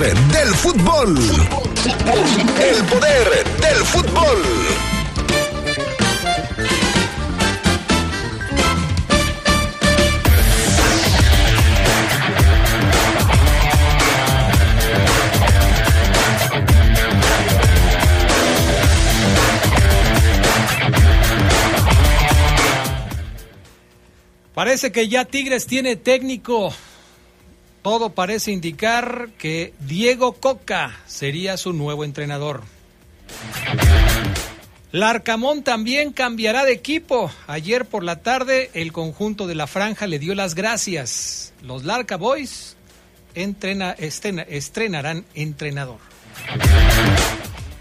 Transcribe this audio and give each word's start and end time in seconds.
del 0.00 0.54
fútbol. 0.54 1.18
El 1.18 2.84
poder 2.86 3.44
del 3.60 3.84
fútbol. 3.84 4.38
Parece 24.54 24.90
que 24.90 25.08
ya 25.08 25.26
Tigres 25.26 25.66
tiene 25.66 25.96
técnico. 25.96 26.72
Todo 27.82 28.10
parece 28.10 28.52
indicar 28.52 29.30
que 29.38 29.74
Diego 29.80 30.34
Coca 30.34 31.00
sería 31.06 31.56
su 31.56 31.72
nuevo 31.72 32.04
entrenador. 32.04 32.62
Larcamón 34.92 35.62
también 35.62 36.12
cambiará 36.12 36.64
de 36.64 36.72
equipo. 36.72 37.30
Ayer 37.46 37.86
por 37.86 38.04
la 38.04 38.22
tarde 38.22 38.70
el 38.74 38.92
conjunto 38.92 39.46
de 39.46 39.54
la 39.54 39.66
franja 39.66 40.06
le 40.06 40.18
dio 40.18 40.34
las 40.34 40.54
gracias. 40.54 41.54
Los 41.62 41.84
Larca 41.84 42.16
Boys 42.16 42.76
entrena, 43.34 43.92
estrena, 43.92 44.42
estrenarán 44.42 45.24
entrenador. 45.34 45.98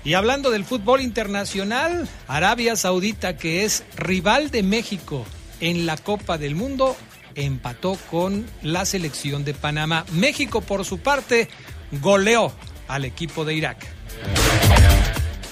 Y 0.04 0.16
hablando 0.16 0.50
del 0.50 0.66
fútbol 0.66 1.02
internacional, 1.02 2.09
Arabia 2.28 2.76
Saudita, 2.76 3.38
que 3.38 3.66
es 3.66 3.84
rival 3.95 4.50
de 4.50 4.64
México 4.64 5.26
en 5.59 5.86
la 5.86 5.98
Copa 5.98 6.38
del 6.38 6.56
Mundo, 6.56 6.98
empató 7.35 7.98
con 8.09 8.45
la 8.62 8.85
selección 8.85 9.44
de 9.44 9.53
Panamá. 9.53 10.05
México, 10.12 10.62
por 10.62 10.85
su 10.85 10.99
parte, 10.99 11.49
goleó 11.91 12.52
al 12.88 13.06
equipo 13.06 13.45
de 13.45 13.53
Irak. 13.53 13.86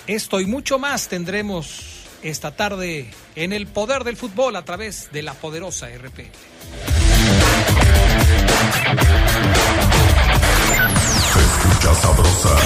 Esto 0.07 0.39
y 0.39 0.45
mucho 0.45 0.79
más 0.79 1.07
tendremos 1.07 2.07
esta 2.23 2.55
tarde 2.55 3.11
en 3.35 3.53
el 3.53 3.67
poder 3.67 4.03
del 4.03 4.17
fútbol 4.17 4.55
a 4.55 4.65
través 4.65 5.09
de 5.11 5.21
la 5.21 5.33
poderosa. 5.33 5.87
Se 5.87 5.95
escucha 11.39 11.95
sabrosa, 11.95 12.57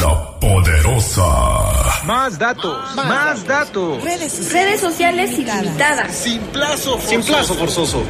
la 0.00 0.38
poderosa. 0.40 2.04
Más 2.04 2.38
datos, 2.38 2.94
más, 2.94 3.46
datos. 3.46 4.02
Redes, 4.02 4.52
redes 4.52 4.80
sociales 4.80 5.32
ilimitadas. 5.32 6.14
Sin 6.14 6.40
plazo 6.42 6.98
forzoso. 6.98 7.08
Sin 7.08 7.22
plazo 7.22 7.54
forzoso. 7.54 8.02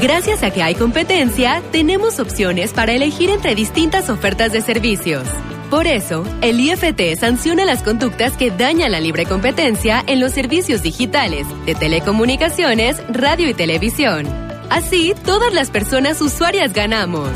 Gracias 0.00 0.42
a 0.42 0.50
que 0.50 0.62
hay 0.62 0.74
competencia, 0.74 1.62
tenemos 1.72 2.18
opciones 2.18 2.72
para 2.72 2.92
elegir 2.92 3.30
entre 3.30 3.54
distintas 3.54 4.10
ofertas 4.10 4.52
de 4.52 4.60
servicios. 4.60 5.24
Por 5.70 5.86
eso, 5.86 6.24
el 6.42 6.60
IFT 6.60 7.18
sanciona 7.18 7.64
las 7.64 7.82
conductas 7.82 8.36
que 8.36 8.50
dañan 8.50 8.92
la 8.92 9.00
libre 9.00 9.26
competencia 9.26 10.02
en 10.06 10.20
los 10.20 10.32
servicios 10.32 10.82
digitales, 10.82 11.46
de 11.64 11.74
telecomunicaciones, 11.74 13.02
radio 13.08 13.48
y 13.48 13.54
televisión. 13.54 14.26
Así, 14.70 15.14
todas 15.24 15.52
las 15.52 15.70
personas 15.70 16.20
usuarias 16.20 16.72
ganamos. 16.72 17.30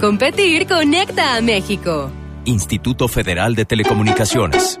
Competir 0.00 0.66
conecta 0.66 1.36
a 1.36 1.40
México. 1.40 2.10
Instituto 2.46 3.08
Federal 3.08 3.54
de 3.54 3.64
Telecomunicaciones. 3.64 4.80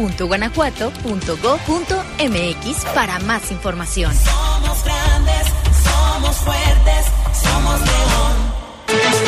contigosí.guanajuato.go.mx 0.01 2.85
para 2.93 3.17
más 3.19 3.51
información. 3.51 4.13
Somos 4.15 4.83
grandes, 4.83 5.47
somos 5.83 6.35
fuertes, 6.37 7.05
somos 7.41 7.79
León. 7.81 8.31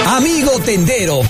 Amigo 0.08 0.60
tendero. 0.66 1.22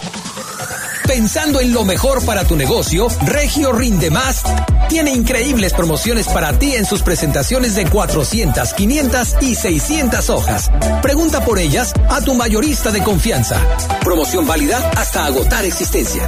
Pensando 1.06 1.60
en 1.60 1.74
lo 1.74 1.84
mejor 1.84 2.26
para 2.26 2.46
tu 2.46 2.56
negocio, 2.56 3.10
Regio 3.26 3.74
Rinde 3.74 4.10
Más 4.10 4.42
tiene 4.88 5.12
increíbles 5.12 5.74
promociones 5.74 6.28
para 6.28 6.58
ti 6.58 6.76
en 6.76 6.86
sus 6.86 7.02
presentaciones 7.02 7.76
de 7.76 7.90
400, 7.90 8.74
500 8.74 9.36
y 9.42 9.56
600 9.56 10.30
hojas. 10.30 10.72
Pregunta 11.02 11.44
por 11.44 11.60
ellas 11.60 11.92
a 12.10 12.22
tu 12.22 12.36
mayorista 12.36 12.90
de 12.92 13.04
confianza. 13.04 13.60
Promoción 14.02 14.48
válida 14.48 14.92
hasta 14.96 15.26
agotar 15.26 15.66
existencia. 15.66 16.26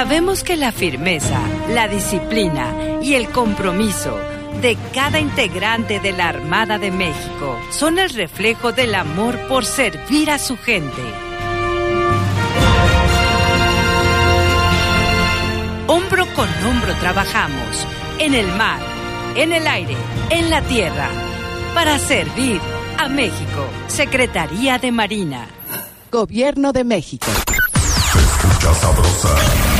Sabemos 0.00 0.42
que 0.42 0.56
la 0.56 0.72
firmeza, 0.72 1.38
la 1.74 1.86
disciplina 1.86 2.72
y 3.02 3.16
el 3.16 3.28
compromiso 3.28 4.18
de 4.62 4.78
cada 4.94 5.20
integrante 5.20 6.00
de 6.00 6.12
la 6.12 6.30
Armada 6.30 6.78
de 6.78 6.90
México 6.90 7.60
son 7.70 7.98
el 7.98 8.08
reflejo 8.08 8.72
del 8.72 8.94
amor 8.94 9.38
por 9.46 9.66
servir 9.66 10.30
a 10.30 10.38
su 10.38 10.56
gente. 10.56 11.02
Hombro 15.86 16.24
con 16.34 16.48
hombro 16.64 16.94
trabajamos 16.94 17.86
en 18.20 18.32
el 18.32 18.46
mar, 18.52 18.80
en 19.34 19.52
el 19.52 19.66
aire, 19.66 19.96
en 20.30 20.48
la 20.48 20.62
tierra, 20.62 21.10
para 21.74 21.98
servir 21.98 22.58
a 22.96 23.06
México. 23.10 23.66
Secretaría 23.88 24.78
de 24.78 24.92
Marina. 24.92 25.46
Gobierno 26.10 26.72
de 26.72 26.84
México. 26.84 27.26
Se 28.12 28.18
escucha 28.18 28.74
sabrosa, 28.74 29.79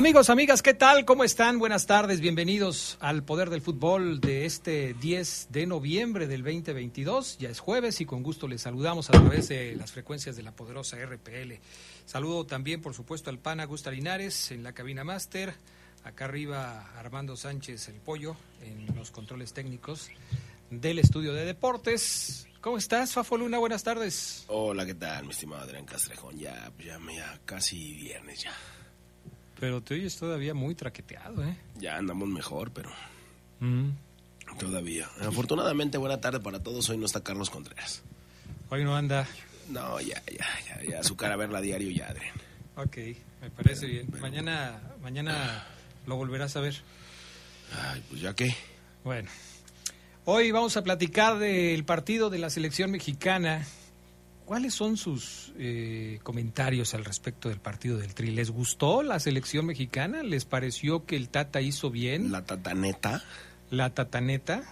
Amigos, 0.00 0.30
amigas, 0.30 0.62
¿qué 0.62 0.72
tal? 0.72 1.04
¿Cómo 1.04 1.24
están? 1.24 1.58
Buenas 1.58 1.84
tardes, 1.84 2.22
bienvenidos 2.22 2.96
al 3.00 3.22
Poder 3.22 3.50
del 3.50 3.60
Fútbol 3.60 4.18
de 4.18 4.46
este 4.46 4.94
10 4.94 5.48
de 5.50 5.66
noviembre 5.66 6.26
del 6.26 6.42
2022. 6.42 7.36
Ya 7.36 7.50
es 7.50 7.60
jueves 7.60 8.00
y 8.00 8.06
con 8.06 8.22
gusto 8.22 8.48
les 8.48 8.62
saludamos 8.62 9.10
a 9.10 9.12
través 9.12 9.48
de 9.48 9.76
las 9.76 9.92
frecuencias 9.92 10.36
de 10.36 10.42
la 10.42 10.52
poderosa 10.52 10.96
RPL. 10.96 11.52
Saludo 12.06 12.46
también, 12.46 12.80
por 12.80 12.94
supuesto, 12.94 13.28
al 13.28 13.40
PAN 13.40 13.60
Augusta 13.60 13.90
Linares 13.90 14.52
en 14.52 14.62
la 14.62 14.72
cabina 14.72 15.04
máster. 15.04 15.52
Acá 16.02 16.24
arriba 16.24 16.92
Armando 16.96 17.36
Sánchez 17.36 17.88
el 17.88 17.96
Pollo 17.96 18.36
en 18.62 18.96
los 18.96 19.10
controles 19.10 19.52
técnicos 19.52 20.08
del 20.70 20.98
estudio 20.98 21.34
de 21.34 21.44
deportes. 21.44 22.48
¿Cómo 22.62 22.78
estás, 22.78 23.12
Fafo 23.12 23.36
Luna? 23.36 23.58
Buenas 23.58 23.82
tardes. 23.82 24.44
Hola, 24.46 24.86
¿qué 24.86 24.94
tal, 24.94 25.26
mi 25.26 25.32
estimado 25.32 25.64
Adrián 25.64 25.84
Castrejón? 25.84 26.38
Ya, 26.38 26.72
ya, 26.82 26.98
ya 27.14 27.38
casi 27.44 27.92
viernes 27.92 28.44
ya. 28.44 28.56
Pero 29.60 29.82
te 29.82 29.94
oyes 29.94 30.16
todavía 30.16 30.54
muy 30.54 30.74
traqueteado, 30.74 31.44
¿eh? 31.44 31.54
Ya 31.78 31.96
andamos 31.98 32.28
mejor, 32.28 32.70
pero 32.72 32.90
Mm. 33.60 33.90
todavía. 34.58 35.06
Afortunadamente, 35.20 35.98
buena 35.98 36.20
tarde 36.20 36.40
para 36.40 36.60
todos. 36.62 36.88
Hoy 36.88 36.96
no 36.96 37.04
está 37.06 37.22
Carlos 37.22 37.50
Contreras. 37.50 38.02
Hoy 38.70 38.84
no 38.84 38.96
anda. 38.96 39.28
No, 39.68 40.00
ya, 40.00 40.22
ya, 40.26 40.46
ya, 40.66 40.82
ya. 40.90 41.02
Su 41.04 41.14
cara 41.16 41.34
a 41.34 41.36
verla 41.36 41.60
diario 41.60 41.90
ya, 41.90 42.08
Adrián. 42.08 42.34
Ok, 42.76 42.96
me 43.42 43.50
parece 43.50 43.86
bien. 43.86 44.08
Mañana, 44.20 44.80
mañana 45.02 45.66
lo 46.06 46.16
volverás 46.16 46.56
a 46.56 46.60
ver. 46.60 46.76
Ay, 47.92 48.02
pues 48.08 48.22
ya 48.22 48.34
qué. 48.34 48.54
Bueno, 49.04 49.28
hoy 50.24 50.50
vamos 50.50 50.76
a 50.76 50.82
platicar 50.82 51.38
del 51.38 51.84
partido 51.84 52.30
de 52.30 52.38
la 52.38 52.48
selección 52.50 52.90
mexicana. 52.90 53.66
¿Cuáles 54.50 54.74
son 54.74 54.96
sus 54.96 55.52
eh, 55.60 56.18
comentarios 56.24 56.94
al 56.94 57.04
respecto 57.04 57.48
del 57.48 57.60
partido 57.60 57.98
del 57.98 58.14
Tri? 58.14 58.32
¿Les 58.32 58.50
gustó 58.50 59.04
la 59.04 59.20
selección 59.20 59.64
mexicana? 59.64 60.24
¿Les 60.24 60.44
pareció 60.44 61.06
que 61.06 61.14
el 61.14 61.28
Tata 61.28 61.60
hizo 61.60 61.88
bien? 61.88 62.32
La 62.32 62.42
tataneta. 62.42 63.22
La 63.70 63.90
tataneta. 63.90 64.64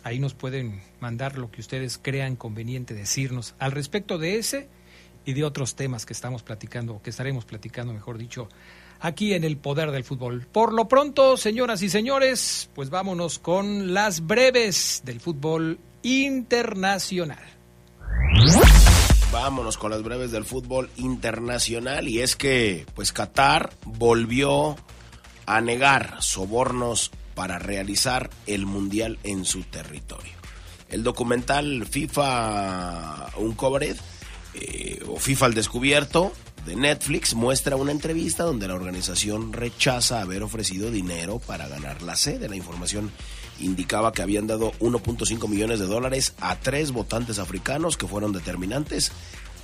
ahí 0.02 0.18
nos 0.18 0.34
pueden 0.34 0.80
mandar 1.00 1.38
lo 1.38 1.50
que 1.50 1.60
ustedes 1.60 1.98
crean 2.02 2.36
conveniente 2.36 2.94
decirnos 2.94 3.54
al 3.58 3.72
respecto 3.72 4.18
de 4.18 4.38
ese 4.38 4.68
y 5.24 5.34
de 5.34 5.44
otros 5.44 5.74
temas 5.74 6.06
que 6.06 6.12
estamos 6.12 6.42
platicando, 6.42 7.00
que 7.02 7.10
estaremos 7.10 7.44
platicando, 7.44 7.92
mejor 7.92 8.18
dicho, 8.18 8.48
aquí 9.00 9.34
en 9.34 9.44
el 9.44 9.56
Poder 9.56 9.90
del 9.90 10.04
Fútbol. 10.04 10.46
Por 10.50 10.72
lo 10.72 10.88
pronto, 10.88 11.36
señoras 11.36 11.82
y 11.82 11.88
señores, 11.88 12.70
pues 12.74 12.90
vámonos 12.90 13.38
con 13.38 13.92
las 13.92 14.26
breves 14.26 15.02
del 15.04 15.20
fútbol 15.20 15.78
internacional. 16.02 17.42
Vámonos 19.30 19.76
con 19.76 19.90
las 19.90 20.02
breves 20.02 20.30
del 20.30 20.46
fútbol 20.46 20.88
internacional 20.96 22.08
y 22.08 22.22
es 22.22 22.34
que 22.34 22.86
pues 22.94 23.12
Qatar 23.12 23.70
volvió 23.84 24.74
a 25.44 25.60
negar 25.60 26.16
sobornos 26.20 27.10
para 27.34 27.58
realizar 27.58 28.30
el 28.46 28.64
mundial 28.64 29.18
en 29.24 29.44
su 29.44 29.64
territorio. 29.64 30.32
El 30.88 31.02
documental 31.02 31.86
FIFA 31.86 33.32
Uncovered 33.36 33.96
eh, 34.54 35.04
o 35.06 35.18
FIFA 35.18 35.46
al 35.46 35.54
descubierto 35.54 36.32
de 36.64 36.76
Netflix 36.76 37.34
muestra 37.34 37.76
una 37.76 37.92
entrevista 37.92 38.44
donde 38.44 38.66
la 38.66 38.74
organización 38.74 39.52
rechaza 39.52 40.22
haber 40.22 40.42
ofrecido 40.42 40.90
dinero 40.90 41.38
para 41.38 41.68
ganar 41.68 42.00
la 42.00 42.16
sede. 42.16 42.48
La 42.48 42.56
información 42.56 43.12
indicaba 43.60 44.12
que 44.12 44.22
habían 44.22 44.46
dado 44.46 44.72
1.5 44.80 45.48
millones 45.48 45.78
de 45.78 45.86
dólares 45.86 46.34
a 46.40 46.56
tres 46.56 46.92
votantes 46.92 47.38
africanos 47.38 47.96
que 47.96 48.06
fueron 48.06 48.32
determinantes. 48.32 49.12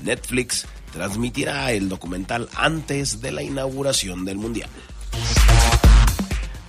Netflix 0.02 0.66
transmitirá 0.92 1.72
el 1.72 1.88
documental 1.88 2.48
antes 2.54 3.20
de 3.20 3.32
la 3.32 3.42
inauguración 3.42 4.24
del 4.24 4.36
Mundial. 4.36 4.70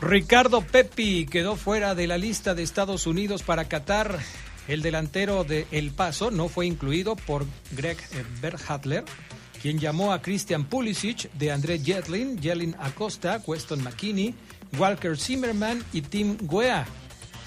Ricardo 0.01 0.61
Pepi 0.61 1.25
quedó 1.25 1.55
fuera 1.55 1.95
de 1.95 2.07
la 2.07 2.17
lista 2.17 2.53
de 2.53 2.63
Estados 2.63 3.07
Unidos 3.07 3.43
para 3.43 3.65
Qatar. 3.65 4.19
El 4.67 4.81
delantero 4.81 5.43
de 5.43 5.67
El 5.71 5.91
Paso 5.91 6.31
no 6.31 6.47
fue 6.47 6.65
incluido 6.65 7.15
por 7.15 7.45
Greg 7.71 7.97
Berhatler, 8.41 9.03
quien 9.61 9.79
llamó 9.79 10.11
a 10.11 10.21
Christian 10.21 10.65
Pulisic, 10.65 11.31
de 11.33 11.51
André 11.51 11.79
Jetlin, 11.79 12.39
Jelin 12.41 12.75
Acosta, 12.79 13.41
Weston 13.45 13.83
McKinney, 13.83 14.35
Walker 14.77 15.17
Zimmerman 15.17 15.83
y 15.93 16.01
Tim 16.01 16.37
Guea. 16.41 16.85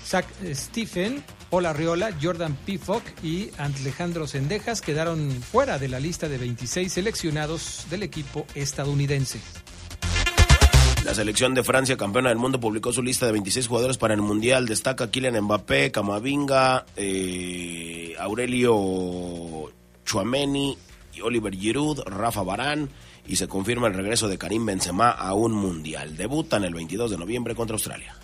Zach 0.09 0.27
Stephen, 0.55 1.23
Paul 1.51 1.67
Arriola, 1.67 2.15
Jordan 2.21 2.57
Pifok 2.65 3.03
y 3.23 3.51
Alejandro 3.59 4.27
Sendejas 4.27 4.81
quedaron 4.81 5.31
fuera 5.43 5.79
de 5.79 5.89
la 5.89 6.01
lista 6.01 6.31
de 6.31 6.39
26 6.39 6.91
seleccionados 6.91 7.85
del 7.91 8.03
equipo 8.05 8.47
estadounidense. 8.55 9.39
La 11.05 11.13
selección 11.13 11.55
de 11.55 11.63
Francia, 11.63 11.99
campeona 11.99 12.31
del 12.31 12.39
mundo, 12.39 12.59
publicó 12.59 12.91
su 12.91 13.03
lista 13.03 13.27
de 13.27 13.33
26 13.33 13.69
jugadores 13.69 13.99
para 13.99 14.15
el 14.15 14.23
Mundial. 14.23 14.67
Destaca 14.67 15.11
Kylian 15.11 15.43
Mbappé, 15.43 15.93
Camavinga, 15.93 16.87
eh, 16.97 18.15
Aurelio 18.19 19.71
Chouameni, 20.07 20.79
Oliver 21.23 21.55
Giroud, 21.55 22.01
Rafa 22.07 22.43
Barán 22.43 22.89
y 23.27 23.37
se 23.37 23.47
confirma 23.47 23.89
el 23.89 23.95
regreso 23.95 24.27
de 24.27 24.39
Karim 24.39 24.65
Benzema 24.65 25.11
a 25.11 25.35
un 25.35 25.53
Mundial. 25.53 26.17
Debutan 26.17 26.65
el 26.65 26.73
22 26.73 27.11
de 27.11 27.19
noviembre 27.19 27.55
contra 27.55 27.75
Australia. 27.75 28.17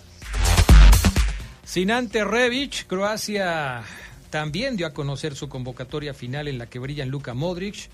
Sin 1.65 1.89
ante 1.89 2.23
Revic, 2.23 2.85
Croacia 2.85 3.81
también 4.29 4.77
dio 4.77 4.85
a 4.85 4.93
conocer 4.93 5.35
su 5.35 5.49
convocatoria 5.49 6.13
final 6.13 6.47
en 6.47 6.59
la 6.59 6.67
que 6.67 6.77
brillan 6.77 7.09
Luka 7.09 7.33
Modric, 7.33 7.89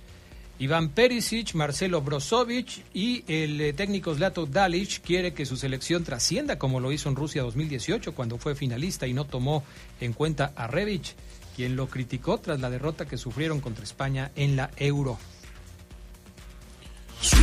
Iván 0.59 0.89
Perisic, 0.89 1.55
Marcelo 1.55 2.01
Brozovic 2.01 2.83
y 2.93 3.23
el 3.27 3.61
eh, 3.61 3.71
técnico 3.71 4.13
Zlato 4.13 4.45
Dalic 4.45 5.01
quiere 5.01 5.33
que 5.33 5.45
su 5.45 5.55
selección 5.55 6.03
trascienda 6.03 6.59
como 6.59 6.81
lo 6.81 6.91
hizo 6.91 7.07
en 7.07 7.15
Rusia 7.15 7.43
2018 7.43 8.13
cuando 8.13 8.37
fue 8.37 8.55
finalista 8.55 9.07
y 9.07 9.13
no 9.13 9.23
tomó 9.23 9.63
en 10.01 10.11
cuenta 10.11 10.51
a 10.55 10.67
Revic, 10.67 11.15
quien 11.55 11.77
lo 11.77 11.87
criticó 11.87 12.39
tras 12.39 12.59
la 12.59 12.69
derrota 12.69 13.07
que 13.07 13.17
sufrieron 13.17 13.61
contra 13.61 13.85
España 13.85 14.31
en 14.35 14.57
la 14.57 14.69
Euro. 14.75 15.17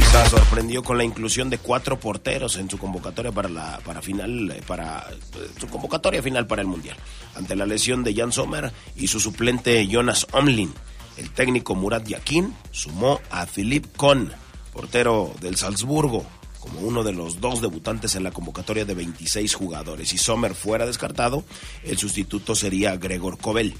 Suiza 0.09 0.31
sorprendió 0.31 0.83
con 0.83 0.97
la 0.97 1.05
inclusión 1.05 1.51
de 1.51 1.59
cuatro 1.59 2.01
porteros 2.01 2.57
en 2.57 2.71
su 2.71 2.79
convocatoria 2.79 3.31
para 3.31 3.49
la 3.49 3.79
para 3.85 4.01
final 4.01 4.51
eh, 4.51 4.63
para 4.67 5.07
eh, 5.11 5.49
su 5.59 5.67
convocatoria 5.67 6.23
final 6.23 6.47
para 6.47 6.63
el 6.63 6.69
mundial 6.69 6.97
ante 7.35 7.55
la 7.55 7.67
lesión 7.67 8.05
de 8.05 8.15
Jan 8.15 8.33
Sommer 8.33 8.73
y 8.97 9.09
su 9.09 9.21
suplente 9.21 9.87
Jonas 9.87 10.27
Omlin. 10.33 10.73
El 11.19 11.31
técnico 11.31 11.75
Murat 11.75 12.07
Yakin 12.07 12.55
sumó 12.71 13.21
a 13.31 13.45
Philippe 13.47 13.89
Kohn, 13.97 14.33
portero 14.73 15.35
del 15.41 15.57
Salzburgo, 15.57 16.25
como 16.61 16.81
uno 16.81 17.03
de 17.03 17.13
los 17.13 17.41
dos 17.41 17.61
debutantes 17.61 18.15
en 18.15 18.25
la 18.25 18.31
convocatoria 18.31 18.85
de 18.85 18.95
26 18.95 19.55
jugadores. 19.55 20.13
Y 20.13 20.19
Sommer 20.19 20.55
fuera 20.55 20.87
descartado, 20.87 21.45
el 21.83 21.99
sustituto 21.99 22.55
sería 22.55 22.97
Gregor 22.97 23.39
Kobel 23.39 23.75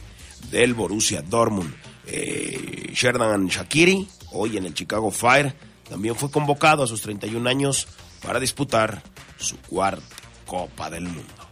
del 0.51 0.75
Borussia 0.75 1.23
Dortmund. 1.23 1.75
Eh, 2.07 2.91
Sherdan 2.93 3.47
Shakiri, 3.47 4.07
hoy 4.33 4.57
en 4.57 4.67
el 4.67 4.75
Chicago 4.75 5.11
Fire, 5.11 5.55
también 5.88 6.14
fue 6.14 6.31
convocado 6.31 6.82
a 6.82 6.87
sus 6.87 7.02
31 7.02 7.49
años 7.49 7.88
para 8.23 8.40
disputar 8.40 9.02
su 9.38 9.56
cuarta 9.58 10.17
Copa 10.46 10.90
del 10.90 11.05
Mundo. 11.05 11.49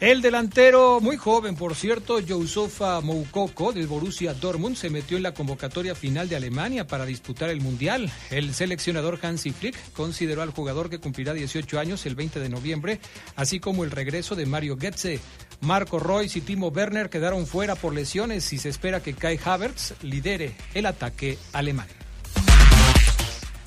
El 0.00 0.20
delantero, 0.20 1.00
muy 1.00 1.16
joven 1.16 1.56
por 1.56 1.74
cierto, 1.74 2.20
Yousufa 2.20 3.00
Moukoko 3.00 3.72
del 3.72 3.86
Borussia 3.86 4.34
Dortmund 4.34 4.76
se 4.76 4.90
metió 4.90 5.16
en 5.16 5.22
la 5.22 5.32
convocatoria 5.32 5.94
final 5.94 6.28
de 6.28 6.36
Alemania 6.36 6.86
para 6.86 7.06
disputar 7.06 7.48
el 7.48 7.62
Mundial. 7.62 8.12
El 8.30 8.52
seleccionador 8.52 9.18
Hansi 9.22 9.52
Flick 9.52 9.92
consideró 9.92 10.42
al 10.42 10.50
jugador 10.50 10.90
que 10.90 10.98
cumplirá 10.98 11.32
18 11.32 11.78
años 11.78 12.04
el 12.04 12.16
20 12.16 12.38
de 12.38 12.48
noviembre, 12.50 13.00
así 13.34 13.60
como 13.60 13.82
el 13.82 13.92
regreso 13.92 14.34
de 14.34 14.46
Mario 14.46 14.76
Goetze. 14.76 15.20
Marco 15.60 15.98
Royce 15.98 16.40
y 16.40 16.42
Timo 16.42 16.68
Werner 16.68 17.08
quedaron 17.08 17.46
fuera 17.46 17.74
por 17.74 17.94
lesiones 17.94 18.52
y 18.52 18.58
se 18.58 18.68
espera 18.68 19.02
que 19.02 19.14
Kai 19.14 19.40
Havertz 19.42 19.94
lidere 20.02 20.54
el 20.74 20.84
ataque 20.86 21.38
alemán. 21.52 21.86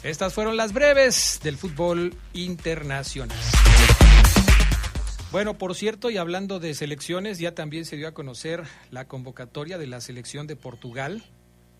Estas 0.03 0.33
fueron 0.33 0.57
las 0.57 0.73
breves 0.73 1.39
del 1.43 1.57
fútbol 1.57 2.15
internacional. 2.33 3.37
Bueno, 5.31 5.57
por 5.57 5.75
cierto, 5.75 6.09
y 6.09 6.17
hablando 6.17 6.59
de 6.59 6.73
selecciones, 6.73 7.39
ya 7.39 7.53
también 7.53 7.83
se 7.83 7.97
dio 7.97 8.07
a 8.07 8.13
conocer 8.13 8.63
la 8.91 9.07
convocatoria 9.07 9.77
de 9.77 9.87
la 9.87 9.99
selección 9.99 10.47
de 10.47 10.55
Portugal, 10.55 11.23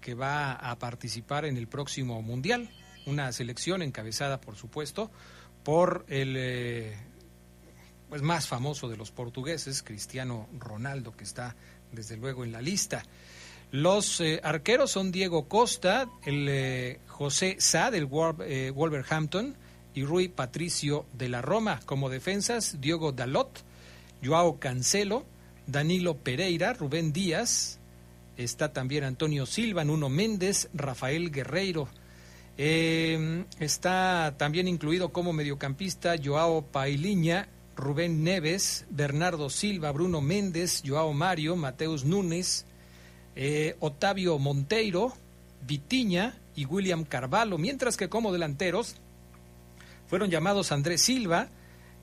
que 0.01 0.15
va 0.15 0.51
a 0.51 0.77
participar 0.79 1.45
en 1.45 1.57
el 1.57 1.67
próximo 1.67 2.21
Mundial. 2.21 2.69
Una 3.05 3.31
selección 3.31 3.81
encabezada, 3.81 4.41
por 4.41 4.57
supuesto, 4.57 5.11
por 5.63 6.05
el 6.09 6.35
eh, 6.37 6.97
pues 8.09 8.21
más 8.21 8.47
famoso 8.47 8.89
de 8.89 8.97
los 8.97 9.11
portugueses, 9.11 9.83
Cristiano 9.83 10.49
Ronaldo, 10.57 11.15
que 11.15 11.23
está 11.23 11.55
desde 11.91 12.17
luego 12.17 12.43
en 12.43 12.51
la 12.51 12.61
lista. 12.61 13.03
Los 13.71 14.21
eh, 14.21 14.39
arqueros 14.43 14.91
son 14.91 15.11
Diego 15.11 15.47
Costa, 15.47 16.09
el 16.25 16.47
eh, 16.49 16.99
José 17.07 17.57
Sá 17.59 17.91
del 17.91 18.07
eh, 18.45 18.71
Wolverhampton, 18.73 19.55
y 19.93 20.05
Rui 20.05 20.27
Patricio 20.27 21.05
de 21.13 21.27
la 21.27 21.41
Roma. 21.41 21.79
Como 21.85 22.09
defensas, 22.09 22.79
Diogo 22.79 23.11
Dalot, 23.11 23.63
Joao 24.23 24.59
Cancelo, 24.59 25.25
Danilo 25.65 26.17
Pereira, 26.17 26.73
Rubén 26.73 27.11
Díaz, 27.11 27.79
está 28.37 28.71
también 28.71 29.03
Antonio 29.03 29.47
Silva, 29.47 29.83
Nuno 29.83 30.09
Méndez, 30.09 30.69
Rafael 30.73 31.31
Guerreiro. 31.31 31.87
Eh, 32.59 33.43
está 33.59 34.35
también 34.37 34.67
incluido 34.67 35.09
como 35.09 35.33
mediocampista 35.33 36.15
Joao 36.23 36.63
Pailiña, 36.63 37.49
Rubén 37.75 38.23
Neves, 38.23 38.85
Bernardo 38.89 39.49
Silva, 39.49 39.91
Bruno 39.91 40.21
Méndez, 40.21 40.83
Joao 40.85 41.13
Mario, 41.13 41.55
Mateus 41.55 42.05
Núñez, 42.05 42.65
eh, 43.39 43.75
Otavio 43.79 44.39
Monteiro, 44.39 45.13
Vitiña 45.61 46.35
y 46.55 46.65
William 46.65 47.03
Carvalho, 47.03 47.59
mientras 47.59 47.95
que 47.95 48.09
como 48.09 48.33
delanteros 48.33 48.95
fueron 50.07 50.31
llamados 50.31 50.71
Andrés 50.71 51.03
Silva, 51.03 51.47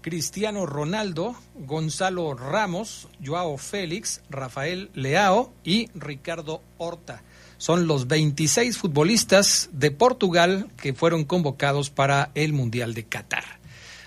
Cristiano 0.00 0.64
Ronaldo, 0.64 1.34
Gonzalo 1.56 2.34
Ramos, 2.34 3.08
Joao 3.24 3.58
Félix, 3.58 4.20
Rafael 4.30 4.90
Leao 4.94 5.52
y 5.64 5.88
Ricardo 5.96 6.62
Horta. 6.78 7.24
Son 7.58 7.88
los 7.88 8.06
26 8.06 8.78
futbolistas 8.78 9.70
de 9.72 9.90
Portugal 9.90 10.68
que 10.76 10.94
fueron 10.94 11.24
convocados 11.24 11.90
para 11.90 12.30
el 12.36 12.52
Mundial 12.52 12.94
de 12.94 13.06
Qatar. 13.06 13.44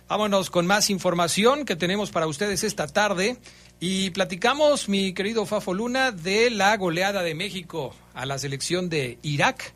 Vámonos 0.07 0.50
con 0.50 0.65
más 0.65 0.89
información 0.89 1.65
que 1.65 1.75
tenemos 1.75 2.12
para 2.12 2.27
ustedes 2.27 2.63
esta 2.63 2.88
tarde 2.88 3.38
y 3.79 4.10
platicamos, 4.10 4.89
mi 4.89 5.13
querido 5.13 5.46
Fafo 5.46 5.74
Luna, 5.74 6.12
de 6.12 6.50
la 6.50 6.75
goleada 6.77 7.24
de 7.24 7.36
México 7.36 7.96
a 8.13 8.25
la 8.25 8.39
selección 8.39 8.89
de 8.89 9.19
Irak 9.22 9.74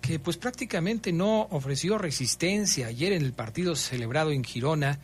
que 0.00 0.18
pues 0.18 0.36
prácticamente 0.36 1.12
no 1.12 1.42
ofreció 1.50 1.98
resistencia 1.98 2.86
ayer 2.86 3.12
en 3.12 3.22
el 3.22 3.32
partido 3.32 3.76
celebrado 3.76 4.30
en 4.30 4.44
Girona, 4.44 4.98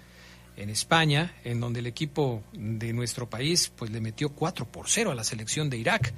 en 0.56 0.70
España, 0.70 1.34
en 1.44 1.60
donde 1.60 1.80
el 1.80 1.86
equipo 1.86 2.42
de 2.52 2.92
nuestro 2.92 3.28
país 3.28 3.70
pues 3.76 3.90
le 3.90 4.00
metió 4.00 4.30
4 4.30 4.66
por 4.66 4.88
0 4.88 5.10
a 5.10 5.14
la 5.14 5.24
selección 5.24 5.68
de 5.68 5.76
Irak. 5.76 6.14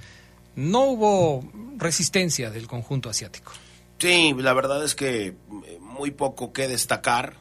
No 0.54 0.85
hubo 0.85 1.44
resistencia 1.76 2.50
del 2.50 2.66
conjunto 2.66 3.11
asiático. 3.11 3.52
Sí, 3.99 4.32
la 4.38 4.52
verdad 4.52 4.85
es 4.85 4.94
que 4.94 5.26
eh, 5.26 5.35
muy 5.80 6.12
poco 6.12 6.52
que 6.52 6.68
destacar. 6.68 7.35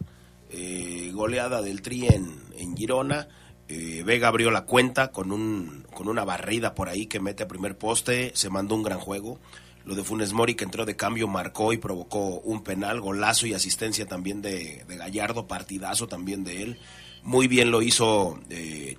Eh, 0.49 1.11
goleada 1.13 1.61
del 1.61 1.81
Tri 1.81 2.07
en, 2.07 2.41
en 2.57 2.75
Girona. 2.75 3.27
Eh, 3.69 4.03
Vega 4.05 4.29
abrió 4.29 4.51
la 4.51 4.65
cuenta 4.65 5.11
con, 5.11 5.31
un, 5.31 5.85
con 5.93 6.07
una 6.07 6.23
barrida 6.23 6.73
por 6.73 6.89
ahí 6.89 7.07
que 7.07 7.19
mete 7.19 7.43
a 7.43 7.47
primer 7.47 7.77
poste. 7.77 8.31
Se 8.35 8.49
mandó 8.49 8.75
un 8.75 8.83
gran 8.83 8.99
juego. 8.99 9.39
Lo 9.85 9.95
de 9.95 10.03
Funes 10.03 10.33
Mori 10.33 10.55
que 10.55 10.63
entró 10.63 10.85
de 10.85 10.95
cambio 10.95 11.27
marcó 11.27 11.71
y 11.73 11.77
provocó 11.77 12.39
un 12.39 12.63
penal, 12.63 12.99
golazo 12.99 13.47
y 13.47 13.53
asistencia 13.53 14.05
también 14.05 14.41
de, 14.41 14.83
Gallardo, 14.87 15.47
partidazo 15.47 16.07
también 16.07 16.43
de 16.43 16.63
él. 16.63 16.79
Muy 17.23 17.47
bien 17.47 17.71
lo 17.71 17.81
hizo 17.81 18.39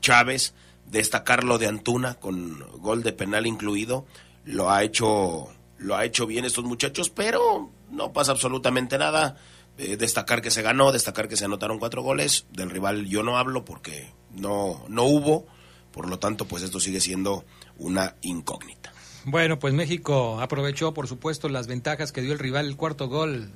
Chávez. 0.00 0.54
Destacar 0.86 1.44
lo 1.44 1.58
de 1.58 1.66
Antuna 1.66 2.14
con 2.14 2.64
gol 2.80 3.02
de 3.02 3.12
penal 3.12 3.46
incluido. 3.46 4.06
Lo 4.44 4.70
ha 4.70 4.82
hecho 4.82 5.48
lo 5.78 5.96
ha 5.96 6.04
hecho 6.04 6.26
bien 6.26 6.44
estos 6.44 6.64
muchachos, 6.64 7.08
pero 7.08 7.70
no 7.90 8.12
pasa 8.12 8.32
absolutamente 8.32 8.98
nada. 8.98 9.36
Eh, 9.78 9.96
destacar 9.96 10.42
que 10.42 10.50
se 10.50 10.62
ganó, 10.62 10.90
destacar 10.90 11.28
que 11.28 11.36
se 11.36 11.44
anotaron 11.44 11.78
cuatro 11.78 12.02
goles. 12.02 12.46
Del 12.50 12.70
rival 12.70 13.06
yo 13.06 13.22
no 13.22 13.38
hablo 13.38 13.64
porque 13.64 14.12
no, 14.38 14.84
no 14.88 15.04
hubo. 15.04 15.46
Por 15.92 16.08
lo 16.08 16.18
tanto, 16.18 16.46
pues 16.46 16.62
esto 16.62 16.80
sigue 16.80 17.00
siendo 17.00 17.44
una 17.78 18.14
incógnita. 18.22 18.92
Bueno, 19.24 19.58
pues 19.58 19.74
México 19.74 20.40
aprovechó, 20.40 20.94
por 20.94 21.08
supuesto, 21.08 21.48
las 21.48 21.66
ventajas 21.66 22.12
que 22.12 22.22
dio 22.22 22.32
el 22.32 22.38
rival. 22.38 22.66
El 22.66 22.76
cuarto 22.76 23.08
gol, 23.08 23.50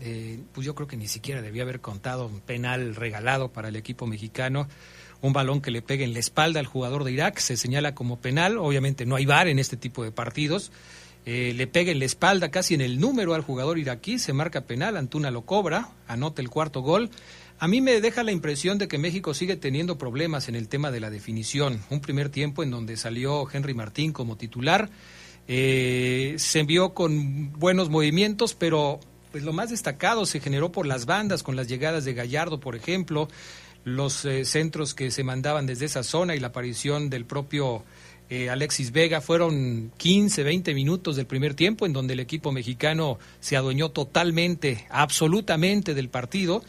eh, 0.00 0.40
pues 0.52 0.66
yo 0.66 0.74
creo 0.74 0.86
que 0.86 0.96
ni 0.96 1.08
siquiera 1.08 1.42
debía 1.42 1.62
haber 1.62 1.80
contado 1.80 2.26
un 2.26 2.40
penal 2.40 2.94
regalado 2.94 3.50
para 3.50 3.68
el 3.68 3.76
equipo 3.76 4.06
mexicano. 4.06 4.68
Un 5.22 5.32
balón 5.32 5.60
que 5.60 5.70
le 5.70 5.82
pegue 5.82 6.04
en 6.04 6.12
la 6.12 6.18
espalda 6.18 6.60
al 6.60 6.66
jugador 6.66 7.04
de 7.04 7.12
Irak 7.12 7.38
se 7.38 7.56
señala 7.56 7.94
como 7.94 8.20
penal. 8.20 8.56
Obviamente 8.58 9.04
no 9.04 9.16
hay 9.16 9.26
VAR 9.26 9.48
en 9.48 9.58
este 9.58 9.76
tipo 9.76 10.04
de 10.04 10.12
partidos. 10.12 10.70
Eh, 11.26 11.52
le 11.54 11.66
pega 11.66 11.92
en 11.92 11.98
la 11.98 12.06
espalda 12.06 12.50
casi 12.50 12.74
en 12.74 12.80
el 12.80 12.98
número 12.98 13.34
al 13.34 13.42
jugador 13.42 13.78
iraquí, 13.78 14.18
se 14.18 14.32
marca 14.32 14.62
penal, 14.62 14.96
Antuna 14.96 15.30
lo 15.30 15.42
cobra, 15.42 15.90
anota 16.08 16.40
el 16.40 16.48
cuarto 16.48 16.80
gol. 16.80 17.10
A 17.62 17.68
mí 17.68 17.82
me 17.82 18.00
deja 18.00 18.24
la 18.24 18.32
impresión 18.32 18.78
de 18.78 18.88
que 18.88 18.96
México 18.96 19.34
sigue 19.34 19.54
teniendo 19.54 19.98
problemas 19.98 20.48
en 20.48 20.56
el 20.56 20.66
tema 20.66 20.90
de 20.90 20.98
la 20.98 21.10
definición. 21.10 21.82
Un 21.90 22.00
primer 22.00 22.30
tiempo 22.30 22.62
en 22.62 22.70
donde 22.70 22.96
salió 22.96 23.46
Henry 23.52 23.74
Martín 23.74 24.14
como 24.14 24.38
titular, 24.38 24.88
eh, 25.46 26.36
se 26.38 26.60
envió 26.60 26.94
con 26.94 27.52
buenos 27.52 27.90
movimientos, 27.90 28.54
pero 28.54 28.98
pues 29.30 29.44
lo 29.44 29.52
más 29.52 29.68
destacado 29.68 30.24
se 30.24 30.40
generó 30.40 30.72
por 30.72 30.86
las 30.86 31.04
bandas, 31.04 31.42
con 31.42 31.54
las 31.54 31.68
llegadas 31.68 32.06
de 32.06 32.14
Gallardo, 32.14 32.60
por 32.60 32.76
ejemplo, 32.76 33.28
los 33.84 34.24
eh, 34.24 34.46
centros 34.46 34.94
que 34.94 35.10
se 35.10 35.22
mandaban 35.22 35.66
desde 35.66 35.84
esa 35.84 36.02
zona 36.02 36.34
y 36.34 36.40
la 36.40 36.46
aparición 36.46 37.10
del 37.10 37.26
propio 37.26 37.84
eh, 38.30 38.48
Alexis 38.48 38.90
Vega. 38.90 39.20
Fueron 39.20 39.92
15, 39.98 40.44
20 40.44 40.72
minutos 40.72 41.14
del 41.14 41.26
primer 41.26 41.52
tiempo 41.52 41.84
en 41.84 41.92
donde 41.92 42.14
el 42.14 42.20
equipo 42.20 42.52
mexicano 42.52 43.18
se 43.38 43.58
adueñó 43.58 43.90
totalmente, 43.90 44.86
absolutamente 44.88 45.92
del 45.92 46.08
partido. 46.08 46.62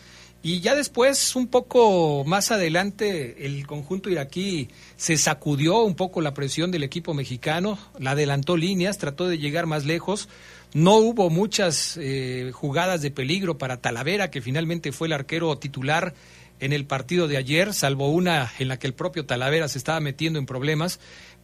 Y 0.43 0.59
ya 0.61 0.73
después, 0.73 1.35
un 1.35 1.47
poco 1.47 2.23
más 2.25 2.51
adelante, 2.51 3.45
el 3.45 3.67
conjunto 3.67 4.09
iraquí 4.09 4.69
se 4.95 5.15
sacudió 5.17 5.83
un 5.83 5.95
poco 5.95 6.19
la 6.19 6.33
presión 6.33 6.71
del 6.71 6.83
equipo 6.83 7.13
mexicano, 7.13 7.77
la 7.99 8.11
adelantó 8.11 8.57
líneas, 8.57 8.97
trató 8.97 9.27
de 9.27 9.37
llegar 9.37 9.67
más 9.67 9.85
lejos. 9.85 10.29
No 10.73 10.95
hubo 10.95 11.29
muchas 11.29 11.95
eh, 12.01 12.49
jugadas 12.53 13.03
de 13.03 13.11
peligro 13.11 13.59
para 13.59 13.81
Talavera, 13.81 14.31
que 14.31 14.41
finalmente 14.41 14.91
fue 14.91 15.07
el 15.07 15.13
arquero 15.13 15.55
titular 15.59 16.15
en 16.59 16.73
el 16.73 16.85
partido 16.85 17.27
de 17.27 17.37
ayer, 17.37 17.73
salvo 17.73 18.09
una 18.09 18.51
en 18.57 18.67
la 18.67 18.79
que 18.79 18.87
el 18.87 18.93
propio 18.93 19.25
Talavera 19.25 19.67
se 19.67 19.77
estaba 19.77 19.99
metiendo 19.99 20.39
en 20.39 20.47
problemas. 20.47 20.99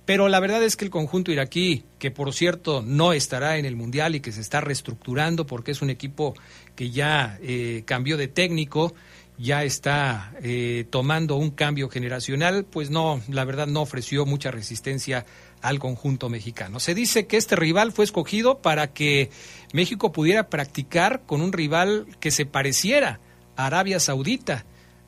Pero 0.07 0.29
la 0.29 0.39
verdad 0.39 0.63
es 0.63 0.77
que 0.77 0.85
el 0.85 0.91
conjunto 0.91 1.33
iraquí, 1.33 1.83
que 1.99 2.11
por 2.11 2.33
cierto 2.33 2.81
no 2.81 3.11
estará 3.11 3.57
en 3.57 3.65
el 3.65 3.75
Mundial 3.75 4.15
y 4.15 4.21
que 4.21 4.31
se 4.31 4.39
está 4.39 4.61
reestructurando 4.61 5.45
porque 5.45 5.71
es 5.71 5.81
un 5.81 5.89
equipo 5.89 6.33
que 6.77 6.91
ya 6.91 7.39
eh, 7.41 7.81
cambió 7.85 8.15
de 8.15 8.27
técnico, 8.29 8.93
ya 9.39 9.63
está 9.63 10.33
eh, 10.41 10.85
tomando 10.89 11.35
un 11.35 11.49
cambio 11.49 11.89
generacional, 11.89 12.65
pues 12.65 12.91
no, 12.91 13.19
la 13.29 13.43
verdad 13.45 13.67
no 13.67 13.81
ofreció 13.81 14.25
mucha 14.25 14.51
resistencia 14.51 15.25
al 15.61 15.79
conjunto 15.79 16.29
mexicano. 16.29 16.79
Se 16.79 16.93
dice 16.93 17.25
que 17.25 17.37
este 17.37 17.55
rival 17.55 17.91
fue 17.91 18.05
escogido 18.05 18.59
para 18.59 18.93
que 18.93 19.31
México 19.73 20.11
pudiera 20.11 20.49
practicar 20.49 21.23
con 21.25 21.41
un 21.41 21.51
rival 21.51 22.05
que 22.19 22.29
se 22.29 22.45
pareciera 22.45 23.19
a 23.55 23.65
Arabia 23.65 23.99
Saudita. 23.99 24.65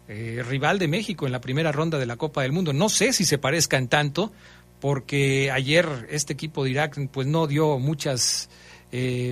Eh, 0.08 0.44
rival 0.44 0.80
de 0.80 0.88
México 0.88 1.28
en 1.28 1.32
la 1.32 1.40
primera 1.40 1.72
ronda 1.72 2.00
de 2.00 2.08
la 2.08 2.18
Copa 2.18 2.42
del 2.42 2.52
Mundo. 2.52 2.74
No 2.74 2.90
sé 2.90 3.14
si 3.14 3.26
se 3.26 3.38
parezcan 3.38 3.88
tanto, 3.90 4.34
porque 4.80 5.52
ayer 5.52 6.08
este 6.10 6.34
equipo 6.34 6.64
de 6.64 6.72
Irak 6.72 6.98
pues 7.12 7.28
no 7.28 7.46
dio 7.46 7.78
muchas 7.78 8.50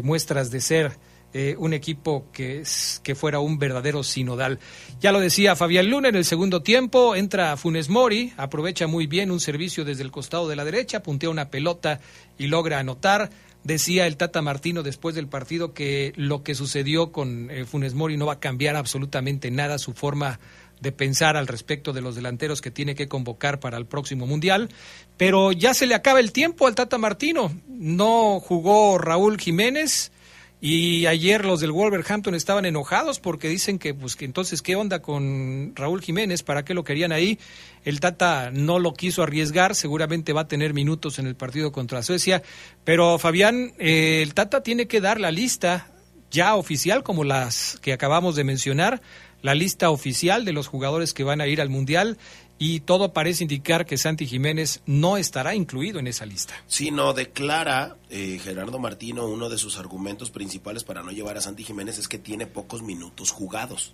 muestras 0.03 0.51
de 0.51 0.61
ser 0.61 0.99
eh, 1.39 1.55
un 1.55 1.71
equipo 1.73 2.31
que, 2.33 2.63
que 3.03 3.13
fuera 3.13 3.39
un 3.39 3.59
verdadero 3.59 4.01
sinodal. 4.01 4.57
Ya 4.99 5.11
lo 5.11 5.19
decía 5.19 5.55
Fabián 5.55 5.87
Luna 5.87 6.09
en 6.09 6.15
el 6.15 6.25
segundo 6.25 6.63
tiempo, 6.63 7.15
entra 7.15 7.55
Funes 7.57 7.89
Mori, 7.89 8.33
aprovecha 8.37 8.87
muy 8.87 9.05
bien 9.05 9.29
un 9.29 9.39
servicio 9.39 9.85
desde 9.85 10.01
el 10.01 10.09
costado 10.09 10.47
de 10.47 10.55
la 10.55 10.65
derecha, 10.65 11.03
puntea 11.03 11.29
una 11.29 11.51
pelota 11.51 11.99
y 12.39 12.47
logra 12.47 12.79
anotar. 12.79 13.29
Decía 13.63 14.07
el 14.07 14.17
Tata 14.17 14.41
Martino 14.41 14.81
después 14.81 15.13
del 15.13 15.27
partido 15.27 15.75
que 15.75 16.11
lo 16.15 16.41
que 16.41 16.55
sucedió 16.55 17.11
con 17.11 17.51
eh, 17.51 17.65
Funes 17.65 17.93
Mori 17.93 18.17
no 18.17 18.25
va 18.25 18.33
a 18.33 18.39
cambiar 18.39 18.75
absolutamente 18.75 19.51
nada 19.51 19.77
su 19.77 19.93
forma 19.93 20.39
de 20.81 20.91
pensar 20.91 21.37
al 21.37 21.45
respecto 21.45 21.93
de 21.93 22.01
los 22.01 22.15
delanteros 22.15 22.61
que 22.61 22.71
tiene 22.71 22.95
que 22.95 23.07
convocar 23.07 23.59
para 23.59 23.77
el 23.77 23.85
próximo 23.85 24.25
Mundial, 24.25 24.69
pero 25.17 25.51
ya 25.51 25.75
se 25.75 25.85
le 25.85 25.93
acaba 25.93 26.19
el 26.19 26.31
tiempo 26.31 26.65
al 26.65 26.73
Tata 26.73 26.97
Martino. 26.97 27.51
No 27.67 28.39
jugó 28.39 28.97
Raúl 28.97 29.37
Jiménez 29.39 30.11
y 30.59 31.05
ayer 31.05 31.45
los 31.45 31.59
del 31.59 31.71
Wolverhampton 31.71 32.33
estaban 32.33 32.65
enojados 32.65 33.19
porque 33.19 33.47
dicen 33.47 33.77
que, 33.77 33.93
pues, 33.93 34.15
que 34.15 34.25
entonces, 34.25 34.63
¿qué 34.63 34.75
onda 34.75 35.01
con 35.01 35.73
Raúl 35.75 36.01
Jiménez? 36.01 36.41
¿Para 36.41 36.65
qué 36.65 36.73
lo 36.73 36.83
querían 36.83 37.11
ahí? 37.11 37.37
El 37.85 37.99
Tata 37.99 38.49
no 38.51 38.79
lo 38.79 38.93
quiso 38.93 39.21
arriesgar, 39.21 39.75
seguramente 39.75 40.33
va 40.33 40.41
a 40.41 40.47
tener 40.47 40.73
minutos 40.73 41.19
en 41.19 41.27
el 41.27 41.35
partido 41.35 41.71
contra 41.71 42.01
Suecia, 42.01 42.41
pero 42.83 43.19
Fabián, 43.19 43.73
eh, 43.77 44.21
el 44.23 44.33
Tata 44.33 44.63
tiene 44.63 44.87
que 44.87 44.99
dar 44.99 45.19
la 45.19 45.31
lista 45.31 45.91
ya 46.31 46.55
oficial 46.55 47.03
como 47.03 47.23
las 47.23 47.77
que 47.81 47.93
acabamos 47.93 48.35
de 48.35 48.43
mencionar 48.43 49.01
la 49.41 49.53
lista 49.53 49.91
oficial 49.91 50.45
de 50.45 50.53
los 50.53 50.67
jugadores 50.67 51.13
que 51.13 51.23
van 51.23 51.41
a 51.41 51.47
ir 51.47 51.61
al 51.61 51.69
Mundial 51.69 52.17
y 52.59 52.81
todo 52.81 53.13
parece 53.13 53.43
indicar 53.43 53.85
que 53.85 53.97
Santi 53.97 54.25
Jiménez 54.25 54.81
no 54.85 55.17
estará 55.17 55.55
incluido 55.55 55.99
en 55.99 56.07
esa 56.07 56.25
lista. 56.25 56.53
Sí, 56.67 56.91
no, 56.91 57.13
declara 57.13 57.97
eh, 58.09 58.39
Gerardo 58.43 58.79
Martino, 58.79 59.25
uno 59.27 59.49
de 59.49 59.57
sus 59.57 59.77
argumentos 59.77 60.31
principales 60.31 60.83
para 60.83 61.03
no 61.03 61.11
llevar 61.11 61.37
a 61.37 61.41
Santi 61.41 61.63
Jiménez 61.63 61.97
es 61.97 62.07
que 62.07 62.17
tiene 62.17 62.47
pocos 62.47 62.81
minutos 62.81 63.31
jugados. 63.31 63.93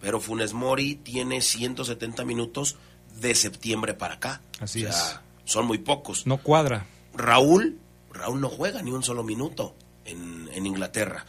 Pero 0.00 0.20
Funes 0.20 0.52
Mori 0.52 0.96
tiene 0.96 1.40
170 1.40 2.24
minutos 2.24 2.76
de 3.20 3.34
septiembre 3.34 3.94
para 3.94 4.14
acá. 4.14 4.42
Así 4.60 4.84
es. 4.84 5.18
Son 5.44 5.66
muy 5.66 5.78
pocos. 5.78 6.26
No 6.26 6.38
cuadra. 6.38 6.86
Raúl, 7.14 7.78
Raúl 8.12 8.40
no 8.40 8.50
juega 8.50 8.82
ni 8.82 8.90
un 8.90 9.02
solo 9.02 9.22
minuto 9.22 9.74
en, 10.04 10.50
en 10.52 10.66
Inglaterra 10.66 11.24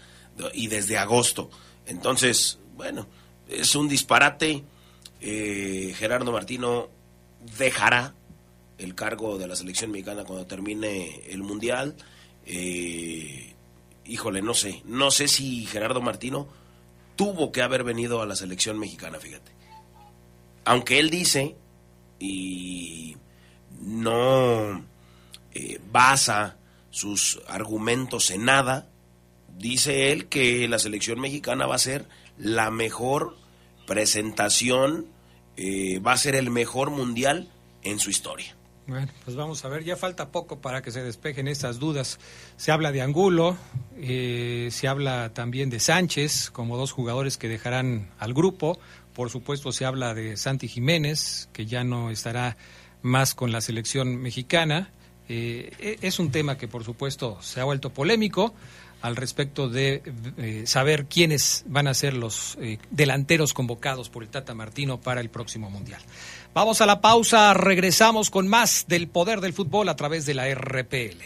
y 0.54 0.68
desde 0.68 0.98
agosto. 0.98 1.50
Entonces, 1.86 2.60
bueno, 2.76 3.08
es 3.48 3.76
un 3.76 3.88
disparate. 3.88 4.64
Eh, 5.22 5.94
Gerardo 5.98 6.32
Martino 6.32 6.90
dejará 7.58 8.14
el 8.78 8.96
cargo 8.96 9.38
de 9.38 9.48
la 9.48 9.56
selección 9.56 9.92
mexicana 9.92 10.24
cuando 10.24 10.46
termine 10.46 11.22
el 11.30 11.44
mundial. 11.44 11.96
Eh, 12.46 13.54
híjole, 14.06 14.42
no 14.42 14.54
sé, 14.54 14.82
no 14.86 15.12
sé 15.12 15.28
si 15.28 15.66
Gerardo 15.66 16.02
Martino 16.02 16.48
tuvo 17.16 17.52
que 17.52 17.62
haber 17.62 17.84
venido 17.84 18.22
a 18.22 18.26
la 18.26 18.36
selección 18.36 18.78
mexicana, 18.80 19.20
fíjate. 19.20 19.52
Aunque 20.66 21.00
él 21.00 21.10
dice 21.10 21.56
y 22.20 23.16
no 23.82 24.84
eh, 25.54 25.80
basa 25.92 26.58
sus 26.90 27.42
argumentos 27.48 28.32
en 28.32 28.46
nada, 28.46 28.90
dice 29.58 30.12
él 30.12 30.28
que 30.28 30.68
la 30.68 30.80
selección 30.80 31.20
mexicana 31.20 31.66
va 31.66 31.76
a 31.76 31.80
ser 31.80 32.08
la 32.38 32.70
mejor 32.70 33.36
presentación, 33.88 35.08
eh, 35.56 36.00
va 36.00 36.12
a 36.12 36.18
ser 36.18 36.36
el 36.36 36.52
mejor 36.52 36.92
mundial 36.92 37.48
en 37.82 37.98
su 37.98 38.12
historia. 38.12 38.56
Bueno, 38.86 39.12
pues 39.26 39.36
vamos 39.36 39.66
a 39.66 39.68
ver, 39.68 39.84
ya 39.84 39.98
falta 39.98 40.32
poco 40.32 40.62
para 40.62 40.82
que 40.82 40.92
se 40.92 41.04
despejen 41.04 41.50
estas 41.50 41.78
dudas. 41.78 42.20
Se 42.56 42.72
habla 42.72 42.94
de 42.94 43.02
Angulo, 43.02 43.58
eh, 43.98 44.70
se 44.72 44.88
habla 44.88 45.34
también 45.34 45.70
de 45.70 45.82
Sánchez 45.82 46.52
como 46.52 46.78
dos 46.78 46.94
jugadores 46.94 47.38
que 47.38 47.50
dejarán 47.50 48.12
al 48.18 48.34
grupo. 48.34 48.80
Por 49.14 49.30
supuesto, 49.30 49.74
se 49.74 49.84
habla 49.84 50.14
de 50.14 50.38
Santi 50.38 50.70
Jiménez, 50.70 51.50
que 51.52 51.66
ya 51.66 51.84
no 51.84 52.12
estará 52.12 52.56
más 53.02 53.36
con 53.36 53.52
la 53.52 53.60
selección 53.60 54.16
mexicana. 54.18 54.92
Eh, 55.28 55.72
e, 55.80 55.98
es 56.02 56.20
un 56.20 56.32
tema 56.32 56.58
que, 56.58 56.70
por 56.70 56.86
supuesto, 56.86 57.42
se 57.42 57.60
ha 57.60 57.66
vuelto 57.66 57.90
polémico. 57.92 58.54
Al 59.02 59.16
respecto 59.16 59.70
de 59.70 60.02
eh, 60.38 60.64
saber 60.66 61.06
quiénes 61.06 61.64
van 61.68 61.88
a 61.88 61.94
ser 61.94 62.14
los 62.14 62.58
eh, 62.62 62.78
delanteros 62.92 63.54
convocados 63.54 64.10
por 64.10 64.24
el 64.24 64.30
Tata 64.30 64.54
Martino 64.54 65.00
para 65.00 65.22
el 65.22 65.30
próximo 65.30 65.70
Mundial. 65.70 66.02
Vamos 66.54 66.82
a 66.82 66.86
la 66.86 67.02
pausa, 67.02 67.54
regresamos 67.54 68.30
con 68.30 68.48
más 68.48 68.86
del 68.88 69.08
poder 69.08 69.42
del 69.42 69.54
fútbol 69.54 69.90
a 69.90 69.96
través 69.96 70.26
de 70.26 70.34
la 70.34 70.54
RPL. 70.54 71.22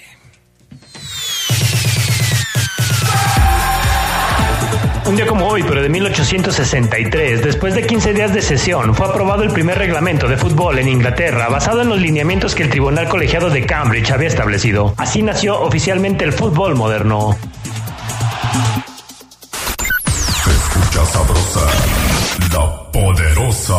Un 5.11 5.15
día 5.17 5.25
como 5.25 5.47
hoy, 5.47 5.63
pero 5.63 5.81
de 5.81 5.89
1863, 5.89 7.43
después 7.43 7.75
de 7.75 7.85
15 7.85 8.13
días 8.13 8.33
de 8.33 8.41
sesión, 8.41 8.95
fue 8.95 9.07
aprobado 9.07 9.43
el 9.43 9.51
primer 9.51 9.77
reglamento 9.77 10.27
de 10.29 10.37
fútbol 10.37 10.79
en 10.79 10.87
Inglaterra 10.87 11.49
basado 11.49 11.81
en 11.81 11.89
los 11.89 11.99
lineamientos 11.99 12.55
que 12.55 12.63
el 12.63 12.69
Tribunal 12.69 13.09
Colegiado 13.09 13.49
de 13.49 13.65
Cambridge 13.65 14.11
había 14.11 14.29
establecido. 14.29 14.93
Así 14.97 15.21
nació 15.21 15.59
oficialmente 15.59 16.23
el 16.23 16.31
fútbol 16.31 16.75
moderno. 16.75 17.35
Se 20.43 20.51
escucha 20.51 21.05
sabrosa, 21.05 21.67
la 22.53 22.91
poderosa. 22.91 23.77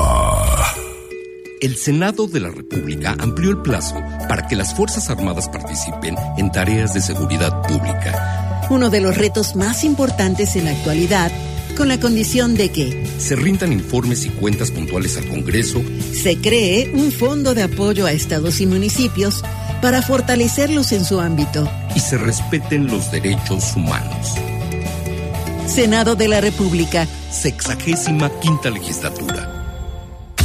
El 1.60 1.76
Senado 1.76 2.26
de 2.26 2.40
la 2.40 2.50
República 2.50 3.14
amplió 3.18 3.50
el 3.50 3.58
plazo 3.58 4.00
para 4.28 4.46
que 4.48 4.56
las 4.56 4.74
Fuerzas 4.74 5.10
Armadas 5.10 5.48
participen 5.48 6.16
en 6.36 6.50
tareas 6.50 6.92
de 6.94 7.00
seguridad 7.00 7.62
pública 7.62 8.42
uno 8.72 8.88
de 8.88 9.00
los 9.00 9.16
retos 9.16 9.54
más 9.54 9.84
importantes 9.84 10.56
en 10.56 10.64
la 10.64 10.70
actualidad, 10.70 11.30
con 11.76 11.88
la 11.88 12.00
condición 12.00 12.54
de 12.54 12.70
que 12.70 13.06
se 13.18 13.36
rindan 13.36 13.72
informes 13.72 14.24
y 14.24 14.30
cuentas 14.30 14.70
puntuales 14.70 15.16
al 15.16 15.28
Congreso, 15.28 15.82
se 16.12 16.38
cree 16.38 16.90
un 16.94 17.12
fondo 17.12 17.54
de 17.54 17.64
apoyo 17.64 18.06
a 18.06 18.12
estados 18.12 18.60
y 18.60 18.66
municipios 18.66 19.42
para 19.80 20.00
fortalecerlos 20.00 20.92
en 20.92 21.04
su 21.04 21.20
ámbito 21.20 21.70
y 21.94 22.00
se 22.00 22.16
respeten 22.16 22.86
los 22.86 23.10
derechos 23.10 23.74
humanos. 23.76 24.34
Senado 25.66 26.16
de 26.16 26.28
la 26.28 26.40
República, 26.40 27.06
sexagésima 27.30 28.30
quinta 28.40 28.70
legislatura. 28.70 29.61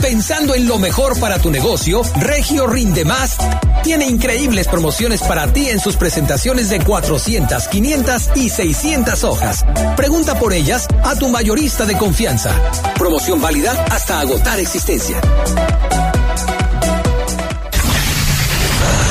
Pensando 0.00 0.54
en 0.54 0.66
lo 0.66 0.78
mejor 0.78 1.18
para 1.20 1.38
tu 1.38 1.50
negocio, 1.50 2.02
Regio 2.16 2.66
Rinde 2.66 3.04
Más 3.04 3.36
tiene 3.82 4.06
increíbles 4.06 4.66
promociones 4.66 5.20
para 5.22 5.52
ti 5.52 5.68
en 5.68 5.78
sus 5.78 5.96
presentaciones 5.96 6.70
de 6.70 6.80
400, 6.80 7.68
500 7.68 8.30
y 8.34 8.48
600 8.48 9.24
hojas. 9.24 9.64
Pregunta 9.96 10.38
por 10.38 10.52
ellas 10.52 10.86
a 11.04 11.16
tu 11.16 11.28
mayorista 11.28 11.84
de 11.84 11.96
confianza. 11.96 12.50
Promoción 12.96 13.40
válida 13.40 13.84
hasta 13.90 14.20
agotar 14.20 14.58
existencia. 14.58 15.20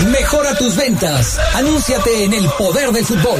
Mejora 0.09 0.55
tus 0.55 0.75
ventas. 0.75 1.39
Anúnciate 1.55 2.23
en 2.23 2.33
el 2.33 2.49
poder 2.57 2.91
del 2.91 3.05
fútbol. 3.05 3.39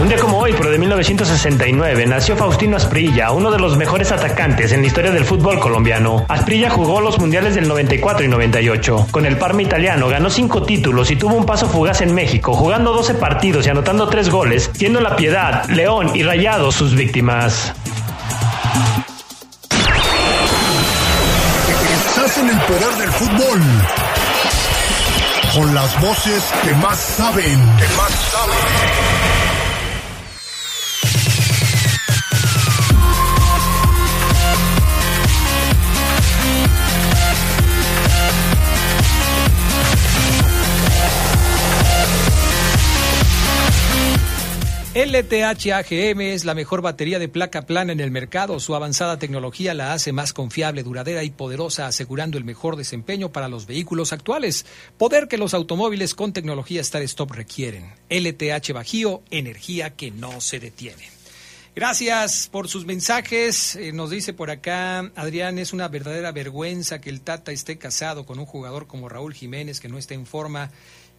Un 0.00 0.08
día 0.08 0.18
como 0.18 0.38
hoy, 0.38 0.52
pero 0.56 0.70
de 0.70 0.78
1969, 0.78 2.06
nació 2.06 2.36
Faustino 2.36 2.76
Asprilla, 2.76 3.30
uno 3.30 3.50
de 3.50 3.58
los 3.58 3.76
mejores 3.76 4.10
atacantes 4.10 4.72
en 4.72 4.80
la 4.80 4.88
historia 4.88 5.12
del 5.12 5.24
fútbol 5.24 5.60
colombiano. 5.60 6.26
Asprilla 6.28 6.68
jugó 6.68 7.00
los 7.00 7.18
mundiales 7.18 7.54
del 7.54 7.68
94 7.68 8.24
y 8.24 8.28
98. 8.28 9.06
Con 9.12 9.24
el 9.24 9.38
Parma 9.38 9.62
italiano 9.62 10.08
ganó 10.08 10.30
cinco 10.30 10.62
títulos 10.64 11.10
y 11.10 11.16
tuvo 11.16 11.34
un 11.36 11.46
paso 11.46 11.68
fugaz 11.68 12.00
en 12.00 12.12
México, 12.12 12.54
jugando 12.54 12.92
12 12.92 13.14
partidos 13.14 13.66
y 13.66 13.70
anotando 13.70 14.08
tres 14.08 14.28
goles, 14.30 14.70
siendo 14.74 15.00
La 15.00 15.14
Piedad, 15.14 15.64
León 15.68 16.10
y 16.14 16.24
Rayados 16.24 16.74
sus 16.74 16.94
víctimas. 16.94 17.72
Estás 21.94 22.38
el 22.38 22.58
poder 22.60 22.94
del 22.98 23.10
fútbol. 23.10 23.60
Con 25.54 25.72
las 25.72 26.00
voces 26.00 26.42
que 26.64 26.74
más 26.74 26.98
saben. 26.98 27.60
Que 27.78 27.86
más 27.96 28.10
saben. 28.32 29.43
LTH 44.94 45.72
AGM 45.72 46.20
es 46.20 46.44
la 46.44 46.54
mejor 46.54 46.80
batería 46.80 47.18
de 47.18 47.26
placa 47.28 47.62
plana 47.62 47.90
en 47.90 47.98
el 47.98 48.12
mercado. 48.12 48.60
Su 48.60 48.76
avanzada 48.76 49.18
tecnología 49.18 49.74
la 49.74 49.92
hace 49.92 50.12
más 50.12 50.32
confiable, 50.32 50.84
duradera 50.84 51.24
y 51.24 51.30
poderosa, 51.30 51.88
asegurando 51.88 52.38
el 52.38 52.44
mejor 52.44 52.76
desempeño 52.76 53.32
para 53.32 53.48
los 53.48 53.66
vehículos 53.66 54.12
actuales. 54.12 54.66
Poder 54.96 55.26
que 55.26 55.36
los 55.36 55.52
automóviles 55.52 56.14
con 56.14 56.32
tecnología 56.32 56.80
Star 56.80 57.02
Stop 57.02 57.32
requieren. 57.32 57.92
LTH 58.08 58.72
Bajío, 58.72 59.24
energía 59.32 59.96
que 59.96 60.12
no 60.12 60.40
se 60.40 60.60
detiene. 60.60 61.10
Gracias 61.74 62.48
por 62.52 62.68
sus 62.68 62.86
mensajes. 62.86 63.74
Eh, 63.74 63.90
nos 63.90 64.10
dice 64.10 64.32
por 64.32 64.52
acá, 64.52 65.10
Adrián, 65.16 65.58
es 65.58 65.72
una 65.72 65.88
verdadera 65.88 66.30
vergüenza 66.30 67.00
que 67.00 67.10
el 67.10 67.20
Tata 67.20 67.50
esté 67.50 67.78
casado 67.78 68.24
con 68.24 68.38
un 68.38 68.46
jugador 68.46 68.86
como 68.86 69.08
Raúl 69.08 69.34
Jiménez 69.34 69.80
que 69.80 69.88
no 69.88 69.98
está 69.98 70.14
en 70.14 70.24
forma 70.24 70.70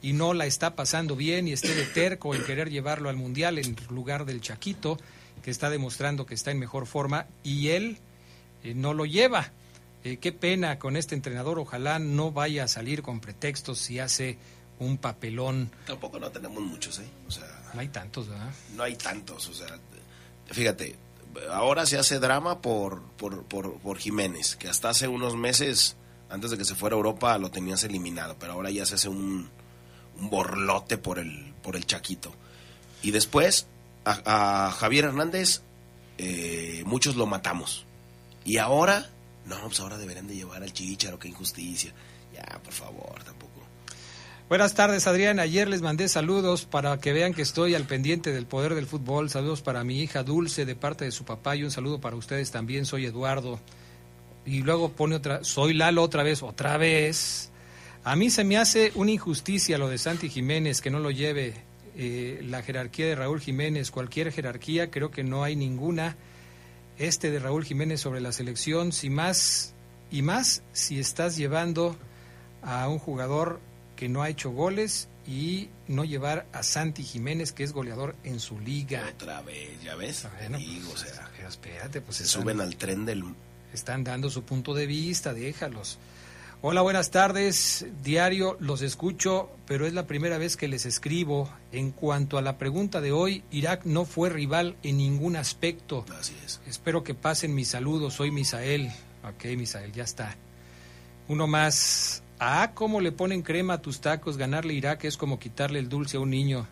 y 0.05 0.13
no 0.13 0.35
la 0.35 0.45
está 0.45 0.75
pasando 0.75 1.15
bien 1.15 1.47
y 1.47 1.53
esté 1.53 1.73
de 1.73 1.83
terco 1.83 2.35
en 2.35 2.43
querer 2.43 2.69
llevarlo 2.69 3.09
al 3.09 3.15
Mundial 3.15 3.57
en 3.57 3.75
lugar 3.89 4.25
del 4.25 4.39
Chaquito, 4.39 4.99
que 5.41 5.49
está 5.49 5.71
demostrando 5.71 6.27
que 6.27 6.35
está 6.35 6.51
en 6.51 6.59
mejor 6.59 6.85
forma, 6.85 7.25
y 7.41 7.69
él 7.69 7.97
eh, 8.63 8.75
no 8.75 8.93
lo 8.93 9.07
lleva. 9.07 9.51
Eh, 10.03 10.17
qué 10.17 10.31
pena 10.31 10.77
con 10.77 10.95
este 10.95 11.15
entrenador, 11.15 11.57
ojalá 11.57 11.97
no 11.97 12.31
vaya 12.31 12.65
a 12.65 12.67
salir 12.67 13.01
con 13.01 13.19
pretextos 13.19 13.79
si 13.79 13.97
hace 13.97 14.37
un 14.77 14.99
papelón. 14.99 15.71
Tampoco 15.87 16.19
no 16.19 16.29
tenemos 16.29 16.61
muchos, 16.61 16.99
¿eh? 16.99 17.09
O 17.27 17.31
sea, 17.31 17.47
no 17.73 17.79
hay 17.79 17.87
tantos, 17.87 18.29
¿verdad? 18.29 18.53
No 18.75 18.83
hay 18.83 18.95
tantos, 18.97 19.49
o 19.49 19.55
sea, 19.55 19.79
fíjate, 20.51 20.95
ahora 21.49 21.87
se 21.87 21.97
hace 21.97 22.19
drama 22.19 22.61
por, 22.61 23.01
por, 23.17 23.41
por, 23.45 23.79
por 23.79 23.97
Jiménez, 23.97 24.55
que 24.55 24.69
hasta 24.69 24.89
hace 24.89 25.07
unos 25.07 25.35
meses, 25.35 25.95
antes 26.29 26.51
de 26.51 26.59
que 26.59 26.65
se 26.65 26.75
fuera 26.75 26.95
a 26.95 26.97
Europa, 26.97 27.35
lo 27.39 27.49
tenías 27.49 27.83
eliminado, 27.85 28.35
pero 28.39 28.53
ahora 28.53 28.69
ya 28.69 28.85
se 28.85 28.93
hace 28.93 29.09
un 29.09 29.49
un 30.19 30.29
borlote 30.29 30.97
por 30.97 31.19
el, 31.19 31.53
por 31.61 31.75
el 31.75 31.85
Chaquito. 31.85 32.33
Y 33.01 33.11
después, 33.11 33.67
a, 34.05 34.71
Javier 34.77 35.05
Hernández, 35.05 35.61
eh, 36.17 36.83
muchos 36.85 37.15
lo 37.15 37.25
matamos. 37.25 37.85
Y 38.43 38.57
ahora, 38.57 39.09
no, 39.45 39.59
pues 39.61 39.79
ahora 39.79 39.97
deberían 39.97 40.27
de 40.27 40.35
llevar 40.35 40.63
al 40.63 40.73
Chicharo, 40.73 41.19
qué 41.19 41.27
injusticia. 41.27 41.93
Ya, 42.33 42.59
por 42.63 42.73
favor, 42.73 43.23
tampoco. 43.23 43.55
Buenas 44.47 44.75
tardes, 44.75 45.07
Adrián. 45.07 45.39
Ayer 45.39 45.67
les 45.67 45.81
mandé 45.81 46.07
saludos 46.07 46.65
para 46.65 46.99
que 46.99 47.13
vean 47.13 47.33
que 47.33 47.41
estoy 47.41 47.73
al 47.73 47.85
pendiente 47.85 48.31
del 48.31 48.45
poder 48.45 48.75
del 48.75 48.85
fútbol. 48.85 49.31
Saludos 49.31 49.63
para 49.63 49.83
mi 49.83 50.01
hija 50.01 50.21
Dulce 50.21 50.65
de 50.65 50.75
parte 50.75 51.03
de 51.03 51.11
su 51.11 51.25
papá 51.25 51.55
y 51.55 51.63
un 51.63 51.71
saludo 51.71 51.99
para 51.99 52.15
ustedes 52.15 52.51
también. 52.51 52.85
Soy 52.85 53.05
Eduardo. 53.05 53.59
Y 54.45 54.61
luego 54.61 54.91
pone 54.91 55.15
otra, 55.15 55.43
soy 55.43 55.73
Lalo 55.73 56.03
otra 56.03 56.21
vez, 56.21 56.43
otra 56.43 56.77
vez. 56.77 57.49
A 58.05 58.15
mí 58.15 58.29
se 58.29 58.43
me 58.43 58.55
hace 58.57 58.91
una 58.93 59.09
injusticia 59.09 59.79
lo 59.79 59.89
de 59.89 59.97
Santi 59.97 60.29
Jiménez, 60.29 60.79
que 60.79 60.91
no 60.91 60.99
lo 60.99 61.09
lleve 61.09 61.55
eh, 61.95 62.39
la 62.43 62.61
jerarquía 62.61 63.07
de 63.07 63.15
Raúl 63.15 63.41
Jiménez, 63.41 63.89
cualquier 63.89 64.31
jerarquía, 64.31 64.91
creo 64.91 65.09
que 65.09 65.23
no 65.23 65.43
hay 65.43 65.55
ninguna. 65.55 66.15
Este 66.99 67.31
de 67.31 67.39
Raúl 67.39 67.65
Jiménez 67.65 67.99
sobre 67.99 68.21
la 68.21 68.31
selección, 68.31 68.91
si 68.91 69.09
más 69.09 69.73
y 70.11 70.21
más 70.21 70.61
si 70.71 70.99
estás 70.99 71.35
llevando 71.35 71.97
a 72.61 72.87
un 72.89 72.99
jugador 72.99 73.59
que 73.95 74.07
no 74.07 74.21
ha 74.21 74.29
hecho 74.29 74.51
goles 74.51 75.09
y 75.25 75.69
no 75.87 76.05
llevar 76.05 76.45
a 76.53 76.61
Santi 76.61 77.01
Jiménez, 77.01 77.53
que 77.53 77.63
es 77.63 77.73
goleador 77.73 78.15
en 78.23 78.39
su 78.39 78.59
liga. 78.59 79.03
Otra 79.15 79.41
vez, 79.41 79.81
ya 79.81 79.95
ves. 79.95 80.27
Bueno, 80.37 80.59
o 80.93 80.95
sea, 80.95 81.31
espérate, 81.47 82.01
pues 82.01 82.17
se 82.17 82.27
suben 82.27 82.61
al 82.61 82.75
tren 82.75 83.03
del. 83.03 83.23
Están 83.73 84.03
dando 84.03 84.29
su 84.29 84.43
punto 84.43 84.75
de 84.75 84.85
vista, 84.85 85.33
déjalos. 85.33 85.97
Hola, 86.61 86.81
buenas 86.81 87.11
tardes. 87.11 87.85
Diario, 88.03 88.57
los 88.59 88.81
escucho, 88.81 89.49
pero 89.67 89.85
es 89.85 89.93
la 89.93 90.07
primera 90.07 90.37
vez 90.37 90.57
que 90.57 90.67
les 90.67 90.85
escribo. 90.85 91.49
En 91.71 91.91
cuanto 91.91 92.37
a 92.37 92.41
la 92.41 92.57
pregunta 92.57 93.01
de 93.01 93.11
hoy, 93.11 93.43
Irak 93.51 93.85
no 93.85 94.05
fue 94.05 94.29
rival 94.29 94.75
en 94.81 94.97
ningún 94.97 95.35
aspecto. 95.35 96.05
Así 96.17 96.35
es. 96.43 96.61
Espero 96.65 97.03
que 97.03 97.13
pasen 97.13 97.53
mis 97.53 97.67
saludos. 97.67 98.15
Soy 98.15 98.31
Misael. 98.31 98.91
Ok, 99.23 99.45
Misael, 99.57 99.91
ya 99.91 100.03
está. 100.03 100.35
Uno 101.27 101.45
más. 101.45 102.23
Ah, 102.39 102.71
¿cómo 102.73 102.99
le 102.99 103.11
ponen 103.11 103.43
crema 103.43 103.75
a 103.75 103.81
tus 103.81 104.01
tacos? 104.01 104.37
Ganarle 104.37 104.73
a 104.73 104.77
Irak 104.77 105.03
es 105.03 105.17
como 105.17 105.39
quitarle 105.39 105.77
el 105.79 105.89
dulce 105.89 106.17
a 106.17 106.21
un 106.21 106.31
niño. 106.31 106.67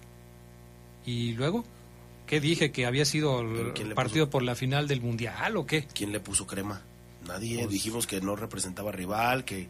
¿Y 1.06 1.34
luego? 1.34 1.66
¿Qué 2.26 2.40
dije? 2.40 2.72
¿Que 2.72 2.86
había 2.86 3.06
sido 3.06 3.42
el 3.42 3.94
partido 3.94 4.30
por 4.30 4.44
la 4.44 4.56
final 4.56 4.88
del 4.88 5.02
Mundial 5.02 5.56
o 5.58 5.68
qué? 5.68 5.86
¿Quién 5.94 6.12
le 6.12 6.20
puso 6.20 6.48
crema? 6.48 6.82
Nadie. 7.28 7.60
Pues- 7.60 7.70
Dijimos 7.72 8.08
que 8.08 8.22
no 8.22 8.36
representaba 8.36 8.92
rival, 8.92 9.46
que 9.46 9.68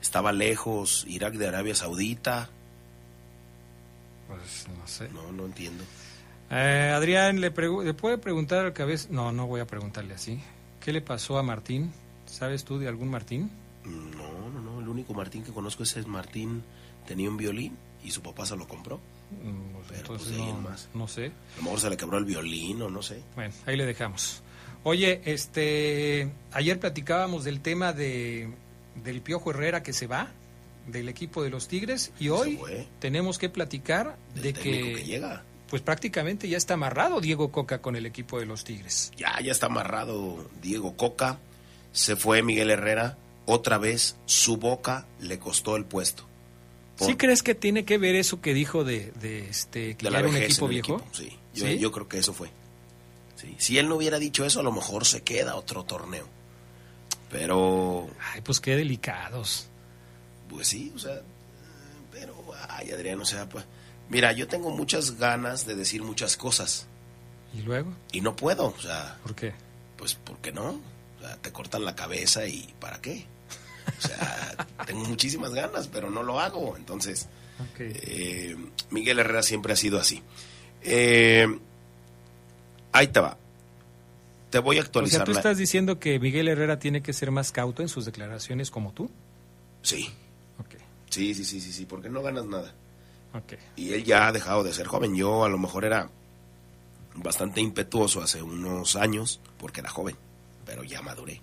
estaba 0.00 0.32
lejos 0.32 1.04
Irak 1.08 1.34
de 1.34 1.48
Arabia 1.48 1.74
Saudita. 1.74 2.50
Pues 4.26 4.66
no 4.78 4.86
sé. 4.86 5.08
No, 5.10 5.32
no 5.32 5.46
entiendo. 5.46 5.84
Eh, 6.50 6.92
Adrián, 6.94 7.40
¿le, 7.40 7.50
¿le 7.50 7.94
puede 7.94 8.18
preguntar 8.18 8.64
al 8.66 8.72
cabeza? 8.72 9.08
No, 9.10 9.32
no 9.32 9.46
voy 9.46 9.60
a 9.60 9.66
preguntarle 9.66 10.14
así. 10.14 10.40
¿Qué 10.80 10.92
le 10.92 11.00
pasó 11.00 11.38
a 11.38 11.42
Martín? 11.42 11.92
¿Sabes 12.26 12.64
tú 12.64 12.78
de 12.78 12.88
algún 12.88 13.08
Martín? 13.10 13.50
No, 13.84 14.50
no, 14.50 14.60
no. 14.60 14.80
El 14.80 14.88
único 14.88 15.14
Martín 15.14 15.42
que 15.44 15.52
conozco 15.52 15.82
es 15.82 15.96
el 15.96 16.06
Martín. 16.06 16.62
Tenía 17.06 17.28
un 17.28 17.36
violín 17.36 17.76
y 18.04 18.10
su 18.10 18.22
papá 18.22 18.44
se 18.46 18.56
lo 18.56 18.66
compró. 18.68 19.00
Mm, 19.30 19.72
pues 19.74 19.86
Pero 19.88 20.00
entonces 20.00 20.28
pues 20.28 20.38
no, 20.38 20.60
más. 20.60 20.88
no 20.94 21.08
sé. 21.08 21.26
A 21.26 21.56
lo 21.58 21.62
mejor 21.64 21.80
se 21.80 21.90
le 21.90 21.96
quebró 21.96 22.18
el 22.18 22.24
violín 22.24 22.80
o 22.82 22.90
no 22.90 23.02
sé. 23.02 23.22
Bueno, 23.34 23.52
ahí 23.66 23.76
le 23.76 23.86
dejamos. 23.86 24.42
Oye, 24.84 25.20
este, 25.24 26.30
ayer 26.52 26.78
platicábamos 26.78 27.44
del 27.44 27.60
tema 27.60 27.92
de 27.92 28.48
del 29.04 29.20
Piojo 29.20 29.50
Herrera 29.50 29.82
que 29.82 29.92
se 29.92 30.06
va 30.06 30.28
del 30.86 31.08
equipo 31.08 31.42
de 31.42 31.50
los 31.50 31.68
Tigres 31.68 32.10
y 32.18 32.30
hoy 32.30 32.58
tenemos 32.98 33.38
que 33.38 33.48
platicar 33.48 34.16
de 34.34 34.52
que, 34.52 34.94
que 34.94 35.04
llega. 35.04 35.42
pues 35.68 35.82
prácticamente 35.82 36.48
ya 36.48 36.56
está 36.56 36.74
amarrado 36.74 37.20
Diego 37.20 37.52
Coca 37.52 37.80
con 37.80 37.94
el 37.94 38.06
equipo 38.06 38.40
de 38.40 38.46
los 38.46 38.64
Tigres. 38.64 39.12
Ya, 39.16 39.38
ya 39.40 39.52
está 39.52 39.66
amarrado 39.66 40.48
Diego 40.62 40.96
Coca. 40.96 41.38
Se 41.92 42.16
fue 42.16 42.42
Miguel 42.42 42.70
Herrera. 42.70 43.18
Otra 43.46 43.78
vez 43.78 44.16
su 44.26 44.56
boca 44.56 45.06
le 45.20 45.38
costó 45.38 45.76
el 45.76 45.84
puesto. 45.84 46.24
¿Sí 46.96 47.14
crees 47.16 47.42
que 47.44 47.54
tiene 47.54 47.84
que 47.84 47.96
ver 47.96 48.16
eso 48.16 48.40
que 48.40 48.52
dijo 48.54 48.82
de, 48.82 49.12
de 49.20 49.48
este 49.48 49.96
que 49.96 50.04
de 50.04 50.04
ya 50.04 50.10
la 50.10 50.18
era 50.20 50.28
un 50.28 50.36
equipo 50.36 50.66
viejo? 50.66 50.96
equipo, 50.96 51.08
sí. 51.14 51.36
Yo, 51.54 51.66
¿Sí? 51.66 51.78
yo 51.78 51.92
creo 51.92 52.08
que 52.08 52.18
eso 52.18 52.32
fue. 52.34 52.48
Sí. 53.40 53.54
Si 53.58 53.78
él 53.78 53.88
no 53.88 53.94
hubiera 53.96 54.18
dicho 54.18 54.44
eso, 54.44 54.60
a 54.60 54.62
lo 54.64 54.72
mejor 54.72 55.04
se 55.06 55.22
queda 55.22 55.54
otro 55.54 55.84
torneo. 55.84 56.26
Pero, 57.30 58.08
Ay, 58.32 58.40
pues 58.40 58.58
qué 58.60 58.74
delicados. 58.76 59.66
pues 60.48 60.66
sí, 60.68 60.92
o 60.94 60.98
sea, 60.98 61.20
pero, 62.10 62.34
ay, 62.68 62.90
Adrián, 62.90 63.20
o 63.20 63.24
sea, 63.24 63.48
pues, 63.48 63.64
mira, 64.08 64.32
yo 64.32 64.48
tengo 64.48 64.70
muchas 64.70 65.18
ganas 65.18 65.66
de 65.66 65.74
decir 65.76 66.02
muchas 66.02 66.36
cosas 66.36 66.86
¿Y 67.54 67.60
luego? 67.62 67.92
y 68.12 68.22
no 68.22 68.34
puedo, 68.34 68.66
o 68.76 68.80
sea, 68.80 69.18
¿Por 69.22 69.34
qué? 69.34 69.52
pues, 69.96 70.14
¿por 70.14 70.38
qué 70.38 70.52
no? 70.52 70.80
O 71.18 71.20
sea, 71.20 71.36
te 71.36 71.52
cortan 71.52 71.84
la 71.84 71.94
cabeza 71.94 72.46
y 72.46 72.74
¿para 72.80 73.00
qué? 73.00 73.26
O 73.98 74.06
sea, 74.06 74.66
tengo 74.86 75.04
muchísimas 75.04 75.52
ganas, 75.52 75.86
pero 75.88 76.10
no 76.10 76.22
lo 76.22 76.40
hago, 76.40 76.76
entonces... 76.76 77.28
Eh, 77.80 78.56
Miguel 78.90 79.18
Herrera 79.18 79.42
siempre 79.42 79.72
ha 79.72 79.76
sido 79.76 79.98
así. 79.98 80.22
Eh, 80.80 81.58
ahí 82.98 83.08
te 83.08 83.20
va. 83.20 83.36
Te 84.50 84.58
voy 84.60 84.76
a 84.76 84.80
O 84.80 84.82
sea, 84.82 84.86
actualizar. 84.86 85.24
tú 85.24 85.32
estás 85.32 85.58
diciendo 85.58 85.98
que 85.98 86.18
Miguel 86.18 86.48
Herrera 86.48 86.78
tiene 86.78 87.02
que 87.02 87.12
ser 87.12 87.30
más 87.30 87.52
cauto 87.52 87.82
en 87.82 87.88
sus 87.88 88.04
declaraciones 88.06 88.70
como 88.70 88.92
tú. 88.92 89.10
Sí. 89.82 90.08
Ok. 90.58 90.74
Sí, 91.10 91.34
sí, 91.34 91.44
sí, 91.44 91.60
sí, 91.60 91.72
sí, 91.72 91.84
porque 91.84 92.08
no 92.08 92.22
ganas 92.22 92.46
nada. 92.46 92.72
Ok. 93.34 93.54
Y 93.76 93.92
él 93.92 94.04
ya 94.04 94.26
ha 94.28 94.32
dejado 94.32 94.64
de 94.64 94.72
ser 94.72 94.86
joven. 94.86 95.14
Yo 95.14 95.44
a 95.44 95.48
lo 95.48 95.58
mejor 95.58 95.84
era 95.84 96.10
bastante 97.14 97.60
impetuoso 97.60 98.22
hace 98.22 98.42
unos 98.42 98.96
años 98.96 99.40
porque 99.58 99.80
era 99.80 99.90
joven, 99.90 100.16
pero 100.64 100.82
ya 100.84 101.02
maduré 101.02 101.42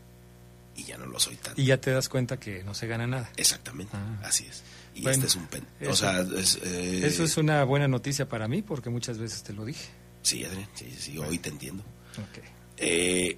y 0.76 0.84
ya 0.84 0.98
no 0.98 1.06
lo 1.06 1.20
soy 1.20 1.36
tanto. 1.36 1.62
Y 1.62 1.65
ya 1.65 1.80
te 1.80 1.91
das 1.91 2.10
cuenta 2.10 2.38
que 2.39 2.63
no 2.63 2.74
se 2.74 2.88
gana 2.88 3.06
nada. 3.06 3.32
Exactamente, 3.38 3.96
así 4.24 4.46
es. 4.46 4.63
Y 4.96 5.02
Bueno, 5.04 5.15
este 5.15 5.28
es 5.28 5.36
un 5.36 5.48
pen. 5.48 5.68
O 5.89 5.96
sea, 5.96 6.22
es, 6.22 6.60
eh, 6.63 7.02
Eso 7.06 7.24
es 7.24 7.38
una 7.38 7.63
buena 7.65 7.88
noticia 7.88 8.28
para 8.28 8.48
mí 8.48 8.62
porque 8.62 8.89
muchas 8.89 9.18
veces 9.18 9.44
te 9.44 9.54
lo 9.54 9.65
dije. 9.65 9.89
Sí, 10.25 10.43
Adrián, 10.43 10.67
sí, 10.73 10.91
sí, 10.97 11.17
hoy 11.19 11.38
te 11.38 11.49
entiendo. 11.49 11.83
Ok. 12.17 12.43
Eh, 12.77 13.38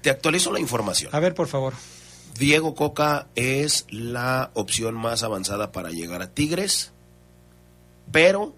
te 0.00 0.10
actualizo 0.10 0.52
la 0.52 0.60
información. 0.60 1.12
A 1.12 1.18
ver, 1.18 1.34
por 1.34 1.48
favor. 1.48 1.74
Diego 2.38 2.76
Coca 2.76 3.26
es 3.34 3.84
la 3.90 4.52
opción 4.54 4.94
más 4.94 5.24
avanzada 5.24 5.72
para 5.72 5.90
llegar 5.90 6.22
a 6.22 6.30
Tigres, 6.32 6.92
pero 8.12 8.54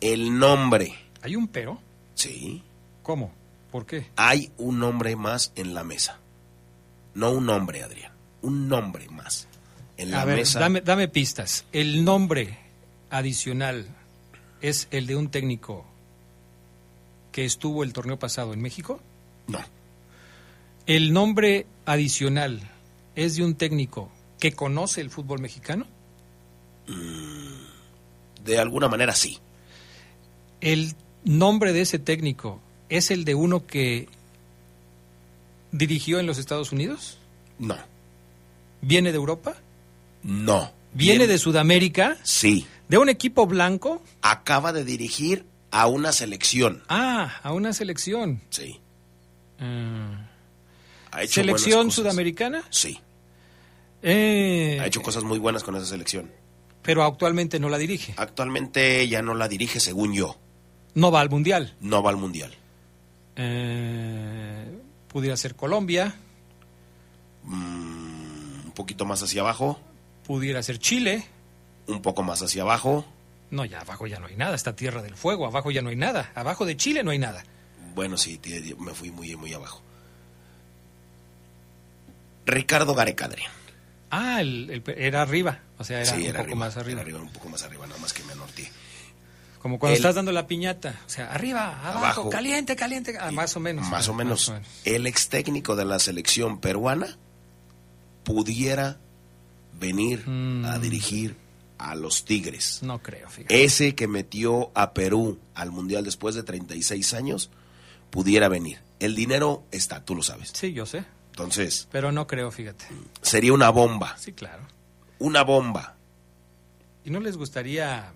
el 0.00 0.36
nombre, 0.38 0.94
¿Hay 1.22 1.36
un 1.36 1.46
pero? 1.46 1.80
sí, 2.14 2.62
¿Cómo? 3.04 3.32
¿Por 3.70 3.86
qué? 3.86 4.08
hay 4.16 4.50
un 4.58 4.80
nombre 4.80 5.14
más 5.14 5.52
en 5.54 5.74
la 5.74 5.84
mesa. 5.84 6.18
No 7.14 7.30
un 7.30 7.46
nombre, 7.46 7.84
Adrián, 7.84 8.12
un 8.42 8.68
nombre 8.68 9.08
más 9.10 9.46
en 9.96 10.10
la 10.10 10.22
A 10.22 10.24
ver, 10.24 10.38
mesa. 10.38 10.58
dame, 10.58 10.80
dame 10.80 11.06
pistas. 11.06 11.64
¿El 11.72 12.04
nombre 12.04 12.58
adicional 13.10 13.86
es 14.60 14.88
el 14.90 15.06
de 15.06 15.14
un 15.16 15.30
técnico 15.30 15.86
que 17.32 17.44
estuvo 17.44 17.82
el 17.84 17.92
torneo 17.92 18.18
pasado 18.18 18.52
en 18.52 18.60
México? 18.60 19.00
No, 19.46 19.58
¿El 20.86 21.12
nombre 21.12 21.66
adicional 21.86 22.60
es 23.14 23.36
de 23.36 23.44
un 23.44 23.54
técnico 23.54 24.10
que 24.38 24.52
conoce 24.52 25.00
el 25.00 25.10
fútbol 25.10 25.40
mexicano? 25.40 25.86
de 28.44 28.58
alguna 28.58 28.88
manera 28.88 29.14
sí. 29.14 29.38
¿El 30.60 30.94
nombre 31.24 31.72
de 31.72 31.82
ese 31.82 31.98
técnico 31.98 32.60
es 32.88 33.10
el 33.12 33.24
de 33.24 33.34
uno 33.36 33.66
que 33.66 34.08
dirigió 35.72 36.18
en 36.18 36.26
los 36.26 36.38
Estados 36.38 36.72
Unidos? 36.72 37.18
No, 37.58 37.76
¿Viene 38.82 39.10
de 39.12 39.16
Europa? 39.16 39.56
no. 40.22 40.72
¿Viene 40.92 41.28
de 41.28 41.38
Sudamérica? 41.38 42.16
Sí, 42.24 42.66
¿De 42.88 42.98
un 42.98 43.08
equipo 43.08 43.46
blanco? 43.46 44.02
acaba 44.22 44.72
de 44.72 44.84
dirigir 44.84 45.44
a 45.70 45.86
una 45.86 46.12
selección. 46.12 46.82
Ah, 46.88 47.38
a 47.42 47.52
una 47.52 47.72
selección. 47.72 48.40
Sí. 48.50 48.80
Ah. 49.58 50.26
Ha 51.12 51.22
hecho 51.22 51.34
¿Selección 51.40 51.90
sudamericana? 51.90 52.62
Sí, 52.70 52.98
Eh, 54.02 54.78
ha 54.80 54.86
hecho 54.86 55.02
cosas 55.02 55.24
muy 55.24 55.38
buenas 55.38 55.62
con 55.64 55.74
esa 55.76 55.86
selección. 55.86 56.30
pero 56.82 57.02
actualmente 57.04 57.58
no 57.60 57.68
la 57.68 57.76
dirige. 57.78 58.14
Actualmente 58.16 59.06
ya 59.08 59.20
no 59.22 59.34
la 59.34 59.46
dirige, 59.48 59.80
según 59.80 60.14
yo. 60.14 60.38
No 60.94 61.10
va 61.10 61.20
al 61.20 61.28
Mundial. 61.30 61.74
No 61.80 62.02
va 62.02 62.10
al 62.10 62.16
Mundial. 62.16 62.54
Eh, 63.36 64.78
pudiera 65.08 65.36
ser 65.36 65.54
Colombia, 65.56 66.14
Mm, 67.42 68.66
un 68.66 68.72
poquito 68.74 69.04
más 69.06 69.22
hacia 69.22 69.40
abajo, 69.40 69.80
pudiera 70.26 70.62
ser 70.62 70.78
Chile. 70.78 71.24
un 71.86 72.02
poco 72.02 72.22
más 72.22 72.42
hacia 72.42 72.62
abajo. 72.62 73.04
No, 73.50 73.64
ya 73.64 73.80
abajo 73.80 74.06
ya 74.06 74.20
no 74.20 74.26
hay 74.26 74.36
nada, 74.36 74.54
está 74.54 74.76
Tierra 74.76 75.02
del 75.02 75.16
Fuego, 75.16 75.46
abajo 75.46 75.70
ya 75.70 75.82
no 75.82 75.88
hay 75.90 75.96
nada, 75.96 76.30
abajo 76.34 76.64
de 76.66 76.76
Chile 76.76 77.02
no 77.02 77.10
hay 77.10 77.18
nada. 77.18 77.44
Bueno, 77.94 78.16
sí, 78.16 78.40
me 78.78 78.94
fui 78.94 79.10
muy, 79.10 79.34
muy 79.36 79.52
abajo. 79.52 79.82
Ricardo 82.46 82.94
Gareca, 82.94 83.26
Adrián. 83.26 83.50
Ah, 84.10 84.40
el- 84.40 84.70
el- 84.70 84.94
era 84.96 85.22
arriba, 85.22 85.60
o 85.78 85.84
sea, 85.84 86.00
era 86.00 86.10
Sí, 86.14 86.22
un 86.22 86.26
era 86.28 86.42
poco 86.44 86.56
más 86.56 86.76
arriba. 86.76 87.00
era 87.00 87.02
arriba, 87.02 87.20
un 87.20 87.32
poco 87.32 87.48
más 87.48 87.62
arriba, 87.62 87.86
nada 87.86 88.00
más 88.00 88.12
que 88.12 88.22
me 88.24 88.32
anorteé. 88.32 88.70
Como 89.60 89.78
cuando 89.78 89.94
estás 89.96 90.14
dando 90.14 90.32
la 90.32 90.46
piñata, 90.46 91.00
o 91.06 91.08
sea, 91.08 91.32
arriba, 91.32 91.78
abajo, 91.80 91.98
Abajo. 91.98 92.30
caliente, 92.30 92.76
caliente, 92.76 93.14
ah, 93.20 93.30
más 93.30 93.54
o 93.56 93.60
menos. 93.60 93.86
Más 93.88 94.08
ah, 94.08 94.10
o 94.10 94.14
menos. 94.14 94.52
El 94.84 95.06
ex 95.06 95.28
técnico 95.28 95.76
de 95.76 95.84
la 95.84 95.98
selección 95.98 96.60
peruana 96.60 97.18
pudiera 98.24 98.98
venir 99.78 100.26
Mm. 100.26 100.64
a 100.64 100.78
dirigir 100.78 101.36
a 101.80 101.94
los 101.94 102.24
Tigres. 102.24 102.80
No 102.82 103.02
creo, 103.02 103.28
fíjate. 103.28 103.64
Ese 103.64 103.94
que 103.94 104.06
metió 104.06 104.70
a 104.74 104.92
Perú 104.92 105.38
al 105.54 105.70
Mundial 105.70 106.04
después 106.04 106.34
de 106.34 106.42
36 106.42 107.14
años, 107.14 107.50
pudiera 108.10 108.48
venir. 108.48 108.78
El 108.98 109.14
dinero 109.14 109.64
está, 109.70 110.04
tú 110.04 110.14
lo 110.14 110.22
sabes. 110.22 110.50
Sí, 110.54 110.72
yo 110.72 110.84
sé, 110.84 111.04
Entonces, 111.30 111.88
pero 111.90 112.12
no 112.12 112.26
creo, 112.26 112.50
fíjate. 112.50 112.84
sería 113.22 113.52
una 113.52 113.70
bomba. 113.70 114.16
Sí, 114.18 114.32
claro. 114.32 114.62
Una 115.18 115.42
bomba. 115.42 115.96
¿Y 117.04 117.10
no 117.10 117.20
les 117.20 117.36
gustaría 117.38 118.12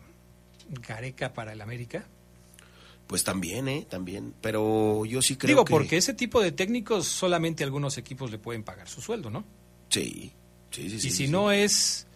Gareca 0.86 1.32
para 1.32 1.52
el 1.54 1.60
América? 1.62 2.04
Pues 3.06 3.24
también, 3.24 3.68
¿eh? 3.68 3.86
También. 3.88 4.34
Pero 4.40 5.04
yo 5.06 5.22
sí 5.22 5.36
creo 5.36 5.48
Digo, 5.48 5.64
que... 5.64 5.70
porque 5.72 5.96
ese 5.96 6.12
tipo 6.14 6.40
de 6.42 6.52
técnicos 6.52 7.06
solamente 7.06 7.64
algunos 7.64 7.96
equipos 7.98 8.30
le 8.30 8.38
pueden 8.38 8.62
pagar 8.62 8.88
su 8.88 9.00
sueldo, 9.00 9.30
¿no? 9.30 9.44
Sí, 9.88 10.32
sí, 10.70 10.90
sí. 10.90 11.00
sí, 11.00 11.08
y 11.08 11.10
si 11.10 11.26
sí. 11.26 11.28
no 11.28 11.50
es 11.50 12.06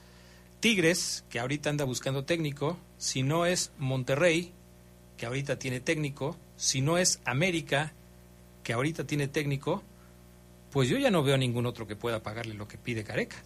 Tigres, 0.60 1.24
que 1.30 1.38
ahorita 1.38 1.70
anda 1.70 1.84
buscando 1.84 2.24
técnico, 2.24 2.76
si 2.98 3.22
no 3.22 3.46
es 3.46 3.70
Monterrey, 3.78 4.52
que 5.16 5.26
ahorita 5.26 5.58
tiene 5.58 5.80
técnico, 5.80 6.36
si 6.56 6.80
no 6.80 6.98
es 6.98 7.20
América, 7.24 7.92
que 8.62 8.72
ahorita 8.72 9.04
tiene 9.04 9.28
técnico, 9.28 9.82
pues 10.70 10.88
yo 10.88 10.98
ya 10.98 11.10
no 11.10 11.22
veo 11.22 11.34
a 11.34 11.38
ningún 11.38 11.66
otro 11.66 11.86
que 11.86 11.96
pueda 11.96 12.22
pagarle 12.22 12.54
lo 12.54 12.68
que 12.68 12.78
pide 12.78 13.04
Careca. 13.04 13.36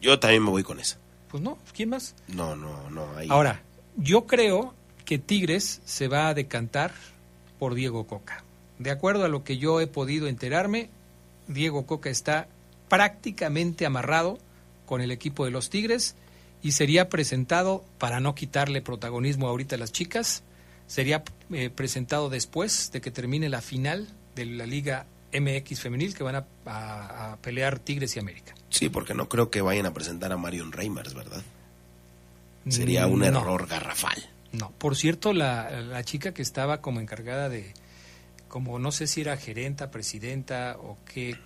Yo 0.00 0.18
también 0.18 0.44
me 0.44 0.50
voy 0.50 0.62
con 0.62 0.80
esa. 0.80 0.98
Pues 1.28 1.42
no, 1.42 1.58
¿quién 1.74 1.90
más? 1.90 2.14
No, 2.28 2.56
no, 2.56 2.90
no. 2.90 3.16
Ahí. 3.16 3.28
Ahora, 3.30 3.62
yo 3.96 4.26
creo 4.26 4.74
que 5.04 5.18
Tigres 5.18 5.80
se 5.84 6.08
va 6.08 6.28
a 6.28 6.34
decantar 6.34 6.92
por 7.58 7.74
Diego 7.74 8.06
Coca. 8.06 8.44
De 8.78 8.90
acuerdo 8.90 9.24
a 9.24 9.28
lo 9.28 9.42
que 9.44 9.58
yo 9.58 9.80
he 9.80 9.86
podido 9.86 10.28
enterarme, 10.28 10.90
Diego 11.48 11.86
Coca 11.86 12.10
está 12.10 12.48
prácticamente 12.88 13.86
amarrado 13.86 14.38
con 14.86 15.00
el 15.00 15.10
equipo 15.10 15.44
de 15.44 15.50
los 15.50 15.70
Tigres 15.70 16.14
y 16.62 16.72
sería 16.72 17.08
presentado, 17.08 17.84
para 17.98 18.20
no 18.20 18.34
quitarle 18.34 18.82
protagonismo 18.82 19.46
ahorita 19.48 19.76
a 19.76 19.78
las 19.78 19.92
chicas, 19.92 20.42
sería 20.86 21.22
eh, 21.52 21.70
presentado 21.70 22.30
después 22.30 22.90
de 22.92 23.00
que 23.00 23.10
termine 23.10 23.48
la 23.48 23.60
final 23.60 24.08
de 24.34 24.46
la 24.46 24.66
Liga 24.66 25.06
MX 25.32 25.80
femenil 25.80 26.14
que 26.14 26.22
van 26.24 26.36
a, 26.36 26.46
a- 26.66 27.32
a 27.32 27.36
pelear 27.36 27.78
Tigres 27.78 28.16
y 28.16 28.18
América. 28.18 28.54
Sí, 28.70 28.88
porque 28.88 29.14
no 29.14 29.28
creo 29.28 29.50
que 29.50 29.60
vayan 29.60 29.86
a 29.86 29.92
presentar 29.94 30.32
a 30.32 30.36
Marion 30.38 30.72
Reimers, 30.72 31.14
¿verdad? 31.14 31.42
Sería 32.68 33.06
un 33.06 33.20
Mm, 33.20 33.32
no. 33.32 33.40
error 33.40 33.66
garrafal. 33.66 34.18
No, 34.52 34.70
por 34.72 34.96
cierto, 34.96 35.32
la, 35.32 35.70
la 35.82 36.02
chica 36.04 36.32
que 36.32 36.42
estaba 36.42 36.80
como 36.80 37.00
encargada 37.00 37.48
de, 37.48 37.72
como 38.48 38.78
no 38.78 38.92
sé 38.92 39.06
si 39.06 39.20
era 39.20 39.36
gerenta, 39.36 39.90
presidenta 39.90 40.76
o 40.80 40.96
qué, 41.12 41.36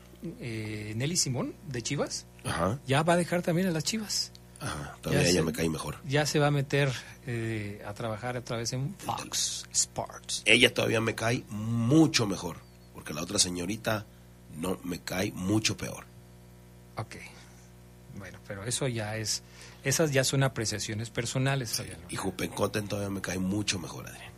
eh, 0.41 0.93
Nelly 0.97 1.17
Simón 1.17 1.55
de 1.69 1.83
Chivas, 1.83 2.27
Ajá. 2.45 2.79
ya 2.87 3.03
va 3.03 3.15
a 3.15 3.17
dejar 3.17 3.43
también 3.43 3.69
a 3.69 3.71
las 3.71 3.85
Chivas. 3.85 4.33
Ajá. 4.61 4.97
Todavía 5.01 5.25
Ya 5.25 5.31
ella 5.31 5.41
sé. 5.41 5.45
me 5.47 5.53
cae 5.53 5.69
mejor. 5.69 5.97
Ya 6.07 6.25
se 6.27 6.39
va 6.39 6.47
a 6.47 6.51
meter 6.53 6.93
eh, 7.27 7.83
a 7.87 7.93
trabajar 7.95 8.37
otra 8.37 8.57
vez 8.59 8.73
en 8.73 8.95
Fox 8.99 9.65
Sports. 9.73 10.43
Ella 10.45 10.73
todavía 10.73 11.01
me 11.01 11.15
cae 11.17 11.45
mucho 11.51 12.27
mejor. 12.27 12.59
Porque 12.95 13.13
la 13.13 13.23
otra 13.23 13.41
señorita 13.41 14.07
no 14.57 14.79
me 14.85 15.01
cae 15.01 15.33
mucho 15.33 15.77
peor. 15.77 16.05
Ok. 16.97 17.17
Bueno, 18.17 18.39
pero 18.47 18.63
eso 18.65 18.87
ya 18.87 19.17
es, 19.17 19.43
esas 19.83 20.13
ya 20.13 20.23
son 20.23 20.45
apreciaciones 20.45 21.11
personales. 21.11 21.73
Fabián. 21.73 21.99
Y 22.11 22.15
Jupencoten 22.17 22.87
todavía 22.87 23.11
me 23.11 23.21
cae 23.21 23.39
mucho 23.41 23.81
mejor, 23.81 24.07
Adrián. 24.07 24.31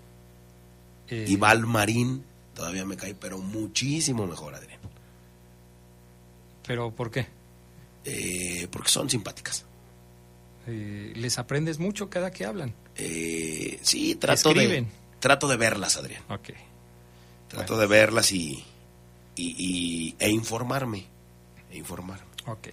Eh, 1.09 1.27
Y 1.29 1.37
Val 1.37 1.67
Marín 1.67 2.25
todavía 2.55 2.87
me 2.87 2.97
cae, 2.97 3.15
pero 3.15 3.39
muchísimo 3.39 4.27
mejor, 4.27 4.55
Adrián. 4.55 4.81
Pero 6.67 6.91
¿por 6.91 7.11
qué? 7.11 7.27
Eh, 8.05 8.69
porque 8.71 8.89
son 8.91 9.09
simpáticas. 9.11 9.65
Eh, 10.67 11.13
¿Les 11.17 11.39
aprendes 11.39 11.79
mucho 11.79 12.09
cada 12.09 12.31
que 12.31 12.45
hablan? 12.45 12.75
Eh, 12.97 13.79
sí, 13.83 14.15
trato 14.15 14.51
Escriben. 14.51 14.85
de, 14.87 14.91
trato 15.21 15.47
de 15.49 15.57
verlas, 15.57 15.97
Adrián. 15.97 16.23
Ok. 16.29 16.51
Trato 17.49 17.77
de 17.79 17.87
verlas 17.87 18.33
y, 18.33 18.65
y, 19.37 19.55
y- 19.59 20.17
e 20.19 20.31
informarme. 20.31 21.07
E 21.71 21.77
informarme. 21.77 22.25
Ok. 22.47 22.69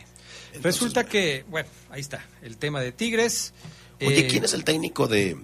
Resulta 0.62 1.06
que, 1.06 1.46
bueno, 1.50 1.70
ahí 1.90 2.02
está, 2.02 2.26
el 2.42 2.58
tema 2.58 2.82
de 2.82 2.92
Tigres. 2.92 3.54
Oye, 4.02 4.22
Eh, 4.22 4.28
¿quién 4.28 4.44
es 4.44 4.54
el 4.54 4.64
técnico 4.64 5.08
de 5.08 5.38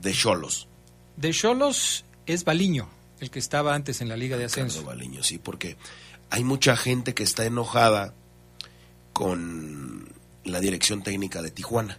de 0.00 0.12
Cholos? 0.12 0.68
De 1.16 1.32
Cholos 1.32 2.04
es 2.26 2.44
Baliño, 2.44 2.88
el 3.20 3.30
que 3.30 3.38
estaba 3.38 3.74
antes 3.74 4.00
en 4.00 4.08
la 4.08 4.16
Liga 4.16 4.36
de 4.36 4.44
Ascenso. 4.44 4.82
Baliño, 4.84 5.22
sí, 5.22 5.38
porque 5.38 5.76
hay 6.30 6.44
mucha 6.44 6.76
gente 6.76 7.14
que 7.14 7.22
está 7.22 7.44
enojada 7.44 8.14
con 9.12 10.08
la 10.44 10.60
dirección 10.60 11.02
técnica 11.02 11.42
de 11.42 11.50
Tijuana. 11.50 11.98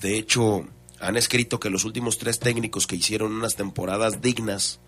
De 0.00 0.16
hecho, 0.16 0.66
han 1.00 1.16
escrito 1.16 1.60
que 1.60 1.70
los 1.70 1.84
últimos 1.84 2.18
tres 2.18 2.38
técnicos 2.38 2.86
que 2.86 2.96
hicieron 2.96 3.32
unas 3.32 3.56
temporadas 3.56 4.20
dignas 4.20 4.80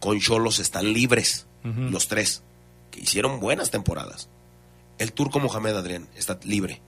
con 0.00 0.20
Cholos 0.20 0.58
están 0.58 0.92
libres. 0.92 1.46
Los 1.64 2.08
tres, 2.08 2.42
que 2.90 3.00
hicieron 3.00 3.40
buenas 3.40 3.70
temporadas. 3.70 4.28
El 4.98 5.12
turco 5.12 5.38
Mohamed 5.38 5.76
Adrián 5.76 6.08
está 6.16 6.38
libre. 6.44 6.80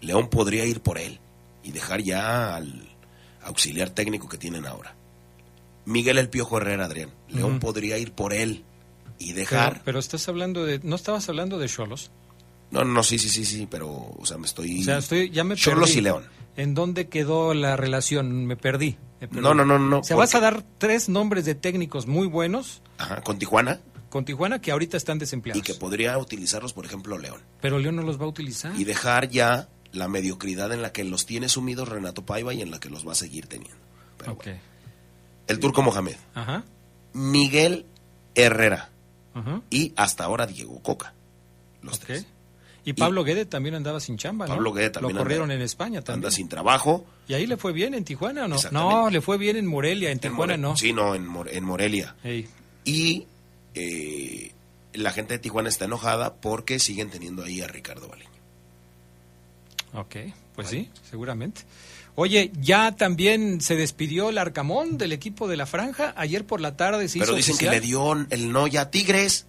León 0.00 0.28
podría 0.28 0.64
ir 0.66 0.80
por 0.80 0.98
él 0.98 1.18
y 1.62 1.72
dejar 1.72 2.02
ya 2.02 2.54
al 2.54 2.88
auxiliar 3.42 3.90
técnico 3.90 4.28
que 4.28 4.38
tienen 4.38 4.66
ahora. 4.66 4.94
Miguel 5.86 6.18
El 6.18 6.28
Piojo 6.28 6.58
Herrera 6.58 6.84
Adrián. 6.84 7.10
León 7.28 7.60
podría 7.60 7.96
ir 7.98 8.12
por 8.12 8.34
él 8.34 8.64
y 9.18 9.32
dejar. 9.32 9.82
pero 9.84 9.98
estás 9.98 10.28
hablando 10.28 10.64
de, 10.64 10.80
¿no 10.82 10.96
estabas 10.96 11.28
hablando 11.28 11.58
de 11.58 11.68
Cholos? 11.68 12.10
No, 12.70 12.84
no, 12.84 13.02
sí, 13.02 13.18
sí, 13.18 13.28
sí, 13.28 13.44
sí, 13.44 13.66
pero, 13.70 13.88
o 13.88 14.26
sea, 14.26 14.36
me 14.38 14.46
estoy. 14.46 14.80
O 14.80 14.84
sea, 14.84 14.98
estoy, 14.98 15.30
ya 15.30 15.42
me 15.44 15.56
Cholos 15.56 15.88
perdí. 15.90 15.98
y 15.98 16.02
León. 16.02 16.24
¿En 16.56 16.74
dónde 16.74 17.08
quedó 17.08 17.54
la 17.54 17.76
relación? 17.76 18.44
Me 18.46 18.56
perdí. 18.56 18.98
me 19.20 19.28
perdí. 19.28 19.42
No, 19.42 19.54
no, 19.54 19.64
no, 19.64 19.78
no, 19.78 20.00
O 20.00 20.04
sea, 20.04 20.16
porque- 20.16 20.26
vas 20.26 20.34
a 20.34 20.40
dar 20.40 20.62
tres 20.78 21.08
nombres 21.08 21.44
de 21.44 21.54
técnicos 21.54 22.06
muy 22.06 22.26
buenos 22.26 22.82
Ajá, 22.98 23.22
con 23.22 23.38
Tijuana 23.38 23.80
con 24.10 24.24
Tijuana 24.24 24.58
que 24.60 24.70
ahorita 24.72 24.96
están 24.96 25.18
desempleados. 25.18 25.60
y 25.60 25.62
que 25.62 25.74
podría 25.78 26.16
utilizarlos, 26.16 26.72
por 26.72 26.86
ejemplo, 26.86 27.18
León. 27.18 27.42
Pero 27.60 27.78
León 27.78 27.96
no 27.96 28.02
los 28.02 28.18
va 28.18 28.24
a 28.24 28.28
utilizar. 28.28 28.72
y 28.78 28.84
dejar 28.84 29.28
ya 29.28 29.68
la 29.92 30.08
mediocridad 30.08 30.72
en 30.72 30.80
la 30.80 30.92
que 30.92 31.04
los 31.04 31.26
tiene 31.26 31.48
sumidos 31.50 31.88
Renato 31.88 32.24
Paiva 32.24 32.52
y 32.54 32.62
en 32.62 32.70
la 32.70 32.80
que 32.80 32.88
los 32.90 33.06
va 33.06 33.12
a 33.12 33.14
seguir 33.14 33.46
teniendo. 33.48 33.76
Pero 34.16 34.34
bueno. 34.34 34.58
El 35.46 35.58
turco 35.60 35.82
Mohamed, 35.82 36.16
Ajá. 36.34 36.64
Miguel 37.12 37.84
Herrera 38.34 38.90
Ajá. 39.34 39.62
y 39.70 39.92
hasta 39.96 40.24
ahora 40.24 40.46
Diego 40.46 40.82
Coca. 40.82 41.14
Los 41.82 41.96
Ok. 41.98 42.04
tres. 42.06 42.26
Y 42.84 42.94
Pablo 42.94 43.22
Guede 43.22 43.44
también 43.44 43.74
andaba 43.74 44.00
sin 44.00 44.16
chamba, 44.16 44.46
¿no? 44.46 44.54
Pablo 44.54 44.72
Guede 44.72 44.88
también 44.90 45.14
Lo 45.16 45.22
corrieron 45.22 45.44
anda- 45.50 45.56
en 45.56 45.62
España 45.62 46.00
también. 46.00 46.24
Anda 46.24 46.30
sin 46.34 46.48
trabajo. 46.48 47.04
¿Y 47.28 47.34
ahí 47.34 47.46
le 47.46 47.58
fue 47.58 47.72
bien 47.72 47.92
en 47.92 48.04
Tijuana 48.04 48.46
o 48.46 48.48
no? 48.48 48.56
No, 48.70 49.10
le 49.10 49.20
fue 49.20 49.36
bien 49.36 49.56
en 49.56 49.66
Morelia, 49.66 50.08
en 50.08 50.12
En 50.14 50.20
Tijuana 50.20 50.54
More- 50.56 50.58
no. 50.62 50.76
Sí, 50.76 50.92
no, 50.94 51.14
en, 51.14 51.26
Mor- 51.26 51.50
en 51.52 51.64
Morelia. 51.64 52.16
Ey. 52.24 52.48
Y 52.84 53.26
eh, 53.74 54.52
la 54.94 55.10
gente 55.10 55.34
de 55.34 55.38
Tijuana 55.38 55.68
está 55.68 55.84
enojada 55.84 56.36
porque 56.36 56.78
siguen 56.78 57.10
teniendo 57.10 57.44
ahí 57.44 57.60
a 57.60 57.66
Ricardo 57.66 58.08
Baliño. 58.08 58.30
Ok, 59.94 60.16
pues 60.54 60.68
sí, 60.68 60.90
seguramente. 61.08 61.62
Oye, 62.20 62.50
ya 62.60 62.96
también 62.96 63.60
se 63.60 63.76
despidió 63.76 64.30
el 64.30 64.38
Arcamón 64.38 64.98
del 64.98 65.12
equipo 65.12 65.46
de 65.46 65.56
la 65.56 65.66
Franja. 65.66 66.14
Ayer 66.16 66.44
por 66.44 66.60
la 66.60 66.76
tarde 66.76 67.06
se 67.08 67.20
Pero 67.20 67.30
hizo 67.30 67.36
dicen 67.36 67.54
oficial. 67.54 67.74
que 67.74 67.80
le 67.80 67.86
dio 67.86 68.12
el 68.30 68.50
no 68.50 68.66
ya 68.66 68.80
a 68.80 68.90
Tigres. 68.90 69.46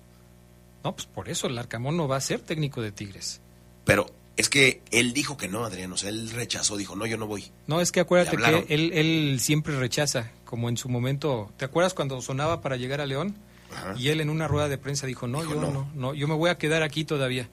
No, 0.83 0.93
pues 0.93 1.07
por 1.07 1.29
eso 1.29 1.47
el 1.47 1.57
Arcamón 1.57 1.97
no 1.97 2.07
va 2.07 2.17
a 2.17 2.21
ser 2.21 2.41
técnico 2.41 2.83
de 2.83 2.91
Tigres. 2.91 3.41
Pero 3.85 4.05
es 4.37 4.49
que 4.49 4.83
él 4.91 5.13
dijo 5.13 5.35
que 5.35 5.47
no, 5.47 5.65
Adrián. 5.65 5.91
O 5.93 5.97
sea, 5.97 6.09
él 6.09 6.29
rechazó, 6.29 6.77
dijo, 6.77 6.95
no, 6.95 7.07
yo 7.07 7.17
no 7.17 7.25
voy. 7.25 7.45
No, 7.65 7.81
es 7.81 7.91
que 7.91 8.01
acuérdate 8.01 8.37
que 8.37 8.65
él, 8.71 8.91
él 8.93 9.39
siempre 9.41 9.75
rechaza, 9.75 10.29
como 10.45 10.69
en 10.69 10.77
su 10.77 10.89
momento. 10.89 11.51
¿Te 11.57 11.65
acuerdas 11.65 11.95
cuando 11.95 12.21
sonaba 12.21 12.61
para 12.61 12.75
llegar 12.75 13.01
a 13.01 13.07
León? 13.07 13.33
Ajá. 13.75 13.95
Y 13.97 14.09
él 14.09 14.21
en 14.21 14.29
una 14.29 14.47
rueda 14.47 14.69
de 14.69 14.77
prensa 14.77 15.07
dijo, 15.07 15.25
no, 15.27 15.41
Dijo, 15.41 15.55
yo 15.55 15.61
no. 15.61 15.71
no. 15.71 15.91
no, 15.95 16.13
yo 16.13 16.27
me 16.27 16.35
voy 16.35 16.51
a 16.51 16.59
quedar 16.59 16.83
aquí 16.83 17.03
todavía. 17.03 17.49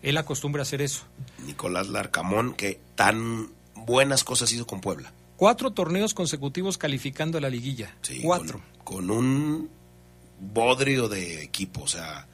Él 0.00 0.16
acostumbra 0.16 0.60
a 0.60 0.62
hacer 0.62 0.80
eso. 0.80 1.02
Nicolás 1.44 1.88
Larcamón, 1.88 2.54
que 2.54 2.78
tan 2.94 3.48
buenas 3.86 4.24
cosas 4.24 4.52
hizo 4.52 4.66
con 4.66 4.80
Puebla. 4.80 5.12
Cuatro 5.36 5.72
torneos 5.72 6.14
consecutivos 6.14 6.78
calificando 6.78 7.38
a 7.38 7.40
la 7.40 7.50
liguilla. 7.50 7.96
Sí, 8.02 8.20
Cuatro. 8.22 8.62
Con, 8.84 9.08
con 9.08 9.10
un 9.10 9.70
bodrio 10.40 11.08
de 11.08 11.42
equipo, 11.42 11.82
o 11.82 11.88
sea, 11.88 12.26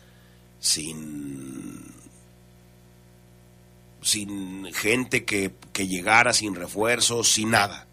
sin 0.58 1.90
sin 4.02 4.64
gente 4.72 5.24
que, 5.24 5.52
que 5.72 5.86
llegara, 5.86 6.32
sin 6.32 6.54
refuerzos, 6.54 7.28
sin 7.28 7.50
nada. 7.50 7.86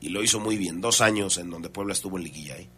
Y 0.00 0.10
lo 0.10 0.22
hizo 0.22 0.40
muy 0.40 0.56
bien. 0.56 0.80
Dos 0.80 1.00
años 1.00 1.38
en 1.38 1.50
donde 1.50 1.68
Puebla 1.68 1.94
estuvo 1.94 2.18
en 2.18 2.24
liguilla. 2.24 2.58
¿eh? 2.58 2.68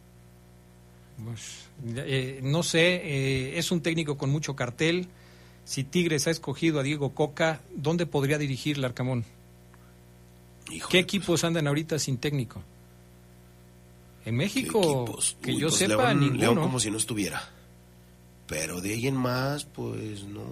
Pues, 1.24 1.68
eh, 1.96 2.40
no 2.42 2.62
sé, 2.62 2.94
eh, 2.94 3.58
es 3.58 3.72
un 3.72 3.80
técnico 3.80 4.16
con 4.16 4.30
mucho 4.30 4.54
cartel. 4.54 5.08
Si 5.64 5.84
Tigres 5.84 6.26
ha 6.26 6.30
escogido 6.30 6.80
a 6.80 6.82
Diego 6.82 7.14
Coca, 7.14 7.60
¿dónde 7.74 8.06
podría 8.06 8.38
dirigir 8.38 8.78
el 8.78 8.84
¿Qué 10.90 10.98
equipos 10.98 11.44
andan 11.44 11.66
ahorita 11.66 11.98
sin 11.98 12.18
técnico? 12.18 12.62
En 14.24 14.36
México, 14.36 15.04
que 15.40 15.52
Uy, 15.52 15.60
yo 15.60 15.68
pues 15.68 15.78
sepa, 15.78 16.08
León, 16.08 16.20
ninguno. 16.20 16.40
León 16.40 16.56
como 16.60 16.80
si 16.80 16.90
no 16.90 16.98
estuviera. 16.98 17.48
Pero 18.46 18.80
de 18.80 18.92
ahí 18.94 19.06
en 19.06 19.16
más, 19.16 19.64
pues 19.64 20.24
no. 20.24 20.42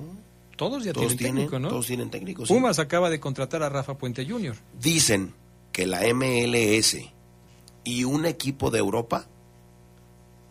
Todos 0.57 0.85
ya 0.85 0.93
Todos 0.93 1.09
tienen 1.09 1.19
tienen, 1.19 1.35
técnico, 1.37 1.59
¿no? 1.59 1.69
todos 1.69 1.87
tienen 1.87 2.11
técnico, 2.11 2.47
sí. 2.47 2.55
Pumas 2.55 2.79
acaba 2.79 3.11
de 3.11 3.21
contratar 3.21 3.63
a 3.63 3.69
Rafa 3.69 3.99
Puente 3.99 4.27
Jr. 4.27 4.57
Dicen 4.81 5.35
que 5.73 5.87
la 5.87 6.01
MLS 6.15 6.97
y 7.85 8.05
un 8.05 8.25
equipo 8.25 8.71
de 8.71 8.79
Europa 8.79 9.27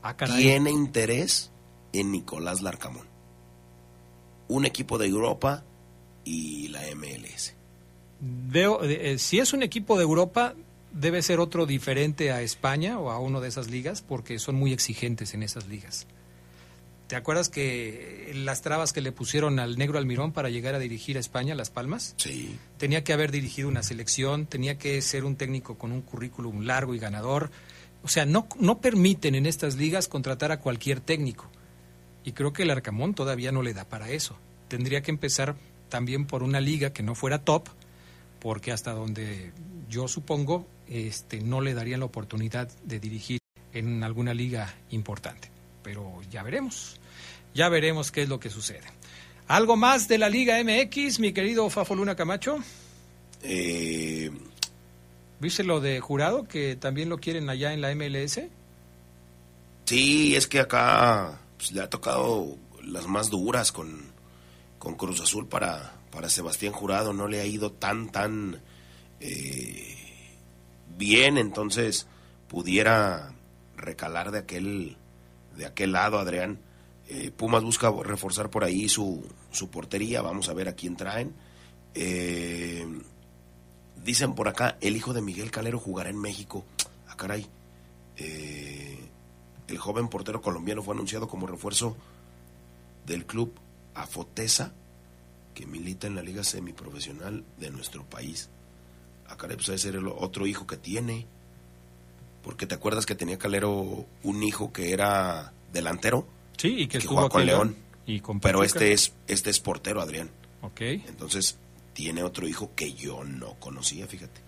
Ah, 0.07 0.15
tiene 0.15 0.69
interés 0.69 1.49
en 1.91 2.11
Nicolás 2.11 2.61
Larcamón. 2.61 3.07
Un 4.47 4.67
equipo 4.67 4.99
de 4.99 5.07
Europa 5.07 5.63
y 6.23 6.67
la 6.67 6.81
MLS. 6.95 7.55
Veo, 8.19 8.83
eh, 8.83 9.11
eh, 9.11 9.17
si 9.17 9.39
es 9.39 9.53
un 9.53 9.63
equipo 9.63 9.97
de 9.97 10.03
Europa, 10.03 10.55
debe 10.91 11.21
ser 11.21 11.39
otro 11.39 11.65
diferente 11.65 12.31
a 12.31 12.41
España 12.41 12.99
o 12.99 13.11
a 13.11 13.19
uno 13.19 13.41
de 13.41 13.49
esas 13.49 13.69
ligas, 13.69 14.01
porque 14.01 14.39
son 14.39 14.55
muy 14.55 14.73
exigentes 14.73 15.33
en 15.33 15.43
esas 15.43 15.67
ligas. 15.67 16.07
¿Te 17.07 17.15
acuerdas 17.15 17.49
que 17.49 18.31
las 18.33 18.63
trabas 18.63 18.91
que 18.91 19.01
le 19.01 19.11
pusieron 19.11 19.59
al 19.59 19.77
negro 19.77 19.99
Almirón 19.99 20.31
para 20.31 20.49
llegar 20.49 20.73
a 20.73 20.79
dirigir 20.79 21.17
a 21.17 21.19
España, 21.19 21.53
Las 21.53 21.69
Palmas? 21.69 22.15
Sí. 22.17 22.57
Tenía 22.77 23.03
que 23.03 23.13
haber 23.13 23.31
dirigido 23.31 23.67
una 23.67 23.83
selección, 23.83 24.47
tenía 24.47 24.79
que 24.79 24.99
ser 25.03 25.23
un 25.23 25.35
técnico 25.35 25.77
con 25.77 25.91
un 25.91 26.01
currículum 26.01 26.61
largo 26.61 26.95
y 26.95 26.99
ganador. 26.99 27.51
O 28.01 28.07
sea, 28.07 28.25
no, 28.25 28.47
no 28.59 28.79
permiten 28.79 29.35
en 29.35 29.45
estas 29.45 29.75
ligas 29.75 30.07
contratar 30.07 30.51
a 30.51 30.59
cualquier 30.59 30.99
técnico. 30.99 31.45
Y 32.23 32.31
creo 32.31 32.53
que 32.53 32.63
el 32.63 32.71
Arcamón 32.71 33.13
todavía 33.13 33.51
no 33.51 33.61
le 33.61 33.75
da 33.75 33.85
para 33.85 34.09
eso. 34.09 34.35
Tendría 34.67 35.03
que 35.03 35.11
empezar 35.11 35.55
también 35.89 36.25
por 36.25 36.41
una 36.41 36.59
liga 36.59 36.91
que 36.91 37.03
no 37.03 37.13
fuera 37.13 37.43
top, 37.43 37.69
porque 38.45 38.71
hasta 38.71 38.91
donde 38.91 39.51
yo 39.89 40.07
supongo 40.07 40.67
este, 40.87 41.41
no 41.41 41.61
le 41.61 41.73
darían 41.73 42.01
la 42.01 42.05
oportunidad 42.05 42.69
de 42.83 42.99
dirigir 42.99 43.39
en 43.73 44.03
alguna 44.03 44.35
liga 44.35 44.71
importante. 44.91 45.49
Pero 45.81 46.21
ya 46.29 46.43
veremos, 46.43 46.99
ya 47.55 47.69
veremos 47.69 48.11
qué 48.11 48.21
es 48.21 48.29
lo 48.29 48.39
que 48.39 48.51
sucede. 48.51 48.83
¿Algo 49.47 49.77
más 49.77 50.07
de 50.07 50.19
la 50.19 50.29
Liga 50.29 50.63
MX, 50.63 51.19
mi 51.19 51.33
querido 51.33 51.67
Fafo 51.71 51.95
Luna 51.95 52.15
Camacho? 52.15 52.59
Eh, 53.41 54.29
¿Viste 55.39 55.63
lo 55.63 55.79
de 55.79 55.99
jurado 55.99 56.47
que 56.47 56.75
también 56.75 57.09
lo 57.09 57.17
quieren 57.17 57.49
allá 57.49 57.73
en 57.73 57.81
la 57.81 57.95
MLS? 57.95 58.41
sí, 59.85 60.35
es 60.35 60.45
que 60.45 60.59
acá 60.59 61.39
pues, 61.57 61.71
le 61.71 61.81
ha 61.81 61.89
tocado 61.89 62.59
las 62.83 63.07
más 63.07 63.31
duras 63.31 63.71
con, 63.71 64.03
con 64.77 64.93
Cruz 64.93 65.19
Azul 65.19 65.47
para, 65.47 65.95
para 66.15 66.29
Sebastián 66.29 66.71
Jurado. 66.71 67.11
No 67.13 67.27
le 67.27 67.41
ha 67.41 67.45
ido 67.45 67.73
tan, 67.73 68.09
tan 68.09 68.61
eh, 69.19 69.97
bien, 70.97 71.37
entonces 71.37 72.07
pudiera 72.47 73.33
recalar 73.75 74.31
de 74.31 74.39
aquel, 74.39 74.97
de 75.57 75.65
aquel 75.65 75.91
lado, 75.91 76.17
Adrián. 76.17 76.59
Eh, 77.09 77.31
Pumas 77.35 77.63
busca 77.63 77.91
reforzar 77.91 78.49
por 78.49 78.63
ahí 78.63 78.87
su, 78.87 79.27
su 79.51 79.69
portería. 79.69 80.21
Vamos 80.21 80.47
a 80.47 80.53
ver 80.53 80.69
a 80.69 80.73
quién 80.73 80.95
traen. 80.95 81.33
Eh, 81.93 82.87
dicen 84.03 84.33
por 84.33 84.47
acá, 84.47 84.77
el 84.79 84.95
hijo 84.95 85.13
de 85.13 85.21
Miguel 85.21 85.51
Calero 85.51 85.79
jugará 85.79 86.09
en 86.09 86.19
México. 86.19 86.63
Ah, 87.09 87.17
caray. 87.17 87.45
El 88.15 89.77
joven 89.77 90.07
portero 90.07 90.41
colombiano 90.41 90.81
fue 90.81 90.93
anunciado 90.93 91.27
como 91.27 91.45
refuerzo 91.45 91.97
del 93.05 93.25
club 93.25 93.53
Afotesa, 93.93 94.73
que 95.55 95.65
milita 95.65 96.05
en 96.05 96.15
la 96.15 96.21
liga 96.21 96.43
semiprofesional 96.43 97.43
de 97.57 97.71
nuestro 97.71 98.03
país. 98.03 98.49
Ah, 99.27 99.37
caray, 99.37 99.55
pues 99.55 99.69
ese 99.69 99.89
era 99.89 99.97
el 99.97 100.07
otro 100.07 100.45
hijo 100.45 100.67
que 100.67 100.77
tiene. 100.77 101.25
Porque 102.43 102.67
te 102.67 102.75
acuerdas 102.75 103.07
que 103.07 103.15
tenía 103.15 103.39
Calero 103.39 104.05
un 104.21 104.43
hijo 104.43 104.71
que 104.71 104.91
era 104.91 105.53
delantero. 105.73 106.27
Sí, 106.57 106.81
y 106.81 106.87
que, 106.87 107.01
jugaba 107.01 107.29
con 107.29 107.45
León. 107.45 107.75
Y 108.05 108.19
con 108.19 108.39
Pero 108.39 108.63
este 108.63 108.93
es, 108.93 109.13
este 109.27 109.49
es 109.49 109.59
portero, 109.59 110.01
Adrián. 110.01 110.29
Ok. 110.61 110.81
Entonces, 110.81 111.57
tiene 111.93 112.21
otro 112.21 112.47
hijo 112.47 112.71
que 112.75 112.93
yo 112.93 113.23
no 113.23 113.55
conocía, 113.55 114.05
fíjate. 114.05 114.41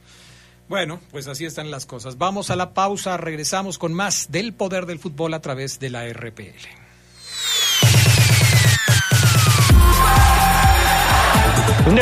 Bueno, 0.70 1.00
pues 1.12 1.28
así 1.28 1.46
están 1.46 1.72
las 1.72 1.86
cosas. 1.86 2.18
Vamos 2.18 2.52
a 2.52 2.56
la 2.56 2.74
pausa, 2.74 3.18
regresamos 3.18 3.78
con 3.78 3.94
más 3.94 4.32
del 4.32 4.54
poder 4.54 4.86
del 4.86 5.00
fútbol 5.00 5.34
a 5.34 5.42
través 5.42 5.80
de 5.80 5.90
la 5.90 6.08
RPL. 6.08 6.87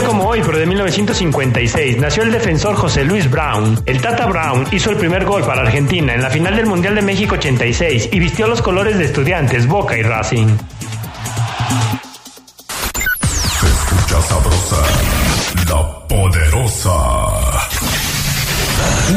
Como 0.05 0.27
hoy, 0.27 0.41
pero 0.45 0.57
de 0.57 0.65
1956, 0.65 1.97
nació 1.97 2.23
el 2.23 2.31
defensor 2.31 2.75
José 2.75 3.03
Luis 3.03 3.29
Brown. 3.29 3.81
El 3.85 4.01
Tata 4.01 4.25
Brown 4.27 4.67
hizo 4.71 4.89
el 4.89 4.97
primer 4.97 5.25
gol 5.25 5.43
para 5.43 5.61
Argentina 5.61 6.13
en 6.13 6.21
la 6.21 6.29
final 6.29 6.55
del 6.55 6.65
Mundial 6.65 6.95
de 6.95 7.01
México 7.01 7.35
86 7.35 8.09
y 8.11 8.19
vistió 8.19 8.47
los 8.47 8.61
colores 8.61 8.97
de 8.97 9.05
estudiantes, 9.05 9.67
Boca 9.67 9.97
y 9.97 10.03
Racing. 10.03 10.47
Escucha 13.63 14.21
sabrosa, 14.21 14.77
la 15.69 16.07
poderosa. 16.07 16.91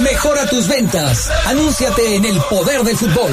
Mejora 0.02 0.46
tus 0.48 0.68
ventas. 0.68 1.30
Anúnciate 1.46 2.16
en 2.16 2.24
el 2.24 2.38
poder 2.42 2.82
del 2.82 2.96
fútbol. 2.96 3.32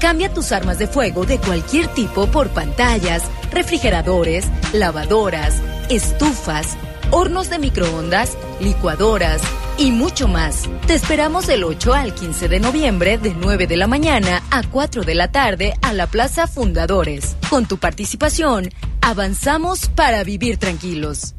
Cambia 0.00 0.32
tus 0.32 0.52
armas 0.52 0.78
de 0.78 0.86
fuego 0.86 1.24
de 1.24 1.38
cualquier 1.38 1.88
tipo 1.88 2.26
por 2.26 2.50
pantallas, 2.50 3.22
refrigeradores, 3.50 4.46
lavadoras, 4.72 5.54
estufas, 5.88 6.76
hornos 7.10 7.48
de 7.48 7.58
microondas, 7.58 8.36
licuadoras 8.60 9.40
y 9.78 9.92
mucho 9.92 10.28
más. 10.28 10.64
Te 10.86 10.94
esperamos 10.94 11.46
del 11.46 11.64
8 11.64 11.94
al 11.94 12.14
15 12.14 12.48
de 12.48 12.60
noviembre 12.60 13.18
de 13.18 13.34
9 13.34 13.66
de 13.66 13.76
la 13.76 13.86
mañana 13.86 14.42
a 14.50 14.62
4 14.62 15.02
de 15.02 15.14
la 15.14 15.32
tarde 15.32 15.74
a 15.80 15.92
la 15.92 16.06
Plaza 16.06 16.46
Fundadores. 16.46 17.36
Con 17.48 17.66
tu 17.66 17.78
participación, 17.78 18.70
avanzamos 19.00 19.88
para 19.88 20.24
vivir 20.24 20.58
tranquilos. 20.58 21.34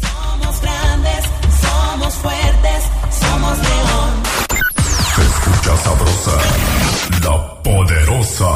Somos 0.00 0.60
grandes, 0.62 1.24
somos 1.60 2.14
fuertes, 2.14 2.84
somos 3.20 3.58
león. 3.58 4.35
Escucha 5.46 5.76
sabrosa, 5.76 6.32
la 7.22 7.62
poderosa. 7.62 8.46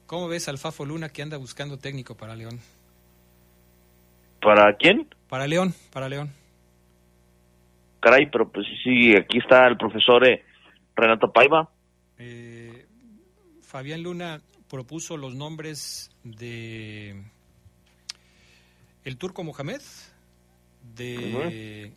¿Cómo 0.05 0.28
ves 0.28 0.47
al 0.47 0.59
Fafo 0.59 0.86
Luna 0.86 1.09
que 1.09 1.24
anda 1.24 1.38
buscando 1.38 1.80
técnico 1.80 2.15
para 2.15 2.36
León? 2.36 2.59
¿Para 4.39 4.72
quién? 4.76 5.07
Para 5.28 5.47
León, 5.47 5.74
para 5.91 6.07
León. 6.07 6.30
Caray, 7.99 8.30
pero 8.32 8.47
pues 8.47 8.67
sí, 8.84 9.15
aquí 9.15 9.39
está 9.39 9.65
el 9.65 9.76
profesor 9.76 10.24
eh, 10.24 10.45
Renato 10.95 11.34
Paiva. 11.34 11.67
Eh, 12.20 12.86
Fabián 13.63 14.03
Luna 14.03 14.39
propuso 14.70 15.17
los 15.17 15.36
nombres 15.36 16.11
de 16.24 17.24
el 19.03 19.17
turco 19.17 19.43
Mohamed, 19.43 19.82
de 20.95 21.93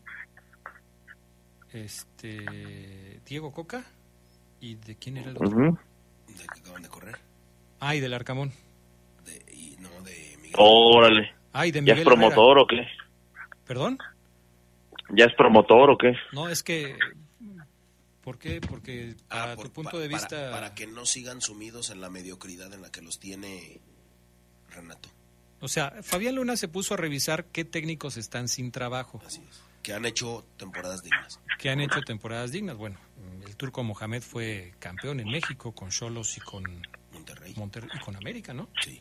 este 1.73 3.21
Diego 3.27 3.53
Coca 3.53 3.85
y 4.61 4.77
de 4.77 4.97
quién 4.97 5.19
era 5.19 5.31
el 5.31 5.37
otro. 5.37 5.79
De 6.27 6.35
que 6.35 6.61
acaban 6.61 6.83
de 6.83 6.89
correr. 6.89 7.19
Ay, 7.81 8.01
del 8.01 8.15
Arcamón. 8.15 8.53
Y 9.53 9.77
no, 9.79 9.91
de 10.03 10.37
Miguel. 10.39 10.55
Órale. 10.57 11.31
Ay, 11.53 11.71
de 11.71 11.81
¿Ya 11.81 11.83
Miguel 11.95 11.99
es 11.99 12.05
promotor 12.05 12.59
o 12.59 12.67
qué? 12.67 12.87
¿Perdón? 13.67 13.99
¿Ya 15.11 15.27
es 15.27 15.35
promotor 15.35 15.91
o 15.91 15.99
qué? 15.99 16.15
No, 16.33 16.49
es 16.49 16.63
que 16.63 16.97
¿Por 18.23 18.39
qué? 18.39 18.61
Porque 18.61 19.17
a 19.31 19.57
tu 19.57 19.71
punto 19.73 19.99
de 19.99 20.09
para- 20.09 20.19
vista... 20.21 20.51
Para, 20.53 20.75
que 20.75 20.87
no 20.87 21.05
sigan 21.07 21.41
sumidos 21.41 21.91
en 21.91 22.01
la 22.01 22.09
mediocridad 22.09 22.73
en 22.73 22.83
la 22.83 22.91
que 22.91 23.03
los 23.03 23.19
tiene 23.19 23.81
Renato. 24.71 25.09
O 25.61 25.69
sea, 25.69 25.93
Fabián 26.03 26.37
Luna 26.37 26.57
se 26.57 26.69
puso 26.69 26.95
a 26.95 26.97
revisar 26.97 27.47
qué 27.47 27.65
técnicos 27.65 28.17
están 28.17 28.49
sin 28.49 28.71
trabajo. 28.73 29.21
Que 29.83 29.93
han 29.93 30.05
hecho 30.05 30.47
temporadas 30.57 31.03
dignas. 31.03 31.41
Que 31.59 31.71
han 31.71 31.81
hecho 31.81 32.01
temporadas 32.03 32.53
dignas. 32.53 32.77
Bueno, 32.77 32.99
el 33.47 33.57
turco 33.57 33.83
Mohamed 33.83 34.23
fue 34.23 34.75
campeón 34.79 35.21
en 35.21 35.29
México 35.29 35.73
con 35.73 35.91
Cholos 35.91 36.37
y 36.37 36.41
con 36.41 36.65
Monterrey. 37.13 37.55
y 37.57 37.99
con 38.01 38.17
América, 38.17 38.55
¿no? 38.55 38.69
Sí. 38.85 39.01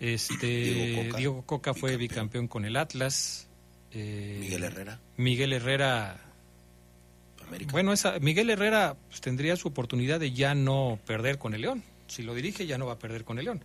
Este, 0.00 0.46
Diego 0.46 1.16
Diego 1.16 1.36
Coca, 1.46 1.70
Coca, 1.72 1.74
fue 1.80 1.96
bicampeón 1.96 2.48
con 2.48 2.64
el 2.64 2.76
Atlas. 2.76 3.48
Eh, 3.92 4.38
Miguel 4.40 4.64
Herrera. 4.64 5.00
Miguel 5.16 5.52
Herrera. 5.52 6.20
América. 7.44 7.72
Bueno, 7.72 7.92
esa, 7.92 8.18
Miguel 8.20 8.50
Herrera 8.50 8.96
pues, 9.08 9.20
tendría 9.20 9.56
su 9.56 9.68
oportunidad 9.68 10.20
de 10.20 10.32
ya 10.32 10.54
no 10.54 10.98
perder 11.06 11.38
con 11.38 11.54
el 11.54 11.62
León. 11.62 11.82
Si 12.06 12.22
lo 12.22 12.34
dirige, 12.34 12.66
ya 12.66 12.78
no 12.78 12.86
va 12.86 12.94
a 12.94 12.98
perder 12.98 13.24
con 13.24 13.38
el 13.38 13.46
León. 13.46 13.62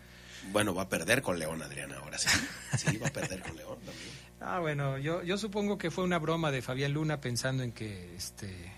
Bueno, 0.52 0.74
va 0.74 0.84
a 0.84 0.90
perder 0.90 1.22
con 1.22 1.38
León, 1.38 1.62
Adrián, 1.62 1.92
ahora 1.94 2.18
sí. 2.18 2.30
Sí, 2.78 2.98
va 2.98 3.08
a 3.08 3.12
perder 3.12 3.42
con 3.42 3.56
León 3.56 3.78
también. 3.86 4.20
Ah, 4.42 4.60
bueno, 4.60 4.98
yo, 4.98 5.22
yo 5.22 5.38
supongo 5.38 5.78
que 5.78 5.92
fue 5.92 6.06
una 6.06 6.18
broma 6.18 6.50
de 6.50 6.62
Fabián 6.62 6.94
Luna 6.94 7.20
pensando 7.20 7.62
en 7.62 7.74
que 7.74 8.16
este, 8.16 8.72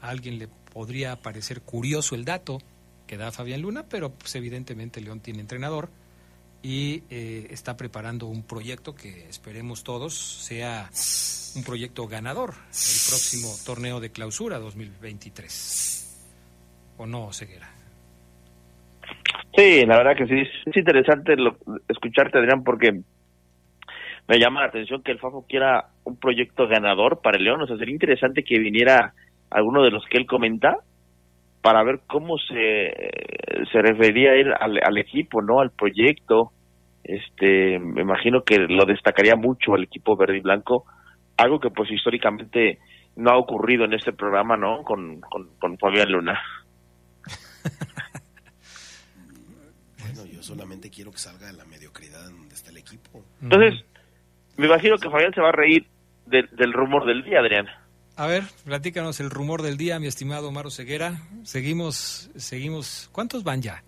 a 0.00 0.10
alguien 0.10 0.38
le 0.38 0.46
podría 0.46 1.16
parecer 1.16 1.60
curioso 1.62 2.14
el 2.14 2.24
dato 2.24 2.62
que 3.08 3.16
da 3.16 3.32
Fabián 3.32 3.62
Luna, 3.62 3.86
pero 3.88 4.12
pues 4.12 4.36
evidentemente 4.36 5.00
León 5.00 5.18
tiene 5.18 5.40
entrenador 5.40 5.88
y 6.68 7.04
eh, 7.10 7.46
está 7.50 7.76
preparando 7.76 8.26
un 8.26 8.42
proyecto 8.42 8.92
que 8.92 9.28
esperemos 9.28 9.84
todos 9.84 10.14
sea 10.14 10.88
un 11.54 11.62
proyecto 11.62 12.08
ganador 12.08 12.50
el 12.50 13.02
próximo 13.08 13.54
torneo 13.64 14.00
de 14.00 14.10
clausura 14.10 14.58
2023. 14.58 16.96
¿O 16.98 17.06
no, 17.06 17.32
Ceguera? 17.32 17.68
Sí, 19.56 19.86
la 19.86 19.96
verdad 19.96 20.16
que 20.16 20.26
sí, 20.26 20.42
es 20.66 20.76
interesante 20.76 21.36
lo- 21.36 21.56
escucharte, 21.88 22.38
Adrián, 22.38 22.64
porque 22.64 23.00
me 24.26 24.38
llama 24.40 24.62
la 24.62 24.66
atención 24.66 25.04
que 25.04 25.12
el 25.12 25.20
Fafo 25.20 25.46
quiera 25.48 25.90
un 26.02 26.16
proyecto 26.16 26.66
ganador 26.66 27.20
para 27.22 27.38
el 27.38 27.44
León. 27.44 27.62
O 27.62 27.66
sea, 27.68 27.76
sería 27.76 27.94
interesante 27.94 28.42
que 28.42 28.58
viniera 28.58 29.14
alguno 29.50 29.84
de 29.84 29.92
los 29.92 30.04
que 30.06 30.18
él 30.18 30.26
comenta 30.26 30.78
para 31.62 31.84
ver 31.84 32.00
cómo 32.08 32.38
se, 32.38 32.92
se 33.70 33.82
refería 33.82 34.34
él 34.34 34.52
al, 34.58 34.80
al 34.82 34.98
equipo, 34.98 35.40
¿no? 35.42 35.60
Al 35.60 35.70
proyecto. 35.70 36.50
Este, 37.08 37.78
me 37.78 38.02
imagino 38.02 38.42
que 38.42 38.58
lo 38.58 38.84
destacaría 38.84 39.36
mucho 39.36 39.76
el 39.76 39.84
equipo 39.84 40.16
verde 40.16 40.38
y 40.38 40.40
blanco, 40.40 40.84
algo 41.36 41.60
que 41.60 41.70
pues 41.70 41.88
históricamente 41.90 42.80
no 43.14 43.30
ha 43.30 43.38
ocurrido 43.38 43.84
en 43.84 43.94
este 43.94 44.12
programa, 44.12 44.56
¿no? 44.56 44.82
Con, 44.82 45.20
con, 45.20 45.48
con 45.58 45.78
Fabián 45.78 46.10
Luna. 46.10 46.40
Bueno, 50.00 50.26
yo 50.26 50.42
solamente 50.42 50.90
quiero 50.90 51.12
que 51.12 51.18
salga 51.18 51.46
de 51.46 51.52
la 51.52 51.64
mediocridad 51.64 52.28
en 52.28 52.36
donde 52.38 52.54
está 52.54 52.70
el 52.70 52.78
equipo. 52.78 53.24
Entonces, 53.40 53.84
me 54.56 54.66
imagino 54.66 54.96
que 54.98 55.08
Fabián 55.08 55.32
se 55.32 55.40
va 55.40 55.50
a 55.50 55.52
reír 55.52 55.86
del, 56.26 56.48
del 56.56 56.72
rumor 56.72 57.06
del 57.06 57.22
día, 57.22 57.38
Adrián. 57.38 57.66
A 58.16 58.26
ver, 58.26 58.44
platícanos 58.64 59.20
el 59.20 59.30
rumor 59.30 59.62
del 59.62 59.76
día, 59.76 60.00
mi 60.00 60.06
estimado 60.06 60.50
Maro 60.50 60.70
Ceguera. 60.70 61.20
Seguimos, 61.44 62.30
seguimos. 62.34 63.10
¿Cuántos 63.12 63.44
van 63.44 63.62
ya? 63.62 63.82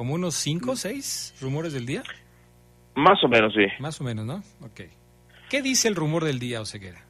¿Como 0.00 0.14
unos 0.14 0.34
cinco, 0.34 0.76
seis 0.76 1.34
rumores 1.42 1.74
del 1.74 1.84
día? 1.84 2.02
Más 2.94 3.22
o 3.22 3.28
menos, 3.28 3.52
sí. 3.52 3.66
Más 3.80 4.00
o 4.00 4.04
menos, 4.04 4.24
¿no? 4.24 4.36
Ok. 4.66 4.80
¿Qué 5.50 5.60
dice 5.60 5.88
el 5.88 5.94
rumor 5.94 6.24
del 6.24 6.38
día, 6.38 6.62
Oseguera? 6.62 7.04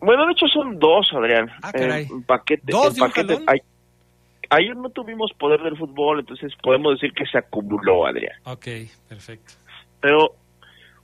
Bueno, 0.00 0.26
de 0.26 0.32
hecho 0.32 0.48
son 0.48 0.80
dos, 0.80 1.08
Adrián. 1.12 1.48
Ah, 1.62 1.70
caray. 1.70 2.08
Paquete, 2.26 2.64
¿Dos 2.66 2.96
de 2.96 3.02
un 3.02 3.08
paquete. 3.08 3.34
jalón? 3.34 3.60
Ayer 4.50 4.76
no 4.76 4.90
tuvimos 4.90 5.30
poder 5.38 5.60
del 5.62 5.76
fútbol, 5.78 6.18
entonces 6.18 6.52
podemos 6.60 6.94
decir 6.94 7.14
que 7.14 7.26
se 7.26 7.38
acumuló, 7.38 8.06
Adrián. 8.06 8.34
Ok, 8.42 8.66
perfecto. 9.08 9.52
Pero 10.00 10.34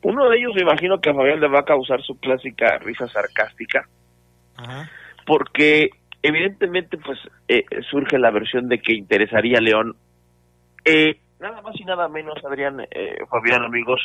uno 0.02 0.28
de 0.28 0.38
ellos 0.38 0.56
me 0.56 0.62
imagino 0.62 1.00
que 1.00 1.10
a 1.10 1.14
Fabián 1.14 1.38
le 1.38 1.46
va 1.46 1.60
a 1.60 1.64
causar 1.64 2.02
su 2.02 2.18
clásica 2.18 2.78
risa 2.78 3.06
sarcástica, 3.06 3.88
Ajá. 4.56 4.90
porque 5.24 5.90
evidentemente 6.20 6.98
pues 6.98 7.20
eh, 7.46 7.62
surge 7.92 8.18
la 8.18 8.32
versión 8.32 8.68
de 8.68 8.80
que 8.80 8.94
interesaría 8.94 9.58
a 9.58 9.60
León 9.60 9.94
eh, 10.88 11.20
nada 11.40 11.60
más 11.62 11.78
y 11.78 11.84
nada 11.84 12.08
menos, 12.08 12.36
Adrián, 12.44 12.80
eh, 12.90 13.16
Fabián, 13.30 13.62
amigos, 13.64 14.00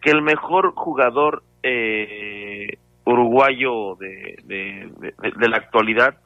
que 0.00 0.10
el 0.10 0.22
mejor 0.22 0.72
jugador 0.74 1.42
eh, 1.62 2.76
uruguayo 3.04 3.94
de, 3.96 4.36
de, 4.44 4.90
de- 4.98 5.30
de 5.36 5.48
la 5.48 5.56
actualidad 5.58 6.16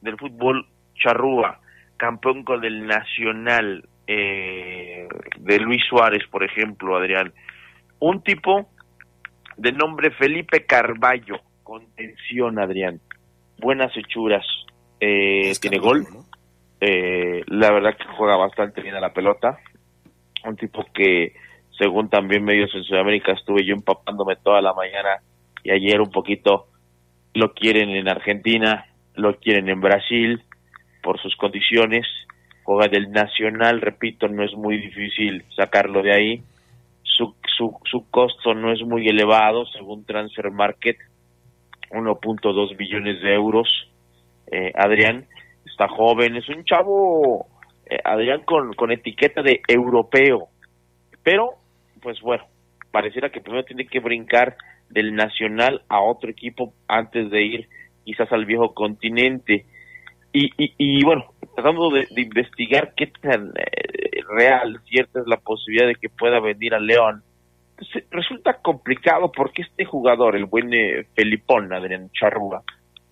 del 0.00 0.16
fútbol, 0.16 0.66
Charrúa, 0.94 1.60
campeón 1.96 2.44
con 2.44 2.64
el 2.64 2.86
Nacional 2.86 3.88
eh, 4.06 5.06
de 5.38 5.58
Luis 5.60 5.82
Suárez, 5.88 6.22
por 6.30 6.42
ejemplo, 6.42 6.96
Adrián. 6.96 7.32
Un 8.00 8.22
tipo 8.22 8.68
de 9.56 9.72
nombre 9.72 10.10
Felipe 10.12 10.64
Carballo, 10.66 11.36
contención, 11.62 12.58
Adrián. 12.58 13.00
Buenas 13.58 13.94
hechuras, 13.96 14.44
eh, 15.00 15.52
tiene 15.60 15.78
gol. 15.78 16.06
Eh, 16.80 17.42
la 17.48 17.70
verdad 17.70 17.96
que 17.96 18.06
juega 18.16 18.36
bastante 18.36 18.80
bien 18.80 18.94
a 18.94 19.00
la 19.00 19.12
pelota. 19.12 19.58
Un 20.44 20.56
tipo 20.56 20.84
que, 20.94 21.34
según 21.78 22.08
también 22.08 22.44
medios 22.44 22.74
en 22.74 22.84
Sudamérica, 22.84 23.32
estuve 23.32 23.64
yo 23.64 23.74
empapándome 23.74 24.36
toda 24.36 24.62
la 24.62 24.72
mañana 24.72 25.20
y 25.62 25.70
ayer 25.70 26.00
un 26.00 26.10
poquito. 26.10 26.68
Lo 27.34 27.52
quieren 27.52 27.90
en 27.90 28.08
Argentina, 28.08 28.86
lo 29.14 29.38
quieren 29.38 29.68
en 29.68 29.80
Brasil 29.80 30.42
por 31.02 31.20
sus 31.20 31.36
condiciones. 31.36 32.06
Juega 32.62 32.88
del 32.88 33.10
Nacional, 33.10 33.80
repito, 33.80 34.28
no 34.28 34.42
es 34.42 34.54
muy 34.54 34.78
difícil 34.78 35.44
sacarlo 35.54 36.02
de 36.02 36.14
ahí. 36.14 36.42
Su, 37.02 37.34
su, 37.56 37.76
su 37.84 38.08
costo 38.10 38.54
no 38.54 38.72
es 38.72 38.82
muy 38.82 39.06
elevado, 39.08 39.66
según 39.66 40.04
Transfer 40.04 40.50
Market, 40.50 40.96
1.2 41.90 42.76
billones 42.76 43.20
de 43.20 43.34
euros. 43.34 43.68
Eh, 44.50 44.72
Adrián 44.74 45.26
está 45.64 45.88
joven, 45.88 46.36
es 46.36 46.48
un 46.48 46.64
chavo, 46.64 47.46
eh, 47.86 47.98
Adrián, 48.04 48.42
con, 48.44 48.72
con 48.74 48.90
etiqueta 48.90 49.42
de 49.42 49.60
europeo. 49.68 50.48
Pero, 51.22 51.54
pues 52.02 52.20
bueno, 52.20 52.44
pareciera 52.90 53.30
que 53.30 53.40
primero 53.40 53.64
tiene 53.64 53.86
que 53.86 54.00
brincar 54.00 54.56
del 54.88 55.14
Nacional 55.14 55.82
a 55.88 56.00
otro 56.00 56.30
equipo 56.30 56.72
antes 56.88 57.30
de 57.30 57.42
ir 57.42 57.68
quizás 58.04 58.30
al 58.32 58.44
viejo 58.44 58.74
continente. 58.74 59.64
Y, 60.32 60.50
y, 60.56 61.04
bueno, 61.04 61.24
tratando 61.56 61.90
de, 61.90 62.06
investigar 62.16 62.92
qué 62.96 63.08
tan 63.08 63.48
eh, 63.56 64.22
real, 64.28 64.80
cierta 64.88 65.20
es 65.20 65.26
la 65.26 65.38
posibilidad 65.38 65.88
de 65.88 65.96
que 65.96 66.08
pueda 66.08 66.38
venir 66.38 66.72
a 66.74 66.78
León, 66.78 67.22
pues, 67.76 67.96
eh, 67.96 68.06
resulta 68.10 68.58
complicado 68.62 69.32
porque 69.32 69.62
este 69.62 69.84
jugador, 69.84 70.36
el 70.36 70.44
buen 70.44 70.72
eh, 70.72 71.06
Felipón, 71.14 71.72
Adrián 71.72 72.10
Charrúa, 72.12 72.62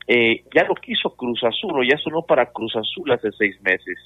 eh, 0.09 0.43
ya 0.55 0.65
lo 0.65 0.75
quiso 0.75 1.15
Cruz 1.15 1.45
Azul, 1.45 1.79
o 1.79 1.83
ya 1.83 1.99
sonó 1.99 2.23
para 2.23 2.47
Cruz 2.47 2.75
Azul 2.77 3.13
hace 3.13 3.31
seis 3.33 3.61
meses 3.61 3.99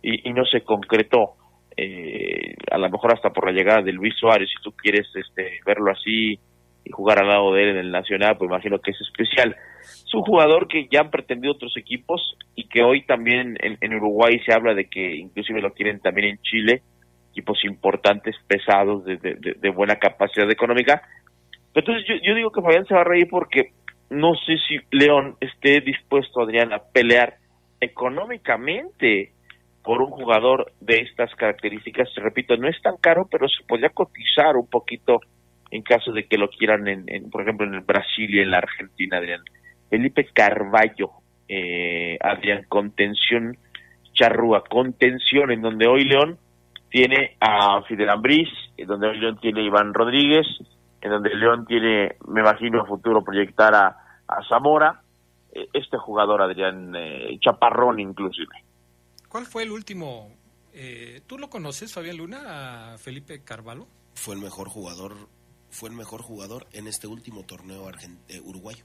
y, 0.00 0.28
y 0.28 0.32
no 0.32 0.44
se 0.44 0.62
concretó. 0.62 1.34
Eh, 1.76 2.54
a 2.70 2.78
lo 2.78 2.88
mejor 2.90 3.12
hasta 3.12 3.30
por 3.30 3.46
la 3.46 3.52
llegada 3.52 3.82
de 3.82 3.92
Luis 3.92 4.14
Suárez, 4.18 4.48
si 4.48 4.62
tú 4.62 4.72
quieres 4.72 5.08
este, 5.14 5.58
verlo 5.66 5.90
así 5.90 6.38
y 6.84 6.90
jugar 6.90 7.20
al 7.20 7.28
lado 7.28 7.52
de 7.54 7.62
él 7.62 7.68
en 7.70 7.76
el 7.78 7.90
Nacional, 7.90 8.36
pues 8.36 8.48
imagino 8.48 8.78
que 8.78 8.92
es 8.92 9.00
especial. 9.00 9.56
Es 9.82 10.14
un 10.14 10.22
jugador 10.22 10.68
que 10.68 10.86
ya 10.90 11.00
han 11.00 11.10
pretendido 11.10 11.54
otros 11.54 11.76
equipos 11.76 12.36
y 12.54 12.68
que 12.68 12.82
hoy 12.82 13.04
también 13.04 13.56
en, 13.60 13.94
Uruguay 13.94 14.38
se 14.46 14.52
habla 14.52 14.74
de 14.74 14.88
que 14.88 15.16
inclusive 15.16 15.60
lo 15.60 15.72
quieren 15.72 15.98
también 15.98 16.28
en 16.28 16.42
Chile, 16.42 16.82
equipos 17.30 17.64
importantes, 17.64 18.36
pesados, 18.46 19.04
de, 19.04 19.70
buena 19.70 19.96
capacidad 19.96 20.48
económica. 20.50 21.02
Entonces 21.74 22.04
yo 22.22 22.34
digo 22.34 22.52
que 22.52 22.60
Fabián 22.60 22.86
se 22.86 22.94
va 22.94 23.00
a 23.00 23.04
reír 23.04 23.26
porque 23.28 23.72
no 24.12 24.34
sé 24.34 24.56
si 24.68 24.76
León 24.90 25.36
esté 25.40 25.80
dispuesto, 25.80 26.42
Adrián, 26.42 26.72
a 26.72 26.78
pelear 26.78 27.36
económicamente 27.80 29.32
por 29.82 30.00
un 30.00 30.10
jugador 30.10 30.72
de 30.80 31.00
estas 31.00 31.34
características. 31.34 32.08
Repito, 32.16 32.56
no 32.56 32.68
es 32.68 32.80
tan 32.82 32.96
caro, 32.98 33.26
pero 33.30 33.48
se 33.48 33.64
podría 33.66 33.88
cotizar 33.88 34.56
un 34.56 34.68
poquito 34.68 35.20
en 35.70 35.82
caso 35.82 36.12
de 36.12 36.26
que 36.26 36.36
lo 36.36 36.48
quieran, 36.48 36.86
en, 36.86 37.30
por 37.30 37.42
ejemplo, 37.42 37.66
en 37.66 37.74
el 37.74 37.80
Brasil 37.80 38.28
y 38.32 38.40
en 38.40 38.50
la 38.50 38.58
Argentina, 38.58 39.16
Adrián. 39.16 39.40
Felipe 39.88 40.28
Carballo, 40.32 41.10
eh, 41.48 42.18
Adrián, 42.20 42.64
contención 42.68 43.56
charrúa, 44.12 44.62
contención, 44.68 45.50
en 45.50 45.62
donde 45.62 45.86
hoy 45.86 46.04
León 46.04 46.36
tiene 46.90 47.36
a 47.40 47.82
Fidel 47.88 48.10
Ambriz, 48.10 48.50
en 48.76 48.86
donde 48.86 49.08
hoy 49.08 49.18
León 49.18 49.38
tiene 49.40 49.62
a 49.62 49.64
Iván 49.64 49.94
Rodríguez, 49.94 50.46
en 51.00 51.10
donde 51.10 51.34
León 51.34 51.64
tiene, 51.66 52.16
me 52.28 52.40
imagino, 52.42 52.82
a 52.82 52.86
futuro 52.86 53.24
proyectar 53.24 53.74
a, 53.74 54.01
a 54.28 54.36
Zamora, 54.48 55.02
eh, 55.52 55.68
este 55.72 55.98
jugador, 55.98 56.42
Adrián 56.42 56.94
eh, 56.96 57.38
Chaparrón, 57.40 58.00
inclusive. 58.00 58.54
¿Cuál 59.28 59.46
fue 59.46 59.62
el 59.64 59.70
último? 59.72 60.30
eh, 60.74 61.20
¿Tú 61.26 61.38
lo 61.38 61.50
conoces, 61.50 61.92
Fabián 61.92 62.16
Luna, 62.16 62.94
a 62.94 62.98
Felipe 62.98 63.42
Carvalho? 63.42 63.86
Fue 64.14 64.34
el 64.34 64.40
mejor 64.40 64.68
jugador, 64.68 65.16
fue 65.70 65.88
el 65.90 65.94
mejor 65.96 66.22
jugador 66.22 66.66
en 66.72 66.86
este 66.86 67.06
último 67.06 67.42
torneo 67.44 67.86
argen- 67.90 68.18
eh, 68.28 68.40
uruguayo. 68.44 68.84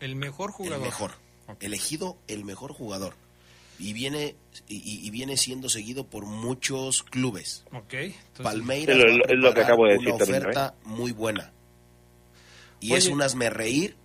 El 0.00 0.16
mejor 0.16 0.50
jugador. 0.52 0.78
El 0.78 0.84
mejor. 0.84 1.10
elegido 1.60 2.16
el 2.28 2.44
mejor 2.44 2.72
jugador. 2.72 3.14
Y 3.78 3.92
viene, 3.92 4.36
y, 4.68 5.06
y 5.06 5.10
viene 5.10 5.36
siendo 5.36 5.68
seguido 5.68 6.06
por 6.06 6.26
muchos 6.26 7.02
clubes. 7.02 7.64
Ok. 7.72 7.92
entonces- 7.94 8.42
Palmeiras 8.42 8.96
Es 8.96 9.36
lo- 9.36 9.52
que 9.52 9.60
acabo 9.60 9.86
de 9.86 9.94
una 9.98 10.02
decir 10.04 10.18
también, 10.18 10.36
¿eh? 10.36 10.38
oferta 10.46 10.74
muy 10.84 11.12
buena. 11.12 11.52
Y 12.80 12.90
Oye. 12.92 12.98
es 12.98 13.08
un 13.08 13.20
hazme 13.22 13.50
reír 13.50 13.96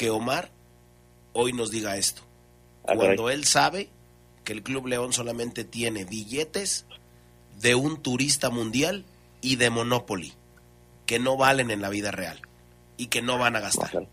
que 0.00 0.08
Omar 0.08 0.50
hoy 1.34 1.52
nos 1.52 1.70
diga 1.70 1.98
esto. 1.98 2.22
Ah, 2.84 2.94
Cuando 2.96 3.24
caray. 3.24 3.34
él 3.34 3.44
sabe 3.44 3.90
que 4.44 4.54
el 4.54 4.62
Club 4.62 4.86
León 4.86 5.12
solamente 5.12 5.62
tiene 5.62 6.06
billetes 6.06 6.86
de 7.60 7.74
un 7.74 8.00
turista 8.00 8.48
mundial 8.48 9.04
y 9.42 9.56
de 9.56 9.68
Monopoly, 9.68 10.32
que 11.04 11.18
no 11.18 11.36
valen 11.36 11.70
en 11.70 11.82
la 11.82 11.90
vida 11.90 12.12
real 12.12 12.40
y 12.96 13.08
que 13.08 13.20
no 13.20 13.36
van 13.36 13.56
a 13.56 13.60
gastar. 13.60 14.08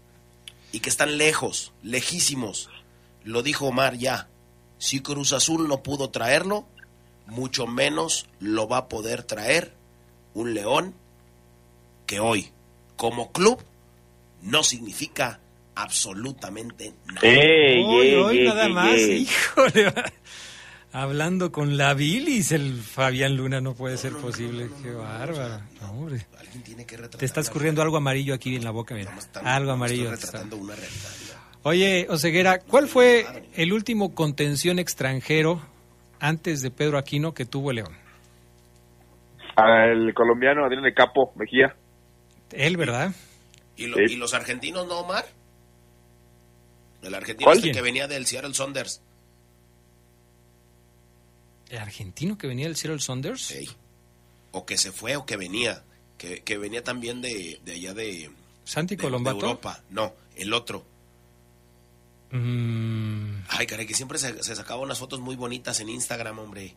Y 0.73 0.81
que 0.81 0.89
están 0.89 1.17
lejos, 1.17 1.71
lejísimos. 1.83 2.69
Lo 3.23 3.41
dijo 3.41 3.67
Omar 3.67 3.95
ya. 3.95 4.27
Si 4.79 4.99
Cruz 4.99 5.31
Azul 5.31 5.69
no 5.69 5.83
pudo 5.83 6.09
traerlo, 6.09 6.67
mucho 7.27 7.65
menos 7.65 8.27
lo 8.41 8.67
va 8.67 8.77
a 8.79 8.89
poder 8.89 9.23
traer 9.23 9.73
un 10.33 10.53
León 10.53 10.93
que 12.07 12.19
hoy, 12.19 12.51
como 12.97 13.31
club, 13.31 13.63
no 14.41 14.63
significa 14.63 15.39
absolutamente 15.81 16.93
nada. 17.07 17.19
Ey, 17.21 17.83
Hoy, 17.83 18.07
ey, 18.07 18.15
hoy 18.15 18.37
ey, 18.39 18.47
nada 18.47 18.65
ey, 18.65 18.73
más, 18.73 18.93
ey. 18.95 19.21
híjole. 19.21 19.93
Hablando 20.93 21.51
con 21.51 21.77
la 21.77 21.93
bilis, 21.93 22.51
el 22.51 22.73
Fabián 22.81 23.35
Luna 23.35 23.61
no 23.61 23.73
puede 23.75 23.97
ser 23.97 24.13
posible. 24.13 24.69
Qué 24.81 24.91
bárbaro. 24.91 25.61
No, 25.81 25.91
hombre. 25.91 26.25
Alguien 26.39 26.63
tiene 26.63 26.85
que 26.85 26.95
retratar 26.95 27.19
Te 27.19 27.25
está 27.25 27.41
escurriendo 27.41 27.81
algo 27.81 27.97
amarillo 27.97 28.33
aquí 28.33 28.55
en 28.55 28.63
la 28.63 28.71
boca, 28.71 28.95
mira. 28.95 29.13
Algo 29.43 29.67
no 29.67 29.73
amarillo. 29.73 30.05
Estoy 30.13 30.17
te 30.19 30.25
está- 30.25 30.37
retratando 30.39 30.57
una 30.57 30.75
realidad. 30.75 31.09
Oye, 31.63 32.07
Oseguera, 32.09 32.59
¿cuál 32.59 32.87
fue 32.87 33.25
el 33.55 33.73
último 33.73 34.15
contención 34.15 34.79
extranjero 34.79 35.61
antes 36.19 36.61
de 36.61 36.71
Pedro 36.71 36.97
Aquino 36.97 37.33
que 37.33 37.45
tuvo 37.45 37.73
León? 37.73 37.93
Al 39.55 40.13
colombiano 40.13 40.65
Adrián 40.65 40.83
de 40.83 40.93
Capo 40.93 41.33
Mejía. 41.35 41.75
Él, 42.51 42.77
¿verdad? 42.77 43.11
¿Y, 43.75 43.87
lo- 43.87 43.97
Sí. 43.97 44.13
y 44.13 44.15
los 44.15 44.33
argentinos 44.33 44.87
no, 44.87 44.99
Omar? 44.99 45.25
El 47.01 47.13
argentino 47.15 47.51
este 47.53 47.71
que 47.71 47.81
venía 47.81 48.07
del 48.07 48.25
Seattle 48.25 48.53
Saunders. 48.53 49.01
¿El 51.69 51.77
argentino 51.79 52.37
que 52.37 52.47
venía 52.47 52.65
del 52.67 52.77
Cyril 52.77 53.01
Saunders? 53.01 53.51
Ey. 53.51 53.67
O 54.51 54.65
que 54.65 54.77
se 54.77 54.91
fue 54.91 55.15
o 55.17 55.25
que 55.25 55.35
venía. 55.37 55.83
Que, 56.17 56.41
que 56.41 56.57
venía 56.57 56.83
también 56.83 57.21
de, 57.21 57.59
de 57.63 57.73
allá 57.73 57.93
de, 57.93 58.31
¿Santi 58.63 58.95
de- 58.95 59.01
de 59.01 59.03
Colombato? 59.07 59.35
Europa. 59.37 59.83
No, 59.89 60.13
el 60.35 60.53
otro. 60.53 60.83
Mm, 62.31 63.41
Ay, 63.49 63.67
caray, 63.67 63.85
que 63.85 63.93
siempre 63.93 64.17
se, 64.17 64.41
se 64.43 64.55
sacaba 64.55 64.81
unas 64.81 64.97
fotos 64.99 65.19
muy 65.19 65.35
bonitas 65.35 65.79
en 65.79 65.89
Instagram, 65.89 66.39
hombre. 66.39 66.73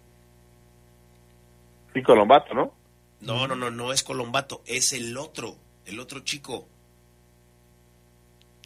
Y 1.94 2.02
Colombato, 2.02 2.52
¿no? 2.54 2.72
No, 3.20 3.46
no, 3.48 3.54
no, 3.56 3.70
no 3.70 3.92
es 3.92 4.02
Colombato, 4.02 4.62
es 4.66 4.92
el 4.92 5.16
otro, 5.16 5.56
el 5.86 5.98
otro 6.00 6.20
chico. 6.20 6.66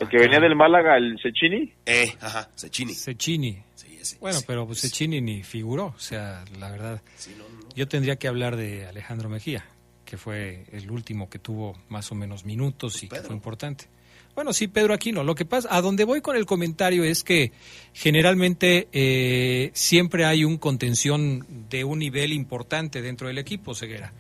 El 0.01 0.09
que 0.09 0.19
venía 0.19 0.41
del 0.41 0.57
Málaga, 0.57 0.97
el 0.97 1.19
Cecchini. 1.23 1.73
Eh, 1.87 2.13
ajá, 2.21 2.49
Cecchini. 2.57 2.95
Cecchini. 2.95 3.63
Sí, 3.75 3.97
ese, 4.01 4.19
Bueno, 4.19 4.39
ese. 4.39 4.47
pero 4.47 4.67
pues 4.67 4.81
Cecchini 4.81 5.21
ni 5.21 5.43
figuró. 5.43 5.95
O 5.97 6.01
sea, 6.01 6.45
la 6.59 6.71
verdad. 6.71 7.01
Sí, 7.17 7.35
no, 7.39 7.45
no. 7.49 7.69
Yo 7.77 7.87
tendría 7.89 8.17
que 8.17 8.27
hablar 8.29 8.57
de 8.57 8.87
Alejandro 8.87 9.29
Mejía, 9.29 9.65
que 10.05 10.17
fue 10.17 10.65
el 10.73 10.91
último 10.91 11.29
que 11.31 11.39
tuvo 11.39 11.79
más 11.89 12.11
o 12.11 12.15
menos 12.15 12.45
minutos 12.45 13.03
y 13.03 13.09
que 13.09 13.21
fue 13.21 13.35
importante. 13.35 13.87
Bueno, 14.35 14.53
sí, 14.53 14.67
Pedro 14.67 14.95
Aquino. 14.95 15.23
Lo 15.23 15.37
que 15.37 15.45
pasa, 15.45 15.69
a 15.71 15.81
donde 15.81 16.03
voy 16.03 16.21
con 16.21 16.35
el 16.35 16.45
comentario 16.45 17.05
es 17.05 17.23
que 17.23 17.53
generalmente 17.93 18.89
eh, 18.93 19.71
siempre 19.75 20.25
hay 20.25 20.45
un 20.45 20.57
contención 20.59 21.47
de 21.71 21.85
un 21.85 22.01
nivel 22.01 22.33
importante 22.33 23.01
dentro 23.01 23.29
del 23.29 23.39
equipo, 23.39 23.77
Ceguera. 23.77 24.13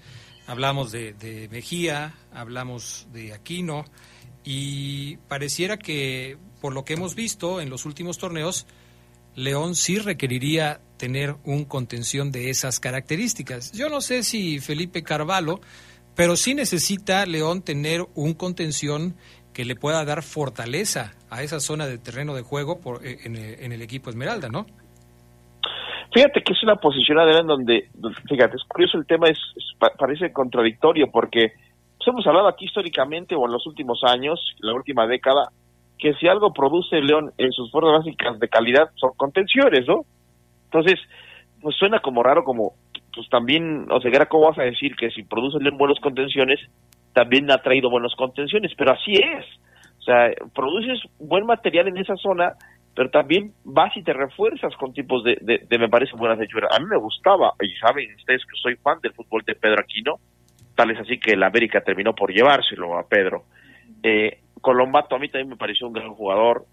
Hablamos 0.46 0.92
de, 0.92 1.14
de 1.14 1.48
Mejía, 1.48 2.14
hablamos 2.32 3.08
de 3.12 3.32
Aquino 3.32 3.84
y 4.44 5.16
pareciera 5.28 5.78
que, 5.78 6.36
por 6.60 6.72
lo 6.74 6.84
que 6.84 6.92
hemos 6.94 7.14
visto 7.14 7.60
en 7.60 7.70
los 7.70 7.86
últimos 7.86 8.18
torneos, 8.18 8.66
León 9.34 9.74
sí 9.74 9.98
requeriría 9.98 10.80
tener 10.98 11.34
un 11.44 11.64
contención 11.64 12.30
de 12.30 12.50
esas 12.50 12.78
características. 12.78 13.72
Yo 13.72 13.88
no 13.88 14.00
sé 14.00 14.22
si 14.22 14.60
Felipe 14.60 15.02
Carvalho, 15.02 15.60
pero 16.14 16.36
sí 16.36 16.54
necesita 16.54 17.26
León 17.26 17.62
tener 17.62 18.04
un 18.14 18.34
contención 18.34 19.16
que 19.52 19.64
le 19.64 19.74
pueda 19.76 20.04
dar 20.04 20.22
fortaleza 20.22 21.14
a 21.30 21.42
esa 21.42 21.58
zona 21.60 21.86
de 21.86 21.98
terreno 21.98 22.34
de 22.34 22.42
juego 22.42 22.80
por, 22.80 23.04
eh, 23.06 23.18
en, 23.24 23.36
el- 23.36 23.60
en 23.64 23.72
el 23.72 23.82
equipo 23.82 24.10
Esmeralda, 24.10 24.48
¿no? 24.48 24.66
Fíjate 26.12 26.42
que 26.44 26.52
es 26.52 26.62
una 26.62 26.76
posición 26.76 27.18
Adrián 27.18 27.46
donde, 27.46 27.88
fíjate, 28.28 28.56
es 28.56 28.62
curioso 28.68 28.98
el 28.98 29.06
tema, 29.06 29.28
es, 29.28 29.38
es- 29.56 29.76
pa- 29.78 29.92
parece 29.98 30.32
contradictorio 30.32 31.10
porque 31.10 31.52
hemos 32.06 32.26
hablado 32.26 32.48
aquí 32.48 32.66
históricamente 32.66 33.34
o 33.34 33.46
en 33.46 33.52
los 33.52 33.66
últimos 33.66 34.02
años, 34.04 34.40
la 34.58 34.74
última 34.74 35.06
década, 35.06 35.48
que 35.98 36.14
si 36.14 36.26
algo 36.28 36.52
produce 36.52 37.00
León 37.00 37.32
en 37.38 37.52
sus 37.52 37.70
fuerzas 37.70 37.98
básicas 37.98 38.38
de 38.38 38.48
calidad 38.48 38.90
son 38.96 39.12
contenciones, 39.16 39.86
¿no? 39.86 40.02
Entonces, 40.64 41.00
pues 41.60 41.76
suena 41.76 42.00
como 42.00 42.22
raro, 42.22 42.44
como, 42.44 42.72
pues 43.14 43.28
también, 43.28 43.86
o 43.90 44.00
sea, 44.00 44.26
¿cómo 44.26 44.48
vas 44.48 44.58
a 44.58 44.64
decir 44.64 44.96
que 44.96 45.10
si 45.10 45.22
produce 45.22 45.58
León 45.60 45.78
buenas 45.78 46.00
contenciones, 46.00 46.60
también 47.12 47.50
ha 47.50 47.58
traído 47.58 47.90
buenas 47.90 48.14
contenciones? 48.16 48.72
Pero 48.76 48.92
así 48.92 49.14
es. 49.14 49.44
O 49.98 50.02
sea, 50.02 50.30
produces 50.54 51.00
buen 51.18 51.46
material 51.46 51.88
en 51.88 51.96
esa 51.96 52.16
zona, 52.16 52.52
pero 52.94 53.08
también 53.10 53.52
vas 53.64 53.96
y 53.96 54.02
te 54.02 54.12
refuerzas 54.12 54.74
con 54.76 54.92
tipos 54.92 55.24
de, 55.24 55.38
de, 55.40 55.64
de, 55.66 55.78
me 55.78 55.88
parece, 55.88 56.16
buenas 56.16 56.40
hechuras. 56.40 56.70
A 56.76 56.80
mí 56.80 56.86
me 56.90 56.98
gustaba, 56.98 57.52
y 57.62 57.74
saben 57.76 58.14
ustedes 58.16 58.42
que 58.44 58.56
soy 58.60 58.76
fan 58.76 58.98
del 59.02 59.14
fútbol 59.14 59.42
de 59.46 59.54
Pedro 59.54 59.80
Aquino, 59.80 60.16
tal 60.74 60.90
es 60.90 60.98
así 60.98 61.18
que 61.18 61.32
el 61.32 61.42
América 61.42 61.82
terminó 61.82 62.14
por 62.14 62.32
llevárselo 62.32 62.98
a 62.98 63.06
Pedro. 63.08 63.44
Eh, 64.02 64.40
Colombato 64.60 65.16
a 65.16 65.18
mí 65.18 65.28
también 65.28 65.50
me 65.50 65.56
pareció 65.56 65.86
un 65.86 65.92
gran 65.92 66.14
jugador, 66.14 66.64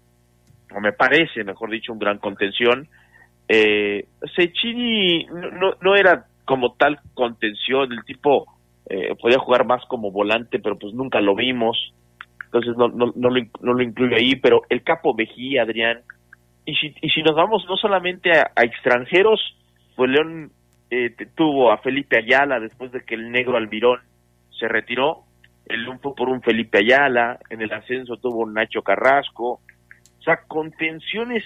o 0.74 0.80
me 0.80 0.92
parece, 0.92 1.44
mejor 1.44 1.70
dicho, 1.70 1.92
un 1.92 1.98
gran 1.98 2.18
contención. 2.18 2.88
Eh, 3.48 4.06
no, 5.30 5.74
no, 5.80 5.96
era 5.96 6.26
como 6.44 6.72
tal 6.74 6.98
contención, 7.14 7.92
el 7.92 8.04
tipo 8.04 8.46
eh, 8.88 9.14
podía 9.20 9.38
jugar 9.38 9.66
más 9.66 9.84
como 9.86 10.10
volante, 10.10 10.58
pero 10.58 10.78
pues 10.78 10.94
nunca 10.94 11.20
lo 11.20 11.34
vimos, 11.34 11.92
entonces 12.46 12.76
no, 12.76 12.88
no, 12.88 13.12
no, 13.14 13.30
lo, 13.30 13.42
no 13.60 13.74
lo 13.74 13.82
incluye 13.82 14.16
ahí, 14.16 14.36
pero 14.36 14.62
el 14.68 14.82
capo 14.82 15.14
Mejía, 15.14 15.62
Adrián, 15.62 16.00
y 16.64 16.74
si, 16.76 16.94
y 17.00 17.10
si 17.10 17.22
nos 17.22 17.34
vamos 17.34 17.64
no 17.68 17.76
solamente 17.76 18.30
a, 18.32 18.52
a 18.56 18.64
extranjeros, 18.64 19.40
pues 19.96 20.10
León 20.10 20.52
eh, 20.94 21.14
tuvo 21.34 21.72
a 21.72 21.78
Felipe 21.78 22.18
Ayala 22.18 22.60
después 22.60 22.92
de 22.92 23.00
que 23.00 23.14
el 23.14 23.32
negro 23.32 23.56
Almirón 23.56 24.00
se 24.50 24.68
retiró, 24.68 25.24
el 25.64 25.86
fue 26.00 26.14
por 26.14 26.28
un 26.28 26.42
Felipe 26.42 26.80
Ayala, 26.80 27.38
en 27.48 27.62
el 27.62 27.72
ascenso 27.72 28.18
tuvo 28.18 28.40
un 28.42 28.52
Nacho 28.52 28.82
Carrasco, 28.82 29.52
o 29.52 30.22
sea, 30.22 30.42
contenciones 30.46 31.44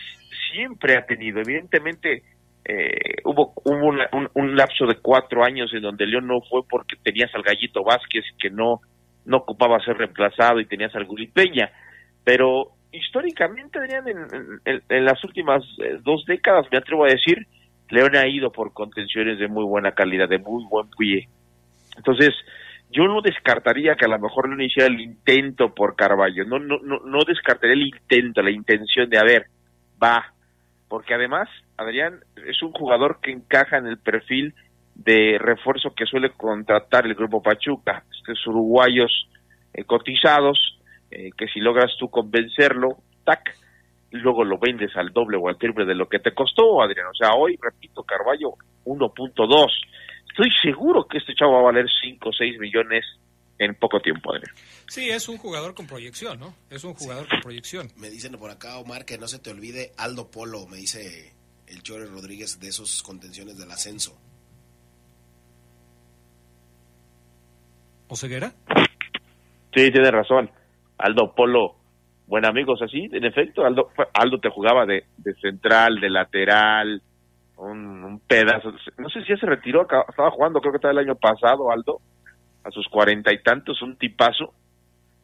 siempre 0.51 0.97
ha 0.97 1.07
tenido. 1.07 1.41
Evidentemente, 1.41 2.25
eh, 2.65 3.19
hubo, 3.25 3.53
hubo 3.65 3.95
un, 4.35 4.57
lapso 4.57 4.85
de 4.85 4.97
cuatro 4.97 5.45
años 5.45 5.73
en 5.73 5.83
donde 5.83 6.07
León 6.07 6.27
no 6.27 6.41
fue 6.41 6.63
porque 6.69 6.97
tenías 7.01 7.33
al 7.37 7.43
Gallito 7.43 7.85
Vázquez 7.85 8.25
que 8.41 8.51
no, 8.51 8.81
no 9.27 9.37
ocupaba 9.37 9.79
ser 9.79 9.97
reemplazado 9.97 10.59
y 10.59 10.67
tenías 10.67 10.95
al 10.97 11.05
Gulit 11.05 11.33
Peña. 11.33 11.71
Pero 12.25 12.73
históricamente, 12.91 13.79
Adrián, 13.79 14.07
en 14.65 15.05
las 15.05 15.23
últimas 15.23 15.63
eh, 15.79 15.99
dos 16.03 16.25
décadas, 16.27 16.67
me 16.73 16.79
atrevo 16.79 17.05
a 17.05 17.11
decir, 17.11 17.47
León 17.91 18.17
ha 18.17 18.27
ido 18.27 18.51
por 18.51 18.73
contenciones 18.73 19.39
de 19.39 19.49
muy 19.49 19.65
buena 19.65 19.93
calidad, 19.93 20.29
de 20.29 20.39
muy 20.39 20.65
buen 20.65 20.89
pie. 20.99 21.29
Entonces, 21.97 22.35
yo 22.91 23.05
no 23.05 23.21
descartaría 23.21 23.95
que 23.95 24.05
a 24.05 24.09
lo 24.09 24.19
mejor 24.19 24.49
León 24.49 24.63
hiciera 24.63 24.89
el 24.89 25.01
intento 25.01 25.75
por 25.75 25.97
Carballo, 25.97 26.45
no, 26.45 26.59
no, 26.59 26.79
no, 26.81 27.25
descartaría 27.27 27.75
el 27.75 27.87
intento, 27.89 28.43
la 28.43 28.51
intención 28.51 29.09
de, 29.09 29.19
a 29.19 29.25
ver, 29.25 29.47
va, 30.03 30.33
porque 30.89 31.15
además, 31.15 31.49
Adrián 31.77 32.21
es 32.47 32.63
un 32.63 32.73
jugador 32.73 33.19
que 33.21 33.33
encaja 33.33 33.79
en 33.79 33.87
el 33.87 33.99
perfil 33.99 34.55
de 34.95 35.37
refuerzo 35.39 35.95
que 35.95 36.07
suele 36.07 36.31
contratar 36.31 37.07
el 37.07 37.15
grupo 37.15 37.43
Pachuca, 37.43 38.05
estos 38.17 38.47
uruguayos 38.47 39.29
eh, 39.75 39.85
cotizados, 39.85 40.79
eh, 41.11 41.31
que 41.37 41.49
si 41.49 41.61
logras 41.61 41.93
tú 41.99 42.09
convencerlo, 42.09 42.97
tac, 43.25 43.55
luego 44.11 44.45
lo 44.45 44.59
vendes 44.59 44.97
al 44.97 45.13
doble 45.13 45.37
o 45.37 45.49
al 45.49 45.59
triple 45.59 45.85
de 45.85 45.95
lo 45.95 46.09
que 46.09 46.19
te 46.19 46.35
costó, 46.35 46.83
Adrián. 46.83 47.07
O 47.07 47.15
sea, 47.15 47.35
hoy, 47.35 47.59
repito, 47.61 48.03
Carballo 48.03 48.55
1.2. 48.85 49.67
Estoy 50.29 50.51
seguro 50.63 51.07
que 51.07 51.19
este 51.19 51.35
chavo 51.35 51.53
va 51.53 51.61
a 51.61 51.73
valer 51.73 51.87
5 52.03 52.29
o 52.29 52.33
6 52.33 52.59
millones 52.59 53.05
en 53.59 53.75
poco 53.75 54.01
tiempo, 54.01 54.33
Adrián. 54.33 54.55
Sí, 54.89 55.09
es 55.09 55.29
un 55.29 55.39
jugador 55.39 55.75
con 55.75 55.87
proyección, 55.87 56.39
¿no? 56.39 56.55
Es 56.71 56.85
un 56.85 56.95
jugador 56.95 57.27
con 57.29 57.41
proyección. 57.41 57.89
Me 57.97 58.11
dicen 58.11 58.33
por 58.39 58.51
acá, 58.51 58.79
Omar, 58.79 59.05
que 59.05 59.19
no 59.19 59.29
se 59.29 59.39
te 59.39 59.51
olvide 59.51 59.93
Aldo 59.97 60.31
Polo, 60.31 60.67
me 60.67 60.77
dice 60.77 61.33
el 61.67 61.83
Chore 61.83 62.07
Rodríguez 62.07 62.61
de 62.61 62.69
esos 62.69 63.03
contenciones 63.03 63.59
del 63.59 63.71
ascenso. 63.71 64.17
¿O 68.09 68.17
Ceguera? 68.17 68.53
Sí, 69.75 69.91
tiene 69.91 70.11
razón. 70.11 70.51
Aldo 70.99 71.35
Polo 71.35 71.77
buen 72.27 72.45
amigos 72.45 72.81
así, 72.83 73.09
en 73.13 73.25
efecto, 73.25 73.65
Aldo, 73.65 73.91
Aldo 74.15 74.39
te 74.39 74.51
jugaba 74.51 74.85
de, 74.85 75.05
de 75.19 75.35
central, 75.35 76.01
de 76.01 76.11
lateral, 76.11 77.03
un, 77.57 78.05
un 78.05 78.21
pedazo, 78.21 78.73
no 78.99 79.09
sé 79.09 79.23
si 79.23 79.29
ya 79.29 79.37
se 79.37 79.47
retiró, 79.47 79.83
estaba 79.83 80.31
jugando, 80.31 80.61
creo 80.61 80.73
que 80.73 80.77
estaba 80.77 80.93
el 80.93 81.07
año 81.07 81.15
pasado, 81.15 81.71
Aldo, 81.71 82.01
a 82.65 82.71
sus 82.71 82.89
cuarenta 82.89 83.33
y 83.33 83.43
tantos, 83.43 83.81
un 83.83 83.97
tipazo. 83.97 84.53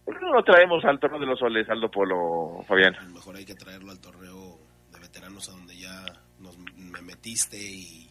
¿Por 0.04 0.18
qué 0.18 0.24
no 0.24 0.32
lo 0.32 0.42
traemos 0.42 0.84
al 0.84 0.98
torneo 0.98 1.20
de 1.20 1.26
los 1.26 1.38
soles, 1.38 1.68
Aldo 1.68 1.90
Polo, 1.90 2.64
Fabián? 2.66 2.94
Mejor 3.12 3.36
hay 3.36 3.44
que 3.44 3.54
traerlo 3.54 3.90
al 3.90 4.00
torneo 4.00 4.58
de 4.92 4.98
veteranos 4.98 5.48
a 5.48 5.52
donde 5.52 5.76
ya 5.76 6.04
nos, 6.40 6.56
me 6.76 7.02
metiste 7.02 7.56
y 7.56 8.08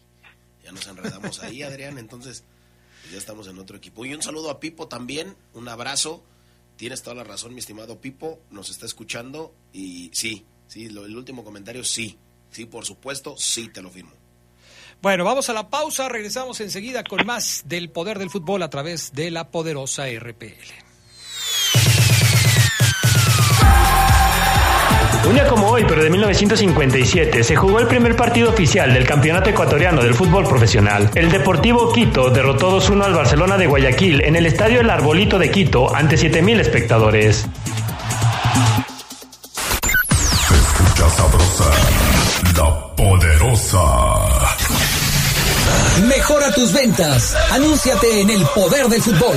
ya 0.62 0.72
nos 0.72 0.86
enredamos 0.86 1.42
ahí, 1.42 1.62
Adrián. 1.62 1.98
Entonces, 1.98 2.46
pues 3.02 3.12
ya 3.12 3.18
estamos 3.18 3.46
en 3.48 3.58
otro 3.58 3.76
equipo. 3.76 4.06
Y 4.06 4.14
un 4.14 4.22
saludo 4.22 4.50
a 4.50 4.60
Pipo 4.60 4.88
también, 4.88 5.34
un 5.52 5.68
abrazo. 5.68 6.22
Tienes 6.76 7.02
toda 7.02 7.14
la 7.16 7.24
razón, 7.24 7.54
mi 7.54 7.60
estimado 7.60 8.00
Pipo, 8.00 8.40
nos 8.50 8.70
está 8.70 8.86
escuchando 8.86 9.54
y 9.72 10.10
sí, 10.12 10.44
sí, 10.66 10.86
el 10.86 11.16
último 11.16 11.44
comentario, 11.44 11.84
sí, 11.84 12.18
sí, 12.50 12.66
por 12.66 12.84
supuesto, 12.84 13.36
sí, 13.36 13.68
te 13.68 13.82
lo 13.82 13.90
firmo. 13.90 14.12
Bueno, 15.00 15.24
vamos 15.24 15.48
a 15.48 15.52
la 15.52 15.68
pausa, 15.68 16.08
regresamos 16.08 16.60
enseguida 16.60 17.02
con 17.02 17.26
más 17.26 17.62
del 17.66 17.90
poder 17.90 18.18
del 18.18 18.30
fútbol 18.30 18.62
a 18.62 18.70
través 18.70 19.12
de 19.12 19.30
la 19.32 19.50
poderosa 19.50 20.06
RPL. 20.08 20.91
Un 25.24 25.34
día 25.34 25.46
como 25.46 25.68
hoy, 25.68 25.84
pero 25.86 26.02
de 26.02 26.10
1957, 26.10 27.44
se 27.44 27.56
jugó 27.56 27.78
el 27.78 27.86
primer 27.86 28.16
partido 28.16 28.50
oficial 28.50 28.92
del 28.92 29.06
Campeonato 29.06 29.50
Ecuatoriano 29.50 30.02
del 30.02 30.14
Fútbol 30.14 30.44
Profesional. 30.44 31.10
El 31.14 31.30
Deportivo 31.30 31.92
Quito 31.92 32.30
derrotó 32.30 32.80
2-1 32.80 33.04
al 33.04 33.14
Barcelona 33.14 33.56
de 33.56 33.66
Guayaquil 33.66 34.22
en 34.22 34.34
el 34.34 34.46
Estadio 34.46 34.80
El 34.80 34.90
Arbolito 34.90 35.38
de 35.38 35.50
Quito 35.50 35.94
ante 35.94 36.16
7.000 36.16 36.60
espectadores. 36.60 37.46
Escucha 40.50 41.10
sabrosa, 41.10 41.70
la 42.56 42.96
poderosa. 42.96 43.78
Mejora 46.08 46.50
tus 46.52 46.72
ventas. 46.72 47.36
Anúnciate 47.52 48.22
en 48.22 48.30
el 48.30 48.42
poder 48.54 48.88
del 48.88 49.00
fútbol. 49.00 49.36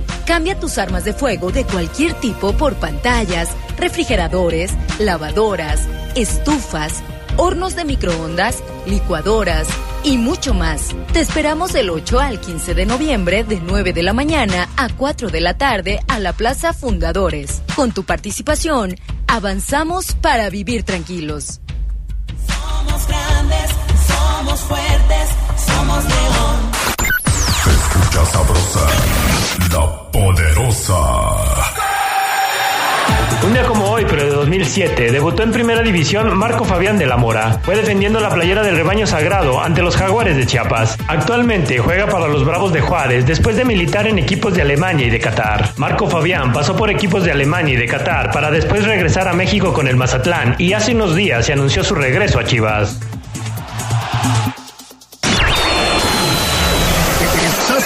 Cambia 0.31 0.57
tus 0.57 0.77
armas 0.77 1.03
de 1.03 1.11
fuego 1.11 1.51
de 1.51 1.65
cualquier 1.65 2.13
tipo 2.13 2.53
por 2.53 2.75
pantallas, 2.75 3.49
refrigeradores, 3.75 4.71
lavadoras, 4.97 5.89
estufas, 6.15 7.03
hornos 7.35 7.75
de 7.75 7.83
microondas, 7.83 8.63
licuadoras 8.85 9.67
y 10.05 10.17
mucho 10.17 10.53
más. 10.53 10.95
Te 11.11 11.19
esperamos 11.19 11.73
del 11.73 11.89
8 11.89 12.17
al 12.21 12.39
15 12.39 12.75
de 12.75 12.85
noviembre 12.85 13.43
de 13.43 13.59
9 13.59 13.91
de 13.91 14.03
la 14.03 14.13
mañana 14.13 14.69
a 14.77 14.87
4 14.87 15.31
de 15.31 15.41
la 15.41 15.57
tarde 15.57 15.99
a 16.07 16.17
la 16.17 16.31
Plaza 16.31 16.71
Fundadores. 16.71 17.61
Con 17.75 17.91
tu 17.91 18.05
participación, 18.05 18.95
avanzamos 19.27 20.13
para 20.13 20.49
vivir 20.49 20.83
tranquilos. 20.83 21.59
Somos 22.47 23.05
grandes, 23.05 23.71
somos 24.07 24.61
fuertes, 24.61 25.29
somos 25.67 26.05
león. 26.05 26.70
Escucha 27.93 28.25
sabrosa, 28.25 28.87
la 29.73 30.11
poderosa. 30.11 30.95
Un 33.43 33.53
día 33.53 33.65
como 33.65 33.89
hoy, 33.89 34.05
pero 34.07 34.23
de 34.23 34.29
2007, 34.29 35.11
debutó 35.11 35.43
en 35.43 35.51
Primera 35.51 35.81
División 35.81 36.37
Marco 36.37 36.63
Fabián 36.63 36.97
de 36.97 37.05
la 37.05 37.17
Mora. 37.17 37.59
Fue 37.63 37.75
defendiendo 37.75 38.21
la 38.21 38.29
playera 38.29 38.63
del 38.63 38.77
rebaño 38.77 39.05
sagrado 39.05 39.61
ante 39.61 39.81
los 39.81 39.97
Jaguares 39.97 40.37
de 40.37 40.45
Chiapas. 40.45 40.97
Actualmente 41.09 41.79
juega 41.79 42.07
para 42.07 42.29
los 42.29 42.45
Bravos 42.45 42.71
de 42.71 42.79
Juárez 42.79 43.25
después 43.25 43.57
de 43.57 43.65
militar 43.65 44.07
en 44.07 44.19
equipos 44.19 44.53
de 44.53 44.61
Alemania 44.61 45.07
y 45.07 45.09
de 45.09 45.19
Qatar. 45.19 45.73
Marco 45.75 46.07
Fabián 46.07 46.53
pasó 46.53 46.77
por 46.77 46.89
equipos 46.89 47.25
de 47.25 47.31
Alemania 47.31 47.73
y 47.73 47.77
de 47.77 47.87
Qatar 47.87 48.31
para 48.31 48.51
después 48.51 48.85
regresar 48.85 49.27
a 49.27 49.33
México 49.33 49.73
con 49.73 49.89
el 49.89 49.97
Mazatlán 49.97 50.55
y 50.57 50.71
hace 50.71 50.95
unos 50.95 51.13
días 51.13 51.45
se 51.45 51.51
anunció 51.51 51.83
su 51.83 51.95
regreso 51.95 52.39
a 52.39 52.45
Chivas. 52.45 52.99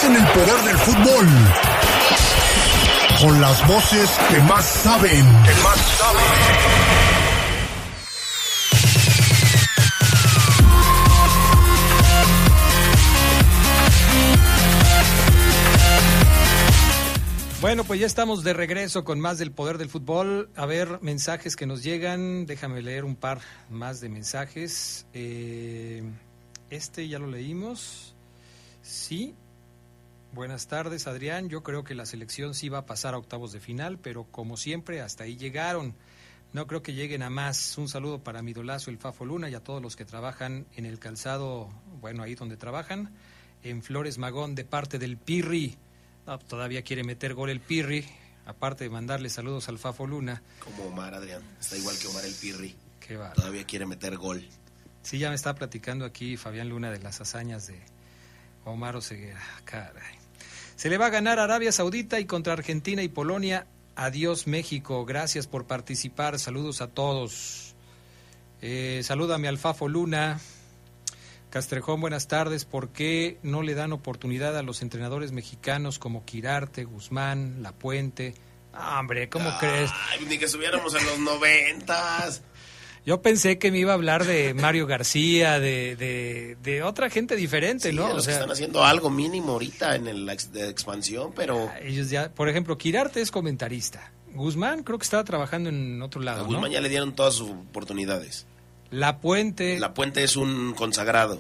El 0.05 0.27
poder 0.27 0.63
del 0.63 0.77
fútbol. 0.77 1.27
Con 3.19 3.41
las 3.41 3.67
voces 3.67 4.07
que 4.29 4.39
más 4.41 4.63
saben. 4.63 5.25
Que 5.43 5.53
más 5.63 5.77
saben. 5.97 6.21
Bueno, 17.61 17.83
pues 17.83 17.99
ya 17.99 18.05
estamos 18.05 18.43
de 18.43 18.53
regreso 18.53 19.03
con 19.03 19.19
más 19.19 19.39
del 19.39 19.51
poder 19.51 19.79
del 19.79 19.89
fútbol. 19.89 20.51
A 20.55 20.67
ver, 20.67 20.99
mensajes 21.01 21.55
que 21.55 21.65
nos 21.65 21.81
llegan. 21.81 22.45
Déjame 22.45 22.83
leer 22.83 23.05
un 23.05 23.15
par 23.15 23.41
más 23.71 24.01
de 24.01 24.09
mensajes. 24.09 25.07
Eh, 25.13 26.03
este 26.69 27.07
ya 27.07 27.17
lo 27.17 27.25
leímos. 27.25 28.13
Sí. 28.83 29.33
Buenas 30.35 30.67
tardes, 30.67 31.07
Adrián. 31.07 31.47
Yo 31.47 31.63
creo 31.63 31.85
que 31.85 31.95
la 31.95 32.05
selección 32.05 32.55
sí 32.55 32.67
va 32.67 32.79
a 32.79 32.85
pasar 32.85 33.13
a 33.13 33.17
octavos 33.17 33.53
de 33.53 33.61
final, 33.61 33.97
pero 33.97 34.25
como 34.25 34.57
siempre, 34.57 34.99
hasta 34.99 35.23
ahí 35.23 35.37
llegaron. 35.37 35.95
No 36.51 36.67
creo 36.67 36.83
que 36.83 36.93
lleguen 36.93 37.23
a 37.23 37.29
más. 37.29 37.77
Un 37.77 37.87
saludo 37.87 38.21
para 38.21 38.41
mi 38.41 38.51
idolazo, 38.51 38.91
el 38.91 38.97
Fafo 38.97 39.23
Luna, 39.23 39.49
y 39.49 39.55
a 39.55 39.61
todos 39.61 39.81
los 39.81 39.95
que 39.95 40.03
trabajan 40.03 40.65
en 40.75 40.85
el 40.85 40.99
calzado, 40.99 41.69
bueno, 42.01 42.21
ahí 42.21 42.35
donde 42.35 42.57
trabajan, 42.57 43.13
en 43.63 43.81
Flores 43.81 44.17
Magón, 44.17 44.55
de 44.55 44.65
parte 44.65 44.99
del 44.99 45.15
Pirri. 45.15 45.77
No, 46.27 46.37
todavía 46.37 46.81
quiere 46.81 47.05
meter 47.05 47.33
gol 47.33 47.49
el 47.49 47.61
Pirri, 47.61 48.05
aparte 48.45 48.83
de 48.83 48.89
mandarle 48.89 49.29
saludos 49.29 49.69
al 49.69 49.79
Fafo 49.79 50.05
Luna. 50.05 50.43
Como 50.59 50.83
Omar, 50.87 51.13
Adrián. 51.13 51.43
Está 51.61 51.77
igual 51.77 51.97
que 51.97 52.07
Omar 52.07 52.25
el 52.25 52.33
Pirri. 52.33 52.75
Qué 52.99 53.15
bárbaro. 53.15 53.35
Todavía 53.35 53.63
quiere 53.63 53.85
meter 53.85 54.17
gol. 54.17 54.45
Sí, 55.01 55.17
ya 55.17 55.29
me 55.29 55.35
está 55.35 55.55
platicando 55.55 56.03
aquí 56.03 56.35
Fabián 56.35 56.67
Luna 56.67 56.91
de 56.91 56.99
las 56.99 57.21
hazañas 57.21 57.67
de 57.67 57.79
Omar 58.65 58.97
Oseguera. 58.97 59.39
Caray. 59.63 60.14
Se 60.75 60.89
le 60.89 60.97
va 60.97 61.07
a 61.07 61.09
ganar 61.09 61.39
Arabia 61.39 61.71
Saudita 61.71 62.19
y 62.19 62.25
contra 62.25 62.53
Argentina 62.53 63.01
y 63.01 63.07
Polonia. 63.07 63.67
Adiós 63.95 64.45
México. 64.45 65.05
Gracias 65.05 65.47
por 65.47 65.65
participar. 65.65 66.37
Saludos 66.37 66.81
a 66.81 66.87
todos. 66.87 67.75
Eh, 68.61 69.01
salúdame 69.03 69.47
al 69.47 69.57
Fafo 69.57 69.87
Luna. 69.87 70.39
Castrejón, 71.49 72.01
buenas 72.01 72.27
tardes. 72.27 72.65
¿Por 72.65 72.89
qué 72.89 73.37
no 73.41 73.61
le 73.61 73.75
dan 73.75 73.93
oportunidad 73.93 74.57
a 74.57 74.63
los 74.63 74.81
entrenadores 74.81 75.31
mexicanos 75.31 75.99
como 75.99 76.25
Quirarte, 76.25 76.83
Guzmán, 76.83 77.63
La 77.63 77.71
Puente? 77.71 78.33
Ah, 78.73 78.99
hombre, 78.99 79.29
¿cómo 79.29 79.49
crees? 79.57 79.89
Ay, 80.11 80.25
ni 80.27 80.37
que 80.37 80.45
estuviéramos 80.45 80.93
en 80.95 81.05
los 81.05 81.19
noventas. 81.19 82.41
Yo 83.05 83.21
pensé 83.21 83.59
que 83.59 83.71
me 83.71 83.77
iba 83.77 83.91
a 83.91 83.95
hablar 83.95 84.25
de 84.25 84.53
Mario 84.55 84.87
García, 84.87 85.59
de, 85.59 85.95
de, 85.95 86.57
de 86.63 86.81
otra 86.83 87.09
gente 87.11 87.35
diferente, 87.35 87.91
Sí, 87.91 87.95
¿no? 87.95 88.07
de 88.07 88.11
O 88.13 88.15
los 88.15 88.25
que 88.25 88.31
sea, 88.31 88.41
están 88.41 88.51
haciendo 88.51 88.83
algo 88.83 89.09
mínimo 89.11 89.51
ahorita 89.53 89.95
en 89.95 90.07
el 90.07 90.27
ex- 90.29 90.51
de 90.51 90.69
expansión, 90.69 91.31
pero 91.35 91.71
ellos 91.83 92.09
ya, 92.09 92.29
por 92.33 92.49
ejemplo, 92.49 92.77
Quirarte 92.77 93.21
es 93.21 93.29
comentarista. 93.29 94.11
Guzmán 94.33 94.83
creo 94.83 94.97
que 94.97 95.03
estaba 95.03 95.23
trabajando 95.23 95.69
en 95.69 96.01
otro 96.01 96.19
a 96.21 96.25
lado, 96.25 96.43
¿no? 96.43 96.47
Guzmán 96.49 96.71
ya 96.71 96.81
le 96.81 96.89
dieron 96.89 97.13
todas 97.15 97.35
sus 97.35 97.51
oportunidades. 97.51 98.47
La 98.89 99.19
Puente, 99.19 99.79
La 99.79 99.93
Puente 99.93 100.23
es 100.23 100.35
un 100.35 100.73
consagrado. 100.73 101.39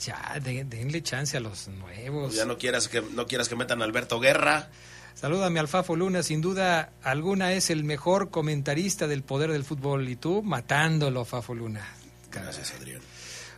ya, 0.00 0.38
de- 0.42 0.64
denle 0.64 1.02
chance 1.02 1.36
a 1.36 1.40
los 1.40 1.68
nuevos. 1.68 2.34
Ya 2.34 2.44
no 2.44 2.58
quieras 2.58 2.88
que 2.88 3.00
no 3.00 3.26
quieras 3.26 3.48
que 3.48 3.54
metan 3.56 3.80
a 3.80 3.84
Alberto 3.84 4.18
Guerra. 4.20 4.68
Salúdame 5.16 5.60
al 5.60 5.66
Fafo 5.68 5.96
Luna, 5.96 6.22
sin 6.22 6.42
duda 6.42 6.92
alguna 7.02 7.54
es 7.54 7.70
el 7.70 7.84
mejor 7.84 8.28
comentarista 8.30 9.06
del 9.08 9.22
poder 9.22 9.50
del 9.50 9.64
fútbol 9.64 10.06
y 10.08 10.16
tú 10.16 10.42
matándolo, 10.42 11.24
Fafo 11.24 11.54
Luna. 11.54 11.86
Gracias, 12.30 12.74
Adrián. 12.78 13.00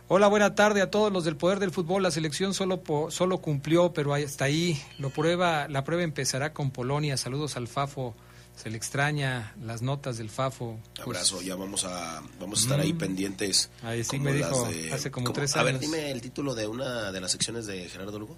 Hola, 0.07 0.27
buena 0.27 0.55
tarde 0.55 0.81
a 0.81 0.89
todos 0.89 1.11
los 1.11 1.25
del 1.25 1.35
poder 1.35 1.59
del 1.59 1.71
fútbol. 1.71 2.01
La 2.01 2.11
selección 2.11 2.53
solo 2.53 2.81
po- 2.81 3.11
solo 3.11 3.39
cumplió, 3.39 3.91
pero 3.93 4.13
hasta 4.13 4.45
ahí. 4.45 4.81
Lo 4.99 5.09
prueba, 5.09 5.67
la 5.67 5.83
prueba 5.83 6.01
empezará 6.03 6.53
con 6.53 6.71
Polonia. 6.71 7.17
Saludos 7.17 7.57
al 7.57 7.67
Fafo. 7.67 8.15
Se 8.55 8.69
le 8.69 8.77
extraña 8.77 9.53
las 9.61 9.81
notas 9.81 10.17
del 10.17 10.29
Fafo. 10.29 10.79
Pues, 10.95 11.05
Abrazo, 11.07 11.41
ya 11.41 11.55
vamos 11.55 11.83
a 11.85 12.21
vamos 12.39 12.59
a 12.59 12.63
estar 12.63 12.79
ahí 12.79 12.93
Mm. 12.93 12.97
pendientes. 12.97 13.69
Ahí 13.83 14.03
sí 14.03 14.17
como 14.17 14.23
me 14.23 14.33
dijo 14.33 14.65
de- 14.69 14.93
hace 14.93 15.11
como 15.11 15.25
¿cómo? 15.25 15.35
tres 15.35 15.55
A 15.57 15.63
ver, 15.63 15.75
años. 15.75 15.81
dime 15.81 16.09
el 16.09 16.21
título 16.21 16.55
de 16.55 16.67
una 16.67 17.11
de 17.11 17.21
las 17.21 17.31
secciones 17.31 17.67
de 17.67 17.87
Gerardo 17.89 18.17
Lugo. 18.17 18.35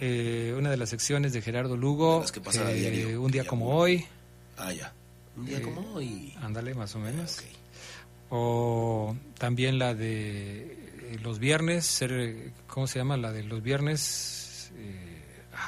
Eh, 0.00 0.54
una 0.56 0.70
de 0.70 0.76
las 0.76 0.88
secciones 0.88 1.32
de 1.32 1.42
Gerardo 1.42 1.76
Lugo. 1.76 2.24
que 2.32 2.40
eh, 2.70 2.74
diario, 2.74 3.22
un 3.22 3.30
día 3.30 3.44
como 3.46 3.74
hoy. 3.76 4.04
Ah, 4.56 4.72
ya. 4.72 4.92
Un 5.36 5.46
día 5.46 5.58
Eh, 5.58 5.62
como 5.62 5.80
hoy. 5.94 6.34
Ándale, 6.42 6.74
más 6.74 6.94
o 6.96 6.98
menos. 6.98 7.42
O 8.30 9.16
también 9.38 9.78
la 9.78 9.94
de 9.94 10.62
eh, 11.12 11.18
los 11.22 11.38
viernes, 11.38 11.84
ser, 11.86 12.52
¿cómo 12.66 12.86
se 12.86 12.98
llama? 12.98 13.16
La 13.16 13.32
de 13.32 13.42
los 13.42 13.62
viernes. 13.62 14.70
eh, 14.76 15.22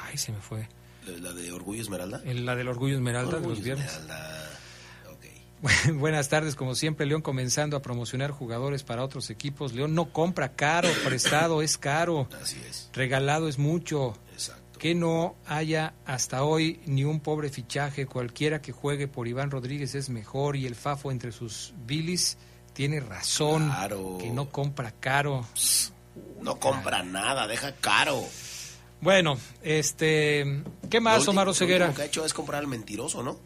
ay, 0.05 0.17
se 0.17 0.31
me 0.31 0.39
fue. 0.39 0.67
La- 1.19 1.33
de 1.33 1.51
Orgullo 1.51 1.81
Esmeralda. 1.81 2.21
La 2.25 2.55
del 2.55 2.67
Orgullo 2.69 2.95
Esmeralda 2.95 3.31
de 3.31 3.37
Orgullo 3.37 3.55
los 3.55 3.63
viernes. 3.63 3.85
Esmeralda. 3.91 4.59
Buenas 5.93 6.29
tardes, 6.29 6.55
como 6.55 6.75
siempre, 6.75 7.05
León 7.05 7.21
comenzando 7.21 7.77
a 7.77 7.81
promocionar 7.81 8.31
jugadores 8.31 8.83
para 8.83 9.03
otros 9.03 9.29
equipos. 9.29 9.73
León 9.73 9.95
no 9.95 10.11
compra 10.11 10.53
caro, 10.53 10.89
prestado 11.05 11.61
es 11.61 11.77
caro. 11.77 12.27
Así 12.41 12.61
es. 12.69 12.89
Regalado 12.93 13.47
es 13.47 13.57
mucho. 13.57 14.17
Que 14.77 14.95
no 14.95 15.37
haya 15.45 15.93
hasta 16.05 16.43
hoy 16.43 16.81
ni 16.85 17.05
un 17.05 17.21
pobre 17.21 17.49
fichaje. 17.49 18.05
Cualquiera 18.05 18.61
que 18.61 18.73
juegue 18.73 19.07
por 19.07 19.29
Iván 19.29 19.49
Rodríguez 19.49 19.95
es 19.95 20.09
mejor 20.09 20.57
y 20.57 20.65
el 20.65 20.75
Fafo 20.75 21.09
entre 21.09 21.31
sus 21.31 21.73
bilis 21.85 22.37
tiene 22.73 22.99
razón. 22.99 23.67
Claro. 23.67 24.17
Que 24.19 24.29
no 24.29 24.49
compra 24.49 24.91
caro. 24.99 25.45
No 26.41 26.59
compra 26.59 27.01
nada, 27.01 27.47
deja 27.47 27.73
caro. 27.75 28.25
Bueno, 28.99 29.37
este, 29.61 30.63
¿qué 30.89 30.99
más, 30.99 31.25
Lo 31.25 31.31
Omar 31.31 31.45
lo 31.45 31.51
Oseguera? 31.51 31.85
último 31.85 31.95
que 31.95 32.01
ha 32.01 32.05
hecho 32.05 32.25
es 32.25 32.33
comprar 32.33 32.59
al 32.59 32.67
mentiroso, 32.67 33.23
¿no? 33.23 33.37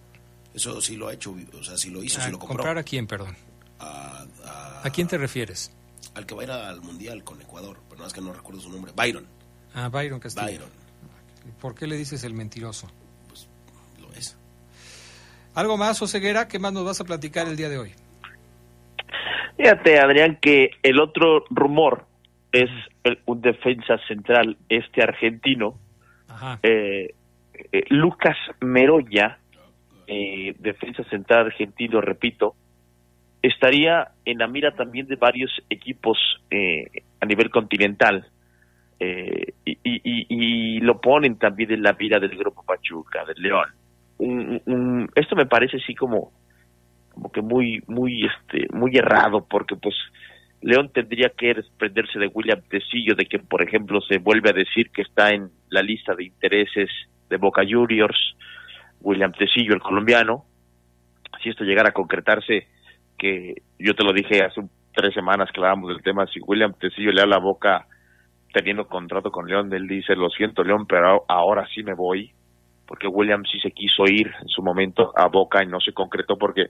Eso 0.57 0.81
sí 0.81 0.97
lo 0.97 1.07
ha 1.07 1.13
hecho, 1.13 1.35
o 1.53 1.63
sea, 1.63 1.77
sí 1.77 1.91
lo 1.91 2.01
hizo, 2.03 2.19
sí 2.19 2.27
¿A 2.27 2.31
lo 2.31 2.39
compró. 2.39 2.57
¿Comprar 2.57 2.77
a 2.79 2.83
quién, 2.83 3.05
perdón? 3.05 3.35
A- 3.79 4.25
a- 4.43 4.81
¿A 4.83 4.89
quién 4.89 5.07
te 5.07 5.17
refieres? 5.17 5.71
al 6.15 6.25
que 6.25 6.33
va 6.33 6.41
a 6.41 6.45
ir 6.45 6.51
al 6.51 6.81
mundial 6.81 7.23
con 7.23 7.39
Ecuador, 7.39 7.77
pero 7.87 8.01
no 8.01 8.07
es 8.07 8.13
que 8.13 8.21
no 8.21 8.33
recuerdo 8.33 8.59
su 8.59 8.71
nombre. 8.71 8.91
Byron. 8.95 9.27
A 9.75 9.87
Byron 9.89 10.19
Castillo. 10.19 10.47
Byron. 10.47 10.69
¿Por 11.61 11.75
qué 11.75 11.85
le 11.85 11.95
dices 11.95 12.23
el 12.23 12.33
mentiroso? 12.33 12.87
Lo 14.01 14.11
es. 14.13 14.35
¿Algo 15.53 15.77
más, 15.77 16.01
Oseguera? 16.01 16.47
¿Qué 16.47 16.57
más 16.57 16.73
nos 16.73 16.85
vas 16.85 16.99
a 16.99 17.03
platicar 17.03 17.47
el 17.47 17.55
día 17.55 17.69
de 17.69 17.77
hoy? 17.77 17.93
Fíjate, 19.57 19.99
Adrián, 19.99 20.37
que 20.41 20.71
el 20.81 20.99
otro 20.99 21.45
rumor 21.51 22.05
es 22.51 22.69
el- 23.03 23.19
un 23.25 23.41
defensa 23.41 23.97
central 24.07 24.57
este 24.69 25.03
argentino, 25.03 25.77
Ajá. 26.27 26.59
eh, 26.63 27.13
eh, 27.71 27.83
Lucas 27.89 28.37
Meroya, 28.59 29.39
eh, 30.07 30.55
defensa 30.59 31.03
central 31.05 31.47
argentino, 31.47 32.01
repito, 32.01 32.55
estaría 33.41 34.09
en 34.25 34.37
la 34.39 34.47
mira 34.47 34.71
también 34.71 35.07
de 35.07 35.15
varios 35.15 35.51
equipos 35.69 36.17
eh, 36.49 36.85
a 37.19 37.25
nivel 37.25 37.49
continental. 37.49 38.25
eh, 38.99 39.53
y, 39.65 40.79
lo 40.81 40.99
ponen 41.01 41.37
también 41.37 41.71
en 41.71 41.83
la 41.83 41.93
mira 41.99 42.19
del 42.19 42.35
grupo 42.37 42.63
Pachuca, 42.63 43.25
del 43.25 43.41
León. 43.41 43.67
Un- 44.17 44.61
un- 44.65 45.09
esto 45.15 45.35
me 45.35 45.45
parece 45.45 45.77
así 45.77 45.93
como 45.93 46.31
como 47.13 47.31
que 47.31 47.41
muy 47.41 47.83
muy 47.87 48.25
este 48.25 48.67
muy 48.73 48.95
errado 48.95 49.45
porque 49.47 49.75
pues 49.75 49.95
León 50.61 50.89
tendría 50.93 51.29
que 51.29 51.53
desprenderse 51.53 52.17
de 52.19 52.27
William 52.27 52.61
Tecillo 52.69 53.15
de 53.15 53.25
que 53.25 53.39
por 53.39 53.61
ejemplo 53.61 54.01
se 54.01 54.17
vuelve 54.19 54.49
a 54.49 54.53
decir 54.53 54.89
que 54.91 55.01
está 55.03 55.29
en 55.31 55.49
la 55.69 55.81
lista 55.83 56.15
de 56.15 56.25
intereses 56.25 56.89
de 57.29 57.37
Boca 57.37 57.63
Juniors 57.67 58.17
William 59.01 59.31
Tecillo 59.31 59.73
el 59.73 59.81
colombiano 59.81 60.45
si 61.41 61.49
esto 61.49 61.63
llegara 61.63 61.89
a 61.89 61.93
concretarse 61.93 62.67
que 63.17 63.61
yo 63.79 63.93
te 63.95 64.03
lo 64.03 64.13
dije 64.13 64.43
hace 64.43 64.61
tres 64.93 65.13
semanas 65.13 65.49
que 65.51 65.59
hablábamos 65.59 65.89
del 65.89 66.01
tema 66.03 66.25
si 66.27 66.39
William 66.39 66.73
Tecillo 66.73 67.11
le 67.11 67.21
da 67.21 67.27
la 67.27 67.39
boca 67.39 67.87
teniendo 68.53 68.87
contrato 68.87 69.31
con 69.31 69.47
León 69.47 69.73
él 69.73 69.87
dice 69.87 70.15
lo 70.15 70.29
siento 70.29 70.63
León 70.63 70.85
pero 70.87 71.25
ahora 71.27 71.67
sí 71.73 71.83
me 71.83 71.93
voy 71.93 72.33
porque 72.87 73.07
William 73.07 73.43
sí 73.45 73.59
se 73.59 73.71
quiso 73.71 74.05
ir 74.05 74.31
en 74.41 74.47
su 74.47 74.63
momento 74.63 75.11
a 75.15 75.27
Boca 75.27 75.61
y 75.61 75.67
no 75.67 75.79
se 75.79 75.91
concretó 75.91 76.37
porque 76.37 76.67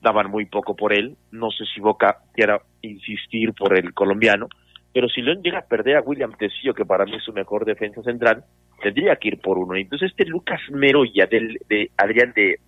daban 0.00 0.30
muy 0.30 0.46
poco 0.46 0.76
por 0.76 0.92
él. 0.92 1.16
No 1.32 1.50
sé 1.50 1.64
si 1.74 1.80
Boca 1.80 2.18
quiera 2.32 2.62
insistir 2.82 3.52
por 3.52 3.76
el 3.76 3.92
colombiano, 3.92 4.46
pero 4.92 5.08
si 5.08 5.22
León 5.22 5.42
llega 5.42 5.58
a 5.58 5.66
perder 5.66 5.96
a 5.96 6.02
William 6.02 6.32
Tecillo, 6.38 6.72
que 6.72 6.84
para 6.84 7.04
mí 7.04 7.16
es 7.16 7.24
su 7.24 7.32
mejor 7.32 7.64
defensa 7.64 8.00
central, 8.02 8.44
tendría 8.82 9.16
que 9.16 9.28
ir 9.28 9.40
por 9.40 9.58
uno. 9.58 9.74
Entonces 9.76 10.10
este 10.10 10.24
Lucas 10.24 10.60
Meroya, 10.70 11.26
del, 11.26 11.58
de 11.68 11.90
Adrián 11.96 12.32
de 12.34 12.58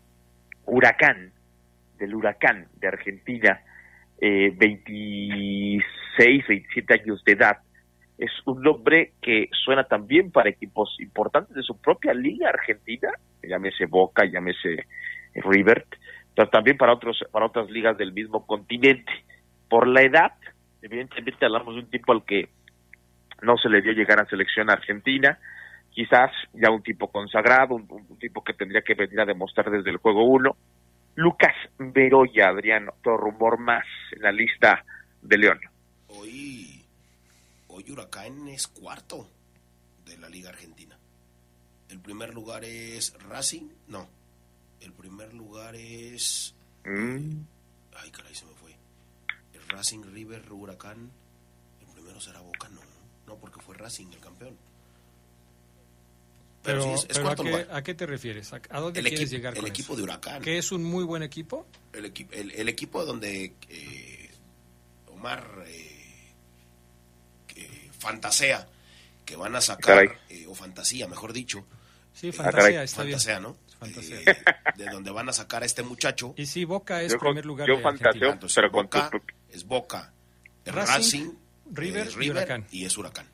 Huracán, 0.65 1.33
del 1.99 2.15
Huracán 2.15 2.67
de 2.79 2.89
Argentina, 2.89 3.61
eh, 4.21 4.53
26, 4.57 6.47
27 6.47 6.95
años 6.95 7.23
de 7.25 7.33
edad, 7.33 7.59
es 8.19 8.31
un 8.47 8.63
nombre 8.63 9.13
que 9.21 9.49
suena 9.65 9.85
también 9.85 10.31
para 10.31 10.49
equipos 10.49 10.97
importantes 11.01 11.55
de 11.55 11.63
su 11.63 11.79
propia 11.81 12.15
liga 12.15 12.49
argentina, 12.49 13.11
llámese 13.43 13.87
Boca, 13.87 14.25
llámese 14.25 14.87
River, 15.35 15.87
pero 16.35 16.49
también 16.49 16.79
para 16.79 16.95
otros 16.95 17.23
para 17.31 17.47
otras 17.47 17.71
ligas 17.71 17.97
del 17.99 18.13
mismo 18.13 18.47
continente. 18.47 19.13
Por 19.69 19.87
la 19.87 20.03
edad, 20.03 20.33
evidentemente 20.81 21.45
hablamos 21.45 21.75
de 21.75 21.81
un 21.81 21.91
tipo 21.91 22.13
al 22.13 22.25
que 22.25 22.49
no 23.43 23.59
se 23.59 23.69
le 23.69 23.83
dio 23.83 23.93
llegar 23.93 24.21
a 24.21 24.27
selección 24.27 24.71
argentina, 24.71 25.39
quizás 25.97 26.30
ya 26.53 26.70
un 26.70 26.82
tipo 26.82 27.11
consagrado, 27.11 27.74
un, 27.74 27.86
un 27.90 28.18
tipo 28.18 28.44
que 28.44 28.53
tendría 28.53 28.82
que 28.82 28.92
venir 28.92 29.18
a 29.18 29.24
demostrar 29.24 29.70
desde 29.70 29.88
el 29.90 29.97
juego 29.97 30.24
uno. 30.26 30.55
Lucas 31.14 31.55
Beroya, 31.78 32.49
Adrián, 32.49 32.90
otro 32.90 33.16
rumor 33.16 33.59
más 33.59 33.86
en 34.12 34.20
la 34.20 34.30
lista 34.30 34.84
de 35.22 35.38
León. 35.38 35.59
Hoy, 36.09 36.84
hoy 37.68 37.90
Huracán 37.90 38.47
es 38.49 38.66
cuarto 38.66 39.26
de 40.05 40.18
la 40.18 40.28
Liga 40.28 40.51
Argentina. 40.51 40.99
El 41.88 42.01
primer 42.01 42.34
lugar 42.34 42.62
es 42.62 43.14
Racing, 43.30 43.70
no. 43.88 44.07
El 44.82 44.92
primer 44.92 45.32
lugar 45.32 45.74
es. 45.74 46.55
Mm. 46.84 47.40
Ay, 47.97 48.11
caray, 48.11 48.34
se 48.34 48.44
me 48.44 48.53
fue. 48.53 48.76
El 49.55 49.66
Racing, 49.68 50.03
River, 50.12 50.53
Huracán. 50.53 51.11
El 51.80 51.86
primero 51.86 52.20
será 52.20 52.42
Boca, 52.42 52.68
no. 52.68 52.82
No, 53.26 53.38
porque 53.40 53.61
fue 53.61 53.74
Racing 53.76 54.09
el 54.12 54.20
campeón. 54.20 54.59
Pero, 56.67 56.83
Pero, 56.83 56.83
sí, 56.83 56.91
es, 56.91 57.11
es 57.11 57.19
pero 57.19 57.29
¿a, 57.31 57.37
qué, 57.37 57.43
lugar. 57.45 57.69
¿a 57.73 57.83
qué 57.83 57.95
te 57.95 58.07
refieres? 58.07 58.53
¿A, 58.53 58.61
a 58.71 58.81
dónde 58.81 59.01
El 59.01 59.07
quieres 59.07 59.21
equipo- 59.21 59.37
llegar 59.37 59.55
el 59.55 59.61
con 59.61 59.69
equipo 59.71 59.93
eso? 59.93 59.97
de 59.97 60.03
Huracán. 60.03 60.43
¿Que 60.43 60.59
es 60.59 60.73
un 60.73 60.83
muy 60.85 61.05
buen 61.05 61.23
equipo? 61.23 61.67
El, 61.93 62.12
equi- 62.12 62.29
el, 62.33 62.51
el 62.53 62.69
equipo 62.69 63.05
donde 63.05 63.55
eh, 63.69 64.31
Omar 65.09 65.64
eh, 65.67 66.33
que 67.47 67.91
fantasea 67.99 68.69
que 69.25 69.37
van 69.37 69.57
a 69.57 69.61
sacar, 69.61 70.19
eh, 70.29 70.47
o 70.49 70.55
fantasía, 70.55 71.09
mejor 71.09 71.33
dicho. 71.33 71.64
Sí, 72.12 72.29
eh, 72.29 72.33
fantasea, 72.33 72.83
está 72.85 73.03
bien. 73.03 73.19
fantasea, 73.19 73.41
¿no? 73.41 73.57
Fantasea. 73.81 74.21
Eh, 74.21 74.37
de 74.77 74.85
donde 74.87 75.11
van 75.11 75.29
a 75.29 75.33
sacar 75.33 75.62
a 75.62 75.67
este 75.67 75.83
muchacho. 75.83 76.33
Y 76.37 76.47
sí, 76.47 76.64
Boca 76.64 77.03
es 77.03 77.12
Yo 77.12 77.19
con- 77.19 77.29
primer 77.31 77.45
lugar 77.47 77.67
yo 77.69 77.77
de 77.77 77.83
fantaseo. 77.83 78.33
Entonces, 78.33 78.55
pero 78.57 78.71
con 78.71 78.85
Boca 78.85 79.11
tu- 79.11 79.21
es 79.51 79.64
Boca, 79.64 80.12
es 80.64 80.75
Racing, 80.75 80.95
Racing, 80.95 81.31
River 81.73 82.07
es 82.09 82.17
y 82.21 82.31
Huracán. 82.31 82.67
y 82.71 82.85
es 82.85 82.97
Huracán. 82.97 83.27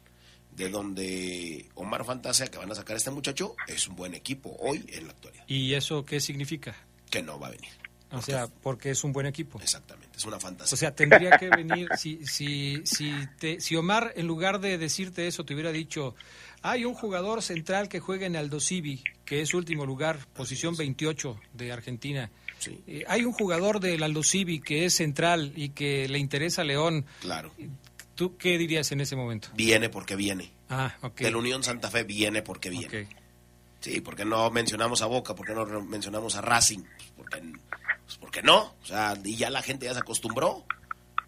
De 0.57 0.69
donde 0.69 1.67
Omar 1.75 2.05
fantasea 2.05 2.47
que 2.49 2.59
van 2.59 2.71
a 2.71 2.75
sacar 2.75 2.95
a 2.95 2.99
este 2.99 3.11
muchacho, 3.11 3.57
es 3.67 3.89
un 3.89 3.97
buen 3.97 4.15
equipo 4.15 4.55
hoy 4.61 4.85
en 4.93 5.07
la 5.07 5.13
actualidad, 5.13 5.45
¿Y 5.49 5.75
eso 5.75 6.05
qué 6.05 6.21
significa? 6.21 6.77
que 7.11 7.23
no 7.23 7.39
va 7.39 7.49
a 7.49 7.51
venir. 7.51 7.71
O 8.13 8.21
sea, 8.21 8.47
porque 8.47 8.91
es 8.91 9.05
un 9.05 9.13
buen 9.13 9.27
equipo. 9.27 9.59
Exactamente, 9.61 10.19
es 10.19 10.25
una 10.27 10.39
fantasía. 10.39 10.75
O 10.75 10.77
sea, 10.77 10.95
tendría 10.95 11.31
que 11.39 11.49
venir, 11.49 11.89
si, 11.97 12.27
si, 12.27 12.83
si, 12.85 13.13
te, 13.39 13.61
si 13.61 13.75
Omar, 13.75 14.13
en 14.17 14.27
lugar 14.27 14.61
de 14.61 14.77
decirte 14.77 15.27
eso, 15.27 15.45
te 15.45 15.55
hubiera 15.55 15.73
dicho, 15.73 16.15
hay 16.61 16.85
un 16.85 16.95
jugador 16.95 17.43
central 17.43 17.89
que 17.89 18.01
juega 18.01 18.27
en 18.27 18.37
Aldo 18.37 18.61
Civi, 18.61 19.03
que 19.25 19.41
es 19.41 19.55
último 19.55 19.87
lugar, 19.87 20.19
posición 20.35 20.77
28 20.77 21.41
de 21.55 21.73
Argentina. 21.73 22.31
Sí. 22.59 22.83
Eh, 22.87 23.05
hay 23.09 23.25
un 23.25 23.33
jugador 23.33 23.81
del 23.81 24.03
Aldo 24.03 24.23
Civi 24.23 24.61
que 24.61 24.85
es 24.85 24.95
central 24.95 25.53
y 25.57 25.71
que 25.71 26.07
le 26.09 26.19
interesa 26.19 26.63
a 26.63 26.65
León. 26.65 27.07
Claro. 27.21 27.51
¿Tú 28.15 28.37
qué 28.37 28.59
dirías 28.59 28.93
en 28.93 29.01
ese 29.01 29.17
momento? 29.17 29.49
Viene 29.55 29.89
porque 29.89 30.17
viene. 30.17 30.53
Ah, 30.69 30.95
ok. 31.03 31.21
De 31.21 31.31
la 31.31 31.39
Unión 31.39 31.63
Santa 31.65 31.91
Fe 31.91 32.05
viene 32.05 32.43
porque 32.43 32.71
viene. 32.71 32.87
Ok. 33.05 33.09
Sí, 33.81 34.01
porque 34.01 34.25
no 34.25 34.51
mencionamos 34.51 35.03
a 35.03 35.07
Boca, 35.07 35.35
porque 35.35 35.55
no 35.55 35.65
mencionamos 35.83 36.37
a 36.37 36.41
Racing, 36.41 36.81
Pues 36.85 37.11
porque, 37.17 37.41
pues 38.07 38.17
porque 38.21 38.43
no, 38.43 38.75
o 38.81 38.85
sea, 38.87 39.19
y 39.25 39.37
ya 39.37 39.51
la 39.51 39.61
gente 39.63 39.87
ya 39.87 39.93
se 39.95 39.99
acostumbró 40.01 40.65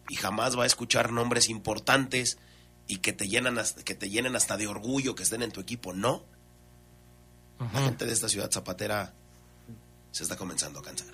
y 0.09 0.15
jamás 0.15 0.57
va 0.57 0.63
a 0.63 0.67
escuchar 0.67 1.11
nombres 1.11 1.49
importantes 1.49 2.39
y 2.87 2.99
que 2.99 3.13
te 3.13 3.27
llenan 3.29 3.59
hasta- 3.59 3.83
que 3.83 3.95
te 3.97 4.09
llenen 4.09 4.37
hasta 4.37 4.57
de 4.57 4.69
orgullo 4.69 5.15
que 5.17 5.25
estén 5.25 5.43
en 5.43 5.51
tu 5.51 5.61
equipo, 5.61 5.93
no. 5.95 6.23
La 7.59 7.81
gente 7.81 8.05
de 8.05 8.13
esta 8.13 8.29
ciudad 8.29 8.51
zapatera 8.53 9.15
se 10.13 10.23
está 10.23 10.37
comenzando 10.37 10.79
a 10.81 10.83
cansar. 10.83 11.09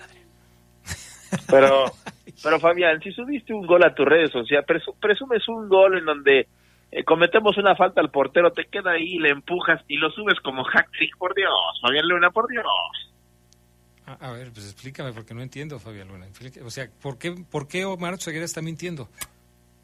Pero, 1.49 1.85
pero 2.43 2.59
Fabián, 2.59 3.01
si 3.01 3.11
subiste 3.11 3.53
un 3.53 3.65
gol 3.65 3.83
a 3.83 3.93
tus 3.93 4.05
redes 4.05 4.31
sociales, 4.31 4.65
presu- 4.67 4.95
presumes 4.99 5.47
un 5.47 5.67
gol 5.69 5.97
en 5.97 6.05
donde 6.05 6.47
eh, 6.91 7.03
cometemos 7.03 7.57
una 7.57 7.75
falta 7.75 8.01
al 8.01 8.11
portero, 8.11 8.51
te 8.51 8.65
queda 8.65 8.91
ahí, 8.91 9.17
le 9.17 9.29
empujas 9.29 9.81
y 9.87 9.97
lo 9.97 10.09
subes 10.11 10.39
como 10.41 10.63
hack 10.63 10.89
trick, 10.91 11.17
por 11.17 11.33
Dios, 11.35 11.51
Fabián 11.81 12.07
Luna, 12.07 12.31
por 12.31 12.47
Dios. 12.49 12.65
A, 14.05 14.13
a 14.29 14.31
ver, 14.33 14.51
pues 14.51 14.65
explícame 14.65 15.13
porque 15.13 15.33
no 15.33 15.41
entiendo, 15.41 15.79
Fabián 15.79 16.07
Luna. 16.09 16.27
O 16.65 16.69
sea, 16.69 16.89
¿por 17.01 17.17
qué, 17.17 17.31
por 17.49 17.67
qué 17.67 17.85
Omar 17.85 18.17
Ceguera 18.21 18.45
está 18.45 18.61
mintiendo? 18.61 19.09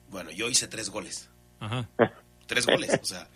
Bueno, 0.10 0.32
yo 0.32 0.50
hice 0.50 0.68
tres 0.68 0.90
goles. 0.90 1.30
Ajá. 1.60 1.88
Tres 2.46 2.66
goles. 2.66 3.00
O 3.02 3.06
sea, 3.06 3.28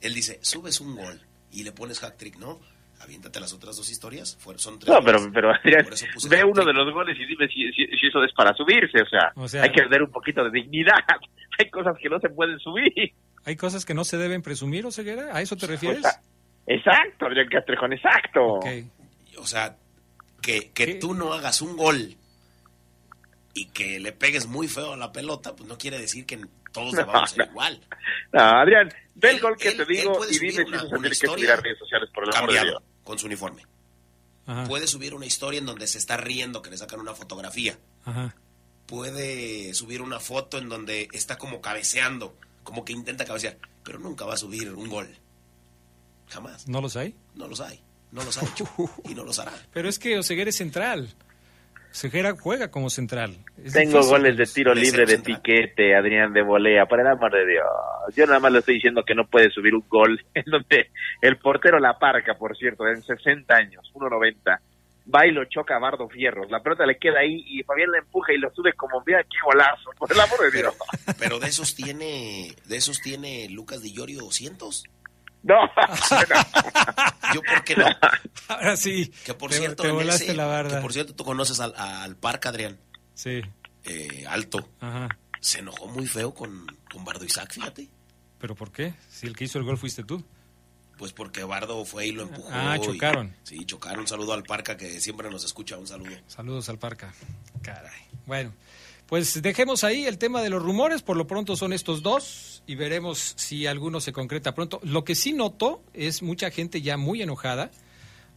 él 0.00 0.14
dice, 0.14 0.38
subes 0.42 0.80
un 0.80 0.94
gol 0.96 1.20
y 1.50 1.64
le 1.64 1.72
pones 1.72 2.00
hack 2.00 2.16
trick, 2.16 2.36
¿no? 2.38 2.60
Aviéntate 3.00 3.38
las 3.40 3.52
otras 3.52 3.76
dos 3.76 3.88
historias. 3.90 4.36
Fueron, 4.40 4.58
son 4.58 4.78
tres 4.78 4.92
No, 4.92 5.00
pero, 5.02 5.18
goles. 5.18 5.32
pero 5.34 5.50
Adrián, 5.54 5.86
ve 6.28 6.44
uno 6.44 6.64
de 6.64 6.72
los 6.72 6.92
goles 6.92 7.16
y 7.18 7.26
dime 7.26 7.46
si, 7.48 7.70
si- 7.72 7.86
si 7.96 8.06
eso 8.08 8.22
es 8.24 8.32
para 8.34 8.52
subirse. 8.54 9.00
O 9.02 9.08
sea, 9.08 9.32
O 9.36 9.48
sea- 9.48 9.62
hay 9.62 9.70
que 9.72 9.82
tener 9.82 10.02
un 10.02 10.10
poquito 10.10 10.42
de 10.44 10.50
dignidad. 10.50 10.94
Hay 11.60 11.70
cosas 11.70 11.96
que 12.00 12.08
no 12.08 12.20
se 12.20 12.28
pueden 12.28 12.56
subir. 12.60 13.12
¿Hay 13.44 13.56
cosas 13.56 13.84
que 13.84 13.92
no 13.94 14.04
se 14.04 14.16
deben 14.16 14.42
presumir, 14.42 14.86
o 14.86 14.92
Ceguera? 14.92 15.34
¿A 15.36 15.40
eso 15.42 15.56
te 15.56 15.66
refieres? 15.66 15.98
O 15.98 16.02
sea, 16.02 16.20
exacto, 16.68 17.26
Adrián 17.26 17.48
Castrejón, 17.48 17.92
exacto. 17.94 18.60
O 19.38 19.46
sea, 19.46 19.76
que, 20.40 20.70
que 20.70 20.94
tú 20.94 21.14
no 21.14 21.32
hagas 21.32 21.60
un 21.60 21.76
gol 21.76 22.14
y 23.54 23.66
que 23.70 23.98
le 23.98 24.12
pegues 24.12 24.46
muy 24.46 24.68
feo 24.68 24.92
a 24.92 24.96
la 24.96 25.10
pelota, 25.10 25.56
pues 25.56 25.68
no 25.68 25.76
quiere 25.78 25.98
decir 25.98 26.26
que 26.26 26.38
todos 26.72 26.92
le 26.94 27.02
vamos 27.02 27.22
a 27.22 27.24
hacer 27.24 27.48
igual. 27.50 27.80
No, 28.32 28.40
Adrián, 28.40 28.88
ve 29.16 29.30
el 29.30 29.40
gol 29.40 29.56
que 29.56 29.70
él- 29.70 29.76
te 29.78 29.84
digo 29.86 30.20
y 30.30 30.38
dime 30.38 30.52
si 30.52 30.60
una- 30.62 30.84
una 30.84 31.08
historia 31.08 31.34
subir 31.34 31.50
a 31.50 31.56
redes 31.56 31.78
sociales, 31.78 32.08
por 32.14 32.22
el 32.24 32.36
amor 32.36 32.52
de 32.52 32.60
Dios. 32.60 32.82
Con 33.08 33.18
su 33.18 33.24
uniforme. 33.24 33.62
Ajá. 34.44 34.64
Puede 34.64 34.86
subir 34.86 35.14
una 35.14 35.24
historia 35.24 35.58
en 35.58 35.64
donde 35.64 35.86
se 35.86 35.96
está 35.96 36.18
riendo, 36.18 36.60
que 36.60 36.68
le 36.68 36.76
sacan 36.76 37.00
una 37.00 37.14
fotografía. 37.14 37.78
Ajá. 38.04 38.36
Puede 38.84 39.72
subir 39.72 40.02
una 40.02 40.20
foto 40.20 40.58
en 40.58 40.68
donde 40.68 41.08
está 41.14 41.38
como 41.38 41.62
cabeceando, 41.62 42.36
como 42.64 42.84
que 42.84 42.92
intenta 42.92 43.24
cabecear, 43.24 43.56
pero 43.82 43.98
nunca 43.98 44.26
va 44.26 44.34
a 44.34 44.36
subir 44.36 44.74
un 44.74 44.90
gol. 44.90 45.08
Jamás. 46.28 46.68
¿No 46.68 46.82
los 46.82 46.96
hay? 46.96 47.14
No 47.34 47.48
los 47.48 47.60
hay. 47.60 47.80
No 48.12 48.22
los 48.22 48.36
ha 48.36 48.44
hecho. 48.44 48.68
y 49.08 49.14
no 49.14 49.24
los 49.24 49.38
hará. 49.38 49.54
Pero 49.72 49.88
es 49.88 49.98
que 49.98 50.18
Oseguera 50.18 50.50
es 50.50 50.56
central. 50.56 51.14
Oseguera 51.90 52.34
juega 52.38 52.70
como 52.70 52.90
central. 52.90 53.36
Es 53.62 53.72
Tengo 53.72 53.98
difícil. 53.98 54.10
goles 54.10 54.36
de 54.36 54.46
tiro 54.46 54.74
libre 54.74 55.04
de 55.06 55.18
piquete, 55.18 55.96
Adrián 55.96 56.32
de 56.32 56.42
volea, 56.42 56.86
por 56.86 57.00
el 57.00 57.06
amor 57.06 57.32
de 57.32 57.46
Dios. 57.46 57.66
Yo 58.14 58.26
nada 58.26 58.38
más 58.40 58.52
le 58.52 58.58
estoy 58.60 58.74
diciendo 58.74 59.02
que 59.04 59.14
no 59.14 59.26
puede 59.26 59.50
subir 59.50 59.74
un 59.74 59.84
gol 59.88 60.20
en 60.34 60.44
donde 60.46 60.90
el 61.22 61.38
portero 61.38 61.78
la 61.78 61.98
parca, 61.98 62.34
por 62.34 62.56
cierto, 62.56 62.86
en 62.86 63.02
60 63.02 63.54
años, 63.54 63.90
1.90. 63.94 64.58
Va 65.12 65.26
y 65.26 65.32
lo 65.32 65.42
choca 65.46 65.74
a 65.76 65.78
Bardo 65.78 66.06
Fierros. 66.08 66.50
La 66.50 66.60
pelota 66.62 66.84
le 66.84 66.98
queda 66.98 67.20
ahí 67.20 67.42
y 67.48 67.62
Fabián 67.62 67.90
la 67.90 67.98
empuja 67.98 68.34
y 68.34 68.36
lo 68.38 68.50
sube 68.50 68.74
como, 68.74 69.02
mira 69.06 69.22
qué 69.22 69.38
golazo, 69.42 69.90
por 69.98 70.12
el 70.12 70.20
amor 70.20 70.38
de 70.40 70.58
Dios. 70.58 70.76
Pero 71.18 71.38
de 71.38 71.46
esos 71.48 71.74
tiene, 71.74 72.54
de 72.66 72.76
esos 72.76 73.00
tiene 73.00 73.48
Lucas 73.48 73.80
Di 73.82 73.94
Llorio 73.94 74.18
200. 74.20 74.84
No. 75.42 75.54
Yo 77.34 77.42
por 77.42 77.64
qué 77.64 77.76
no. 77.76 77.86
Ahora 78.48 78.76
sí. 78.76 79.12
Que 79.24 79.34
por 79.34 79.50
te- 79.50 79.58
cierto, 79.58 79.82
te 79.82 79.88
en 79.90 79.94
volaste 79.96 80.24
ese- 80.24 80.34
la 80.34 80.46
barda. 80.46 80.76
que 80.76 80.82
por 80.82 80.92
cierto 80.92 81.14
tú 81.14 81.24
conoces 81.24 81.60
al, 81.60 81.74
al 81.76 82.16
Parca, 82.16 82.48
Adrián. 82.48 82.78
Sí. 83.14 83.40
Eh, 83.84 84.24
alto. 84.28 84.68
Ajá. 84.80 85.08
Se 85.40 85.60
enojó 85.60 85.86
muy 85.86 86.06
feo 86.06 86.34
con, 86.34 86.66
con 86.92 87.04
Bardo 87.04 87.24
Isaac, 87.24 87.52
fíjate. 87.52 87.88
¿Pero 88.40 88.54
por 88.54 88.72
qué? 88.72 88.94
Si 89.08 89.26
el 89.26 89.36
que 89.36 89.44
hizo 89.44 89.58
el 89.58 89.64
gol 89.64 89.78
fuiste 89.78 90.04
tú. 90.04 90.24
Pues 90.96 91.12
porque 91.12 91.44
Bardo 91.44 91.84
fue 91.84 92.06
y 92.08 92.12
lo 92.12 92.22
empujó. 92.24 92.48
Ah, 92.52 92.76
y- 92.76 92.84
chocaron. 92.84 93.34
sí, 93.44 93.64
chocaron. 93.64 94.00
Un 94.00 94.08
saludo 94.08 94.32
al 94.32 94.42
Parca 94.42 94.76
que 94.76 95.00
siempre 95.00 95.30
nos 95.30 95.44
escucha. 95.44 95.76
Un 95.78 95.86
saludo. 95.86 96.10
Saludos 96.26 96.68
al 96.68 96.78
Parca. 96.78 97.14
Caray. 97.62 98.02
Bueno, 98.26 98.52
pues 99.08 99.40
dejemos 99.42 99.84
ahí 99.84 100.04
el 100.06 100.18
tema 100.18 100.42
de 100.42 100.50
los 100.50 100.62
rumores. 100.62 101.02
Por 101.02 101.16
lo 101.16 101.26
pronto 101.26 101.56
son 101.56 101.72
estos 101.72 102.02
dos 102.02 102.62
y 102.66 102.74
veremos 102.74 103.34
si 103.36 103.66
alguno 103.66 104.00
se 104.00 104.12
concreta 104.12 104.54
pronto. 104.54 104.80
Lo 104.82 105.02
que 105.04 105.14
sí 105.14 105.32
noto 105.32 105.82
es 105.94 106.22
mucha 106.22 106.50
gente 106.50 106.82
ya 106.82 106.96
muy 106.98 107.22
enojada 107.22 107.70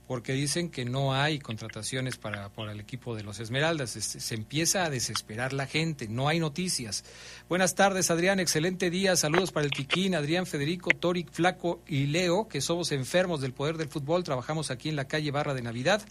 porque 0.08 0.34
dicen 0.34 0.70
que 0.70 0.84
no 0.84 1.14
hay 1.14 1.40
contrataciones 1.40 2.18
para, 2.18 2.50
para 2.50 2.74
el 2.74 2.82
equipo 2.82 3.16
de 3.16 3.24
los 3.24 3.40
Esmeraldas. 3.40 3.96
Es- 3.96 4.06
se 4.06 4.36
empieza 4.36 4.84
a 4.84 4.90
desesperar 4.90 5.54
la 5.54 5.68
gente, 5.68 6.08
no 6.10 6.28
hay 6.28 6.40
noticias. 6.40 7.06
Buenas 7.48 7.76
tardes, 7.76 8.12
Adrián, 8.12 8.40
excelente 8.42 8.90
día. 8.90 9.16
Saludos 9.16 9.52
para 9.54 9.66
el 9.66 9.72
Tiquín, 9.72 10.16
Adrián, 10.16 10.46
Federico, 10.46 10.90
Toric, 10.92 11.32
Flaco 11.32 11.82
y 11.88 12.08
Leo, 12.08 12.48
que 12.50 12.60
somos 12.60 12.92
enfermos 12.92 13.40
del 13.42 13.54
poder 13.54 13.78
del 13.78 13.88
fútbol. 13.90 14.24
Trabajamos 14.26 14.70
aquí 14.72 14.90
en 14.90 14.98
la 14.98 15.06
calle 15.08 15.32
Barra 15.32 15.54
de 15.54 15.62
Navidad. 15.62 16.02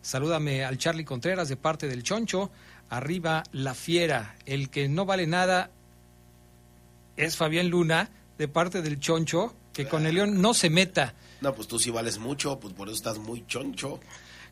Salúdame 0.00 0.64
al 0.64 0.78
Charlie 0.78 1.04
Contreras 1.04 1.48
de 1.50 1.56
parte 1.56 1.86
del 1.86 2.02
Choncho. 2.02 2.50
Arriba 2.90 3.44
la 3.52 3.74
fiera. 3.74 4.36
El 4.44 4.68
que 4.68 4.88
no 4.88 5.06
vale 5.06 5.26
nada 5.26 5.70
es 7.16 7.36
Fabián 7.36 7.68
Luna 7.68 8.10
de 8.36 8.48
parte 8.48 8.82
del 8.82 8.98
Choncho, 8.98 9.54
que 9.72 9.86
con 9.86 10.06
el 10.06 10.14
León 10.16 10.40
no 10.42 10.54
se 10.54 10.70
meta. 10.70 11.14
No, 11.40 11.54
pues 11.54 11.68
tú 11.68 11.78
sí 11.78 11.90
vales 11.90 12.18
mucho, 12.18 12.58
pues 12.58 12.74
por 12.74 12.88
eso 12.88 12.96
estás 12.96 13.18
muy 13.18 13.46
choncho. 13.46 14.00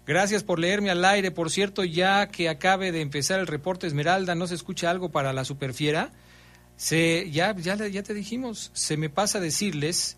Gracias 0.07 0.43
por 0.43 0.59
leerme 0.59 0.91
al 0.91 1.05
aire. 1.05 1.31
Por 1.31 1.51
cierto, 1.51 1.85
ya 1.85 2.29
que 2.29 2.49
acabe 2.49 2.93
de 2.93 3.01
empezar 3.01 3.41
el 3.41 3.47
reporte 3.47 3.87
Esmeralda, 3.87 4.35
¿no 4.35 4.47
se 4.47 4.55
escucha 4.55 4.91
algo 4.91 5.11
para 5.11 5.33
la 5.33 5.45
superfiera? 5.45 6.13
Se, 6.77 7.31
ya, 7.31 7.57
ya, 7.57 7.77
ya 7.89 8.03
te 8.03 8.15
dijimos, 8.15 8.71
se 8.73 8.97
me 8.97 9.11
pasa 9.11 9.41
decirles 9.41 10.17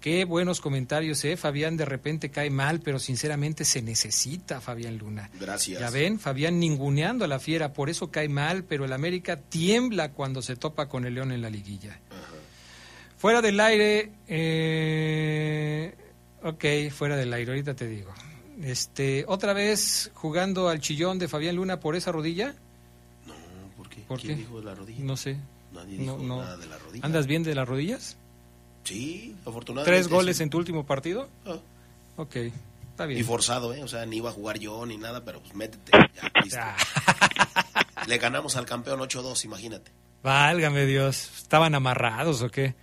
qué 0.00 0.24
buenos 0.24 0.60
comentarios, 0.60 1.24
¿eh? 1.24 1.36
Fabián 1.36 1.76
de 1.76 1.84
repente 1.84 2.30
cae 2.30 2.50
mal, 2.50 2.80
pero 2.80 2.98
sinceramente 2.98 3.64
se 3.64 3.82
necesita 3.82 4.60
Fabián 4.60 4.96
Luna. 4.98 5.30
Gracias. 5.38 5.80
Ya 5.80 5.90
ven, 5.90 6.18
Fabián 6.18 6.58
ninguneando 6.58 7.24
a 7.24 7.28
la 7.28 7.38
fiera, 7.38 7.72
por 7.72 7.90
eso 7.90 8.10
cae 8.10 8.28
mal, 8.28 8.64
pero 8.64 8.84
el 8.84 8.92
América 8.92 9.36
tiembla 9.36 10.12
cuando 10.12 10.42
se 10.42 10.56
topa 10.56 10.88
con 10.88 11.04
el 11.06 11.14
León 11.14 11.32
en 11.32 11.42
la 11.42 11.50
liguilla. 11.50 11.98
Fuera 13.18 13.42
del 13.42 13.60
aire, 13.60 14.10
eh, 14.28 15.94
ok, 16.42 16.64
fuera 16.90 17.16
del 17.16 17.32
aire, 17.32 17.50
ahorita 17.52 17.74
te 17.74 17.86
digo. 17.86 18.12
Este, 18.62 19.24
otra 19.28 19.52
vez 19.52 20.10
jugando 20.14 20.68
al 20.68 20.80
chillón 20.80 21.18
de 21.18 21.28
Fabián 21.28 21.56
Luna 21.56 21.80
por 21.80 21.96
esa 21.96 22.12
rodilla. 22.12 22.54
¿Por 23.76 23.88
qué? 23.88 24.00
¿Por 24.02 24.20
¿Quién 24.20 24.34
qué? 24.36 24.40
dijo 24.42 24.58
de 24.60 24.64
la 24.66 24.74
rodilla? 24.74 25.04
No 25.04 25.16
sé. 25.16 25.36
Nadie 25.72 25.98
No, 25.98 26.14
dijo 26.14 26.24
no. 26.26 26.40
nada 26.42 26.56
de 26.56 26.66
la 26.66 26.78
rodilla. 26.78 27.04
¿Andas 27.06 27.26
bien 27.26 27.42
de 27.42 27.54
las 27.54 27.68
rodillas? 27.68 28.16
Sí, 28.90 29.36
afortunadamente. 29.46 29.96
¿Tres 29.96 30.08
goles 30.08 30.36
sí. 30.38 30.42
en 30.42 30.50
tu 30.50 30.58
último 30.58 30.84
partido? 30.84 31.28
Ah. 31.46 31.56
Ok, 32.16 32.36
está 32.90 33.06
bien. 33.06 33.20
Y 33.20 33.22
forzado, 33.22 33.72
¿eh? 33.72 33.84
O 33.84 33.88
sea, 33.88 34.04
ni 34.04 34.16
iba 34.16 34.30
a 34.30 34.32
jugar 34.32 34.58
yo 34.58 34.84
ni 34.84 34.96
nada, 34.96 35.24
pero 35.24 35.40
pues 35.40 35.54
métete. 35.54 35.92
Ya, 35.92 36.40
listo. 36.42 36.58
Ah. 36.60 36.76
Le 38.08 38.18
ganamos 38.18 38.56
al 38.56 38.66
campeón 38.66 38.98
8-2, 39.00 39.44
imagínate. 39.44 39.92
Válgame 40.22 40.86
Dios, 40.86 41.30
¿estaban 41.38 41.74
amarrados 41.74 42.42
o 42.42 42.50
qué? 42.50 42.74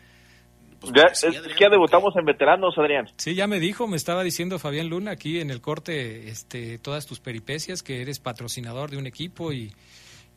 Ya, 0.95 1.03
es 1.11 1.21
que 1.21 1.59
ya 1.59 1.69
debutamos 1.69 2.15
en 2.15 2.23
veteranos, 2.25 2.77
Adrián. 2.77 3.09
Sí, 3.17 3.35
ya 3.35 3.47
me 3.47 3.59
dijo, 3.59 3.87
me 3.87 3.97
estaba 3.97 4.23
diciendo 4.23 4.59
Fabián 4.59 4.87
Luna 4.87 5.11
aquí 5.11 5.39
en 5.41 5.49
el 5.49 5.59
corte 5.59 6.29
este, 6.29 6.77
todas 6.77 7.05
tus 7.05 7.19
peripecias, 7.19 7.83
que 7.83 8.01
eres 8.01 8.19
patrocinador 8.19 8.89
de 8.91 8.97
un 8.97 9.07
equipo 9.07 9.51
y, 9.51 9.73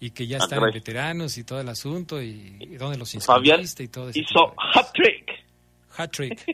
y 0.00 0.10
que 0.10 0.26
ya 0.26 0.38
Ah, 0.38 0.44
están 0.44 0.64
en 0.64 0.72
veteranos 0.72 1.38
y 1.38 1.44
todo 1.44 1.60
el 1.60 1.68
asunto 1.68 2.20
y, 2.20 2.56
y 2.58 2.66
dónde 2.76 2.98
los 2.98 3.12
Fabián 3.24 3.60
inscribiste 3.60 3.84
y 3.84 3.88
todo 3.88 4.08
ese 4.10 4.20
hizo 4.20 4.54
hat-trick. 4.74 5.30
Hat-trick. 6.00 6.44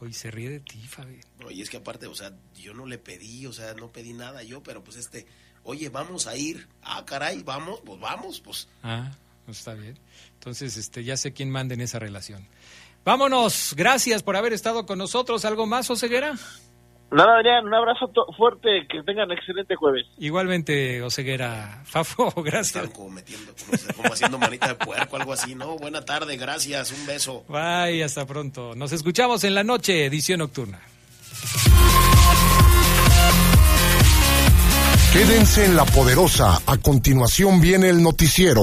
Hoy 0.00 0.12
se 0.12 0.30
ríe 0.30 0.50
de 0.50 0.60
ti, 0.60 0.78
Fabián. 0.86 1.20
No, 1.38 1.50
y 1.50 1.62
es 1.62 1.70
que 1.70 1.78
aparte, 1.78 2.06
o 2.06 2.14
sea, 2.14 2.32
yo 2.54 2.74
no 2.74 2.86
le 2.86 2.98
pedí, 2.98 3.46
o 3.46 3.52
sea, 3.52 3.74
no 3.74 3.92
pedí 3.92 4.12
nada 4.12 4.42
yo, 4.42 4.62
pero 4.62 4.82
pues 4.84 4.96
este, 4.96 5.26
oye, 5.64 5.88
vamos 5.88 6.26
a 6.26 6.36
ir. 6.36 6.68
Ah, 6.82 7.04
caray, 7.04 7.42
vamos, 7.42 7.80
pues 7.84 8.00
vamos, 8.00 8.40
pues. 8.40 8.68
Ah, 8.82 9.10
pues 9.46 9.58
está 9.58 9.74
bien. 9.74 9.98
Entonces, 10.34 10.76
este, 10.76 11.04
ya 11.04 11.16
sé 11.16 11.32
quién 11.32 11.50
manda 11.50 11.74
en 11.74 11.80
esa 11.80 11.98
relación. 11.98 12.46
Vámonos, 13.04 13.74
gracias 13.76 14.22
por 14.22 14.36
haber 14.36 14.52
estado 14.52 14.84
con 14.84 14.98
nosotros. 14.98 15.44
¿Algo 15.44 15.66
más, 15.66 15.88
Oseguera? 15.90 16.38
Nada, 17.12 17.38
Adrián, 17.38 17.66
un 17.66 17.74
abrazo 17.74 18.06
to- 18.08 18.26
fuerte, 18.36 18.86
que 18.88 19.02
tengan 19.02 19.30
excelente 19.32 19.74
jueves. 19.74 20.06
Igualmente, 20.18 21.02
Oseguera. 21.02 21.82
Fafo, 21.84 22.30
gracias. 22.42 22.84
Están 22.84 22.90
como 22.92 23.10
metiendo, 23.10 23.52
como, 23.54 23.94
como 23.96 24.12
haciendo 24.14 24.38
manita 24.38 24.68
de 24.68 24.74
puerco, 24.76 25.16
algo 25.16 25.32
así, 25.32 25.54
¿no? 25.56 25.76
Buena 25.76 26.04
tarde, 26.04 26.36
gracias, 26.36 26.92
un 26.92 27.06
beso. 27.06 27.44
Bye, 27.48 28.04
hasta 28.04 28.24
pronto. 28.26 28.74
Nos 28.76 28.92
escuchamos 28.92 29.42
en 29.44 29.54
la 29.56 29.64
noche, 29.64 30.04
edición 30.06 30.38
nocturna. 30.38 30.78
Quédense 35.12 35.64
en 35.64 35.74
la 35.74 35.84
poderosa. 35.86 36.60
A 36.66 36.76
continuación 36.76 37.60
viene 37.60 37.88
el 37.88 38.00
noticiero. 38.00 38.62